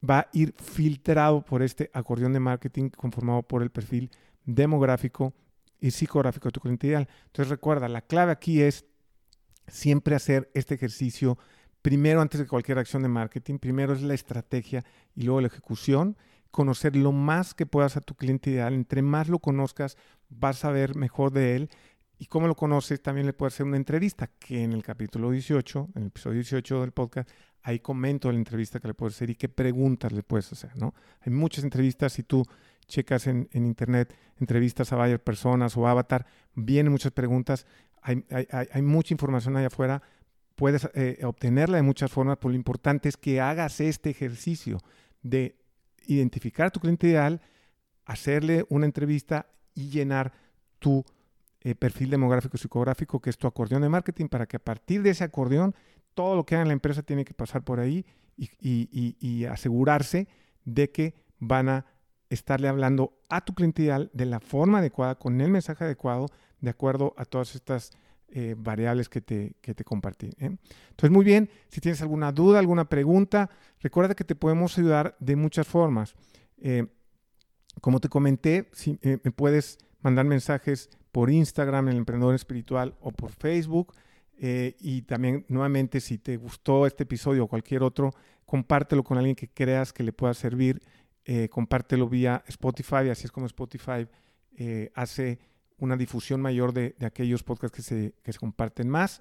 va 0.08 0.20
a 0.20 0.28
ir 0.32 0.54
filtrado 0.58 1.44
por 1.44 1.62
este 1.62 1.90
acordeón 1.92 2.32
de 2.32 2.40
marketing 2.40 2.90
conformado 2.90 3.42
por 3.42 3.62
el 3.62 3.70
perfil 3.70 4.10
demográfico 4.44 5.32
y 5.80 5.90
psicográfico 5.90 6.48
de 6.48 6.52
tu 6.52 6.60
cliente 6.60 6.86
ideal. 6.86 7.08
Entonces 7.26 7.50
recuerda, 7.50 7.88
la 7.88 8.02
clave 8.02 8.32
aquí 8.32 8.62
es 8.62 8.84
siempre 9.66 10.14
hacer 10.14 10.50
este 10.54 10.74
ejercicio 10.74 11.38
primero 11.82 12.20
antes 12.20 12.40
de 12.40 12.46
cualquier 12.46 12.78
acción 12.78 13.02
de 13.02 13.08
marketing, 13.08 13.58
primero 13.58 13.92
es 13.92 14.02
la 14.02 14.14
estrategia 14.14 14.84
y 15.14 15.22
luego 15.22 15.40
la 15.40 15.46
ejecución, 15.46 16.16
conocer 16.50 16.96
lo 16.96 17.12
más 17.12 17.54
que 17.54 17.66
puedas 17.66 17.96
a 17.96 18.00
tu 18.00 18.14
cliente 18.14 18.50
ideal, 18.50 18.74
entre 18.74 19.02
más 19.02 19.28
lo 19.28 19.38
conozcas, 19.38 19.96
vas 20.28 20.64
a 20.64 20.70
ver 20.70 20.96
mejor 20.96 21.30
de 21.30 21.56
él 21.56 21.70
y 22.18 22.26
cómo 22.26 22.48
lo 22.48 22.56
conoces, 22.56 23.00
también 23.00 23.26
le 23.26 23.32
puedes 23.32 23.54
hacer 23.54 23.66
una 23.66 23.76
entrevista, 23.76 24.26
que 24.26 24.64
en 24.64 24.72
el 24.72 24.82
capítulo 24.82 25.30
18, 25.30 25.90
en 25.94 26.02
el 26.02 26.08
episodio 26.08 26.34
18 26.34 26.80
del 26.80 26.92
podcast, 26.92 27.30
ahí 27.62 27.78
comento 27.78 28.30
la 28.32 28.38
entrevista 28.38 28.80
que 28.80 28.88
le 28.88 28.94
puedes 28.94 29.14
hacer 29.14 29.30
y 29.30 29.36
qué 29.36 29.48
preguntas 29.48 30.10
le 30.12 30.22
puedes 30.22 30.50
hacer, 30.52 30.76
¿no? 30.76 30.94
Hay 31.20 31.32
muchas 31.32 31.62
entrevistas, 31.62 32.12
si 32.12 32.24
tú 32.24 32.44
checas 32.88 33.26
en, 33.26 33.48
internet 33.52 34.14
entrevistas 34.40 34.92
a 34.92 34.96
varias 34.96 35.20
personas 35.20 35.76
o 35.76 35.86
avatar, 35.86 36.26
vienen 36.54 36.92
muchas 36.92 37.12
preguntas, 37.12 37.66
hay, 38.02 38.24
hay, 38.30 38.46
hay 38.50 38.82
mucha 38.82 39.14
información 39.14 39.56
allá 39.56 39.68
afuera, 39.68 40.02
puedes 40.56 40.88
eh, 40.94 41.20
obtenerla 41.22 41.76
de 41.76 41.82
muchas 41.82 42.10
formas, 42.10 42.38
pero 42.38 42.50
lo 42.50 42.56
importante 42.56 43.08
es 43.08 43.16
que 43.16 43.40
hagas 43.40 43.80
este 43.80 44.10
ejercicio 44.10 44.78
de 45.22 45.56
identificar 46.06 46.66
a 46.66 46.70
tu 46.70 46.80
cliente 46.80 47.06
ideal, 47.06 47.40
hacerle 48.04 48.66
una 48.68 48.86
entrevista 48.86 49.46
y 49.74 49.90
llenar 49.90 50.32
tu 50.78 51.04
eh, 51.60 51.74
perfil 51.74 52.10
demográfico 52.10 52.56
y 52.56 52.60
psicográfico, 52.60 53.20
que 53.20 53.30
es 53.30 53.38
tu 53.38 53.46
acordeón 53.46 53.82
de 53.82 53.88
marketing, 53.88 54.26
para 54.26 54.46
que 54.46 54.56
a 54.56 54.64
partir 54.64 55.02
de 55.02 55.10
ese 55.10 55.24
acordeón, 55.24 55.74
todo 56.14 56.34
lo 56.34 56.44
que 56.44 56.54
haga 56.54 56.62
en 56.62 56.68
la 56.68 56.74
empresa 56.74 57.02
tiene 57.02 57.24
que 57.24 57.34
pasar 57.34 57.62
por 57.62 57.78
ahí 57.78 58.04
y, 58.36 59.44
asegurarse 59.44 60.28
de 60.64 60.90
que 60.90 61.14
van 61.38 61.68
a 61.68 61.86
estarle 62.30 62.68
hablando 62.68 63.18
a 63.28 63.44
tu 63.44 63.54
cliente 63.54 63.82
ideal 63.82 64.10
de 64.12 64.26
la 64.26 64.40
forma 64.40 64.78
adecuada, 64.78 65.16
con 65.16 65.40
el 65.40 65.50
mensaje 65.50 65.84
adecuado, 65.84 66.26
de 66.60 66.70
acuerdo 66.70 67.14
a 67.16 67.24
todas 67.24 67.54
estas 67.54 67.90
eh, 68.30 68.54
variables 68.58 69.08
que 69.08 69.20
te, 69.20 69.54
que 69.60 69.74
te 69.74 69.84
compartí. 69.84 70.26
¿eh? 70.38 70.56
Entonces, 70.90 71.10
muy 71.10 71.24
bien, 71.24 71.48
si 71.68 71.80
tienes 71.80 72.02
alguna 72.02 72.32
duda, 72.32 72.58
alguna 72.58 72.88
pregunta, 72.88 73.50
recuerda 73.80 74.14
que 74.14 74.24
te 74.24 74.34
podemos 74.34 74.76
ayudar 74.78 75.16
de 75.20 75.36
muchas 75.36 75.66
formas. 75.66 76.14
como 77.80 78.00
te 78.00 78.08
comenté, 78.08 78.68
si, 78.72 78.98
me 79.02 79.30
puedes 79.30 79.78
mandar 80.00 80.24
mensajes 80.24 80.90
por 81.12 81.30
Instagram, 81.30 81.88
el 81.88 81.96
emprendedor 81.96 82.34
espiritual 82.34 82.94
o 83.00 83.10
por 83.10 83.32
Facebook. 83.32 83.94
Eh, 84.40 84.76
y 84.78 85.02
también, 85.02 85.44
nuevamente, 85.48 86.00
si 86.00 86.18
te 86.18 86.36
gustó 86.36 86.86
este 86.86 87.02
episodio 87.02 87.44
o 87.44 87.48
cualquier 87.48 87.82
otro, 87.82 88.12
compártelo 88.44 89.02
con 89.02 89.18
alguien 89.18 89.34
que 89.34 89.48
creas 89.48 89.92
que 89.92 90.02
le 90.02 90.12
pueda 90.12 90.34
servir. 90.34 90.80
Eh, 91.30 91.50
compártelo 91.50 92.08
vía 92.08 92.42
Spotify, 92.46 93.10
así 93.10 93.26
es 93.26 93.30
como 93.30 93.44
Spotify 93.44 94.08
eh, 94.56 94.90
hace 94.94 95.38
una 95.76 95.94
difusión 95.94 96.40
mayor 96.40 96.72
de, 96.72 96.96
aquellos 97.02 97.42
podcasts 97.42 97.76
que 97.76 97.82
se, 97.82 98.14
que 98.22 98.32
se, 98.32 98.38
comparten 98.38 98.88
más. 98.88 99.20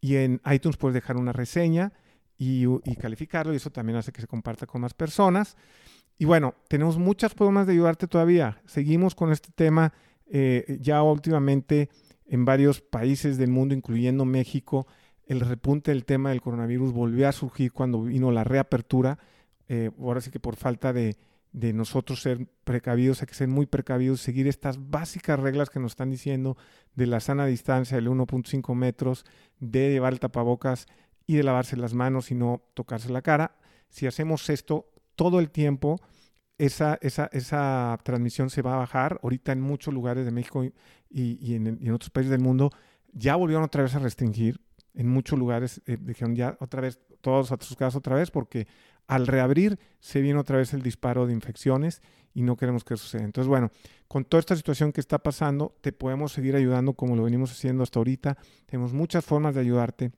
Y 0.00 0.14
en 0.14 0.40
iTunes 0.52 0.76
puedes 0.76 0.94
dejar 0.94 1.16
una 1.16 1.32
reseña 1.32 1.92
y, 2.38 2.64
calificarlo, 2.94 3.52
y 3.52 3.56
eso 3.56 3.70
también 3.70 3.98
hace 3.98 4.12
que 4.12 4.20
se 4.20 4.28
comparta 4.28 4.66
con 4.66 4.82
más 4.82 4.94
personas. 4.94 5.56
Y 6.16 6.26
bueno, 6.26 6.54
tenemos 6.68 6.96
muchas 6.96 7.34
formas 7.34 7.66
de 7.66 7.72
ayudarte 7.72 8.06
todavía. 8.06 8.62
Seguimos 8.64 9.16
con 9.16 9.32
este 9.32 9.50
tema 9.52 9.92
eh, 10.30 10.78
ya 10.80 11.02
últimamente 11.02 11.88
en 12.26 12.44
varios 12.44 12.80
países 12.80 13.36
del 13.36 13.50
mundo, 13.50 13.74
incluyendo 13.74 14.24
México, 14.24 14.86
el 15.26 15.40
repunte 15.40 15.90
del 15.90 16.04
tema 16.04 16.30
del 16.30 16.40
coronavirus 16.40 16.92
volvió 16.92 17.28
a 17.28 17.32
surgir 17.32 17.72
cuando 17.72 18.04
vino 18.04 18.30
la 18.30 18.44
reapertura. 18.44 19.18
Ahora 20.00 20.22
sí 20.22 20.30
que 20.30 20.40
por 20.40 20.56
falta 20.56 20.94
de, 20.94 21.18
nosotros 21.52 22.20
ser 22.22 22.46
precavidos, 22.64 23.20
hay 23.22 23.26
que 23.26 23.34
ser 23.34 23.48
muy 23.48 23.66
precavidos, 23.66 24.20
seguir 24.20 24.46
estas 24.46 24.90
básicas 24.90 25.40
reglas 25.40 25.70
que 25.70 25.80
nos 25.80 25.92
están 25.92 26.10
diciendo 26.10 26.56
de 26.94 27.06
la 27.06 27.20
sana 27.20 27.46
distancia, 27.46 27.96
del 27.96 28.08
1.5 28.08 28.74
metros, 28.74 29.24
de 29.58 29.90
llevar 29.90 30.12
el 30.12 30.20
tapabocas 30.20 30.86
y 31.26 31.36
de 31.36 31.42
lavarse 31.42 31.76
las 31.76 31.94
manos 31.94 32.30
y 32.30 32.34
no 32.34 32.62
tocarse 32.74 33.10
la 33.10 33.22
cara. 33.22 33.56
Si 33.88 34.06
hacemos 34.06 34.48
esto 34.50 34.90
todo 35.14 35.40
el 35.40 35.50
tiempo, 35.50 36.00
esa, 36.58 36.98
esa, 37.00 37.28
esa 37.32 37.98
transmisión 38.02 38.50
se 38.50 38.62
va 38.62 38.74
a 38.74 38.78
bajar. 38.78 39.18
Ahorita 39.22 39.52
en 39.52 39.60
muchos 39.60 39.94
lugares 39.94 40.24
de 40.24 40.30
México 40.30 40.64
y, 41.10 41.54
en, 41.54 41.90
otros 41.92 42.10
países 42.10 42.30
del 42.30 42.40
mundo 42.40 42.70
ya 43.12 43.36
volvieron 43.36 43.64
otra 43.64 43.82
vez 43.82 43.94
a 43.94 44.00
restringir. 44.00 44.60
En 44.94 45.08
muchos 45.08 45.38
lugares 45.38 45.80
eh, 45.86 45.96
dijeron 46.00 46.34
ya 46.34 46.56
otra 46.60 46.80
vez, 46.80 46.98
todos 47.20 47.52
a 47.52 47.58
sus 47.60 47.76
casas 47.76 47.96
otra 47.96 48.16
vez, 48.16 48.30
porque 48.30 48.66
al 49.08 49.26
reabrir 49.26 49.80
se 49.98 50.20
viene 50.20 50.38
otra 50.38 50.58
vez 50.58 50.72
el 50.74 50.82
disparo 50.82 51.26
de 51.26 51.32
infecciones 51.32 52.00
y 52.34 52.42
no 52.42 52.56
queremos 52.56 52.84
que 52.84 52.94
eso 52.94 53.02
suceda. 53.02 53.24
Entonces, 53.24 53.48
bueno, 53.48 53.72
con 54.06 54.24
toda 54.24 54.38
esta 54.38 54.54
situación 54.54 54.92
que 54.92 55.00
está 55.00 55.18
pasando, 55.18 55.74
te 55.80 55.92
podemos 55.92 56.32
seguir 56.32 56.54
ayudando 56.54 56.92
como 56.92 57.16
lo 57.16 57.24
venimos 57.24 57.50
haciendo 57.50 57.82
hasta 57.82 57.98
ahorita. 57.98 58.38
Tenemos 58.66 58.92
muchas 58.92 59.24
formas 59.24 59.54
de 59.54 59.62
ayudarte. 59.62 60.12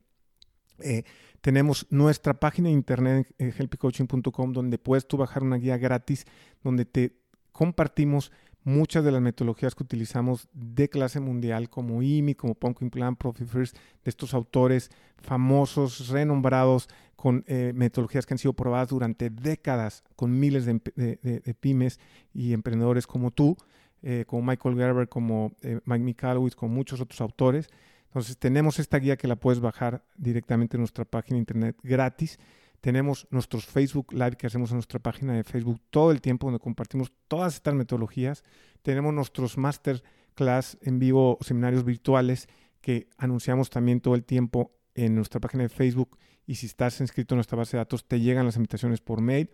Eh, 0.79 1.03
tenemos 1.39 1.87
nuestra 1.89 2.35
página 2.35 2.67
de 2.67 2.73
internet, 2.73 3.33
eh, 3.39 3.53
helpycoaching.com, 3.57 4.53
donde 4.53 4.77
puedes 4.77 5.07
tú 5.07 5.17
bajar 5.17 5.41
una 5.41 5.55
guía 5.55 5.77
gratis, 5.77 6.25
donde 6.63 6.85
te 6.85 7.17
compartimos 7.51 8.31
muchas 8.63 9.03
de 9.03 9.11
las 9.11 9.21
metodologías 9.21 9.73
que 9.73 9.83
utilizamos 9.83 10.47
de 10.53 10.89
clase 10.89 11.19
mundial, 11.19 11.69
como 11.69 12.03
IMI, 12.03 12.35
como 12.35 12.55
Pumpkin 12.55 12.89
Plan, 12.89 13.15
Profit 13.15 13.47
First, 13.47 13.75
de 14.03 14.09
estos 14.09 14.33
autores 14.33 14.91
famosos, 15.17 16.09
renombrados, 16.09 16.87
con 17.21 17.43
eh, 17.45 17.71
metodologías 17.75 18.25
que 18.25 18.33
han 18.33 18.39
sido 18.39 18.53
probadas 18.53 18.89
durante 18.89 19.29
décadas 19.29 20.03
con 20.15 20.39
miles 20.39 20.65
de, 20.65 21.55
pymes 21.59 21.99
y 22.33 22.53
emprendedores 22.53 23.05
como 23.05 23.29
tú, 23.29 23.55
eh, 24.01 24.25
como 24.25 24.41
Michael 24.41 24.75
Gerber, 24.75 25.07
como 25.07 25.55
Mike 25.61 26.03
Michalowicz, 26.03 26.55
con 26.55 26.71
muchos 26.71 26.99
otros 26.99 27.21
autores. 27.21 27.69
Entonces 28.07 28.39
tenemos 28.39 28.79
esta 28.79 28.97
guía 28.97 29.17
que 29.17 29.27
la 29.27 29.35
puedes 29.35 29.59
bajar 29.59 30.03
directamente 30.17 30.77
en 30.77 30.81
nuestra 30.81 31.05
página 31.05 31.35
de 31.35 31.41
internet 31.41 31.77
gratis. 31.83 32.39
Tenemos 32.79 33.27
nuestros 33.29 33.67
Facebook 33.67 34.11
Live 34.13 34.35
que 34.35 34.47
hacemos 34.47 34.71
en 34.71 34.77
nuestra 34.77 34.97
página 34.97 35.33
de 35.33 35.43
Facebook 35.43 35.79
todo 35.91 36.09
el 36.09 36.21
tiempo 36.21 36.47
donde 36.47 36.59
compartimos 36.59 37.11
todas 37.27 37.53
estas 37.53 37.75
metodologías. 37.75 38.43
Tenemos 38.81 39.13
nuestros 39.13 39.59
masterclass 39.59 40.79
en 40.81 40.97
vivo, 40.97 41.37
seminarios 41.41 41.85
virtuales 41.85 42.47
que 42.81 43.09
anunciamos 43.19 43.69
también 43.69 44.01
todo 44.01 44.15
el 44.15 44.23
tiempo 44.23 44.71
en 44.95 45.13
nuestra 45.13 45.39
página 45.39 45.61
de 45.61 45.69
Facebook 45.69 46.17
y 46.45 46.55
si 46.55 46.65
estás 46.65 46.99
inscrito 47.01 47.35
en 47.35 47.37
nuestra 47.37 47.57
base 47.57 47.77
de 47.77 47.81
datos 47.81 48.05
te 48.07 48.19
llegan 48.19 48.45
las 48.45 48.55
invitaciones 48.55 49.01
por 49.01 49.21
mail. 49.21 49.49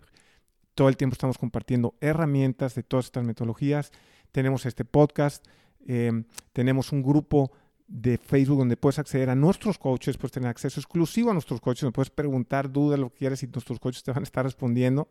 Todo 0.76 0.90
el 0.90 0.98
tiempo 0.98 1.14
estamos 1.14 1.38
compartiendo 1.38 1.96
herramientas 2.02 2.76
de 2.76 2.84
todas 2.84 3.06
estas 3.06 3.26
metodologías. 3.26 3.92
Tenemos 4.32 4.66
este 4.66 4.86
podcast, 4.86 5.46
eh, 5.88 6.24
tenemos 6.54 6.92
un 6.92 7.02
grupo 7.02 7.52
de 7.88 8.18
Facebook 8.18 8.60
donde 8.60 8.78
puedes 8.78 9.00
acceder 9.00 9.30
a 9.30 9.36
nuestros 9.36 9.78
coaches, 9.78 10.18
puedes 10.18 10.34
tener 10.34 10.50
acceso 10.50 10.80
exclusivo 10.80 11.32
a 11.32 11.34
nuestros 11.34 11.62
coaches, 11.62 11.82
donde 11.82 11.96
puedes 11.96 12.10
preguntar 12.10 12.72
dudas, 12.72 13.00
lo 13.00 13.10
que 13.10 13.20
quieras 13.20 13.42
y 13.44 13.48
nuestros 13.48 13.80
coaches 13.80 14.04
te 14.04 14.12
van 14.12 14.24
a 14.24 14.24
estar 14.24 14.44
respondiendo. 14.44 15.10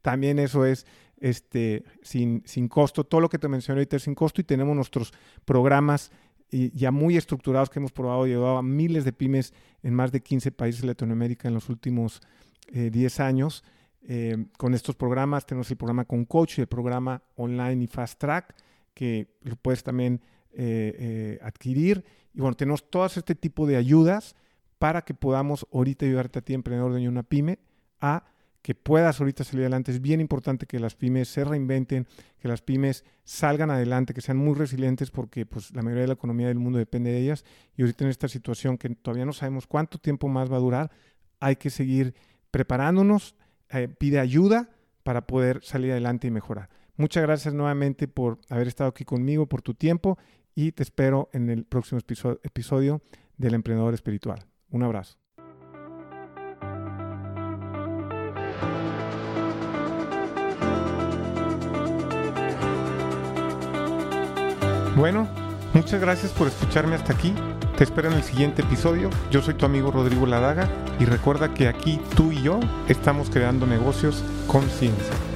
También 0.00 0.38
eso 0.38 0.66
es 0.66 0.86
este, 1.18 1.84
sin, 2.02 2.42
sin 2.46 2.68
costo. 2.68 3.04
Todo 3.04 3.20
lo 3.20 3.28
que 3.28 3.38
te 3.38 3.48
mencioné 3.48 3.80
ahorita 3.80 3.96
es 3.96 4.02
sin 4.02 4.14
costo 4.14 4.40
y 4.40 4.44
tenemos 4.44 4.74
nuestros 4.74 5.12
programas 5.44 6.10
ya 6.74 6.90
muy 6.90 7.16
estructurados 7.16 7.70
que 7.70 7.78
hemos 7.78 7.92
probado, 7.92 8.26
llevado 8.26 8.58
a 8.58 8.62
miles 8.62 9.04
de 9.04 9.12
pymes 9.12 9.52
en 9.82 9.94
más 9.94 10.12
de 10.12 10.20
15 10.20 10.52
países 10.52 10.82
de 10.82 10.88
Latinoamérica 10.88 11.48
en 11.48 11.54
los 11.54 11.68
últimos 11.68 12.20
10 12.72 13.18
eh, 13.18 13.22
años. 13.22 13.64
Eh, 14.06 14.46
con 14.58 14.74
estos 14.74 14.94
programas 14.96 15.46
tenemos 15.46 15.70
el 15.70 15.78
programa 15.78 16.04
con 16.04 16.26
coach 16.26 16.58
el 16.58 16.66
programa 16.66 17.22
online 17.36 17.84
y 17.84 17.86
fast 17.86 18.20
track 18.20 18.54
que 18.92 19.28
lo 19.40 19.56
puedes 19.56 19.82
también 19.82 20.20
eh, 20.52 20.94
eh, 20.98 21.38
adquirir. 21.42 22.04
Y 22.32 22.40
bueno, 22.40 22.56
tenemos 22.56 22.88
todas 22.88 23.16
este 23.16 23.34
tipo 23.34 23.66
de 23.66 23.76
ayudas 23.76 24.36
para 24.78 25.02
que 25.02 25.14
podamos 25.14 25.66
ahorita 25.72 26.06
ayudarte 26.06 26.38
a 26.38 26.42
ti, 26.42 26.54
emprendedor 26.54 26.94
de 26.94 27.08
una 27.08 27.22
pyme, 27.22 27.58
a 28.00 28.24
que 28.64 28.74
puedas 28.74 29.20
ahorita 29.20 29.44
salir 29.44 29.64
adelante. 29.64 29.92
Es 29.92 30.00
bien 30.00 30.22
importante 30.22 30.64
que 30.64 30.80
las 30.80 30.94
pymes 30.94 31.28
se 31.28 31.44
reinventen, 31.44 32.06
que 32.40 32.48
las 32.48 32.62
pymes 32.62 33.04
salgan 33.22 33.70
adelante, 33.70 34.14
que 34.14 34.22
sean 34.22 34.38
muy 34.38 34.54
resilientes 34.54 35.10
porque 35.10 35.44
pues, 35.44 35.70
la 35.74 35.82
mayoría 35.82 36.04
de 36.04 36.08
la 36.08 36.14
economía 36.14 36.48
del 36.48 36.58
mundo 36.58 36.78
depende 36.78 37.12
de 37.12 37.18
ellas. 37.18 37.44
Y 37.76 37.82
ahorita 37.82 38.04
en 38.04 38.10
esta 38.10 38.26
situación 38.26 38.78
que 38.78 38.88
todavía 38.88 39.26
no 39.26 39.34
sabemos 39.34 39.66
cuánto 39.66 39.98
tiempo 39.98 40.28
más 40.28 40.50
va 40.50 40.56
a 40.56 40.60
durar, 40.60 40.90
hay 41.40 41.56
que 41.56 41.68
seguir 41.68 42.14
preparándonos, 42.50 43.36
eh, 43.68 43.86
pide 43.86 44.18
ayuda 44.18 44.70
para 45.02 45.26
poder 45.26 45.62
salir 45.62 45.92
adelante 45.92 46.28
y 46.28 46.30
mejorar. 46.30 46.70
Muchas 46.96 47.22
gracias 47.22 47.52
nuevamente 47.52 48.08
por 48.08 48.38
haber 48.48 48.66
estado 48.66 48.88
aquí 48.88 49.04
conmigo, 49.04 49.44
por 49.44 49.60
tu 49.60 49.74
tiempo 49.74 50.16
y 50.54 50.72
te 50.72 50.84
espero 50.84 51.28
en 51.34 51.50
el 51.50 51.66
próximo 51.66 52.00
episodio 52.42 53.02
del 53.36 53.52
Emprendedor 53.52 53.92
Espiritual. 53.92 54.46
Un 54.70 54.84
abrazo. 54.84 55.23
Bueno, 64.96 65.26
muchas 65.72 66.00
gracias 66.00 66.30
por 66.30 66.46
escucharme 66.46 66.94
hasta 66.94 67.12
aquí. 67.12 67.34
Te 67.76 67.82
espero 67.82 68.08
en 68.08 68.14
el 68.14 68.22
siguiente 68.22 68.62
episodio. 68.62 69.10
Yo 69.28 69.42
soy 69.42 69.54
tu 69.54 69.66
amigo 69.66 69.90
Rodrigo 69.90 70.24
Ladaga 70.24 70.68
y 71.00 71.04
recuerda 71.04 71.52
que 71.52 71.66
aquí 71.66 72.00
tú 72.14 72.30
y 72.30 72.42
yo 72.42 72.60
estamos 72.88 73.28
creando 73.28 73.66
negocios 73.66 74.22
con 74.46 74.62
ciencia. 74.70 75.33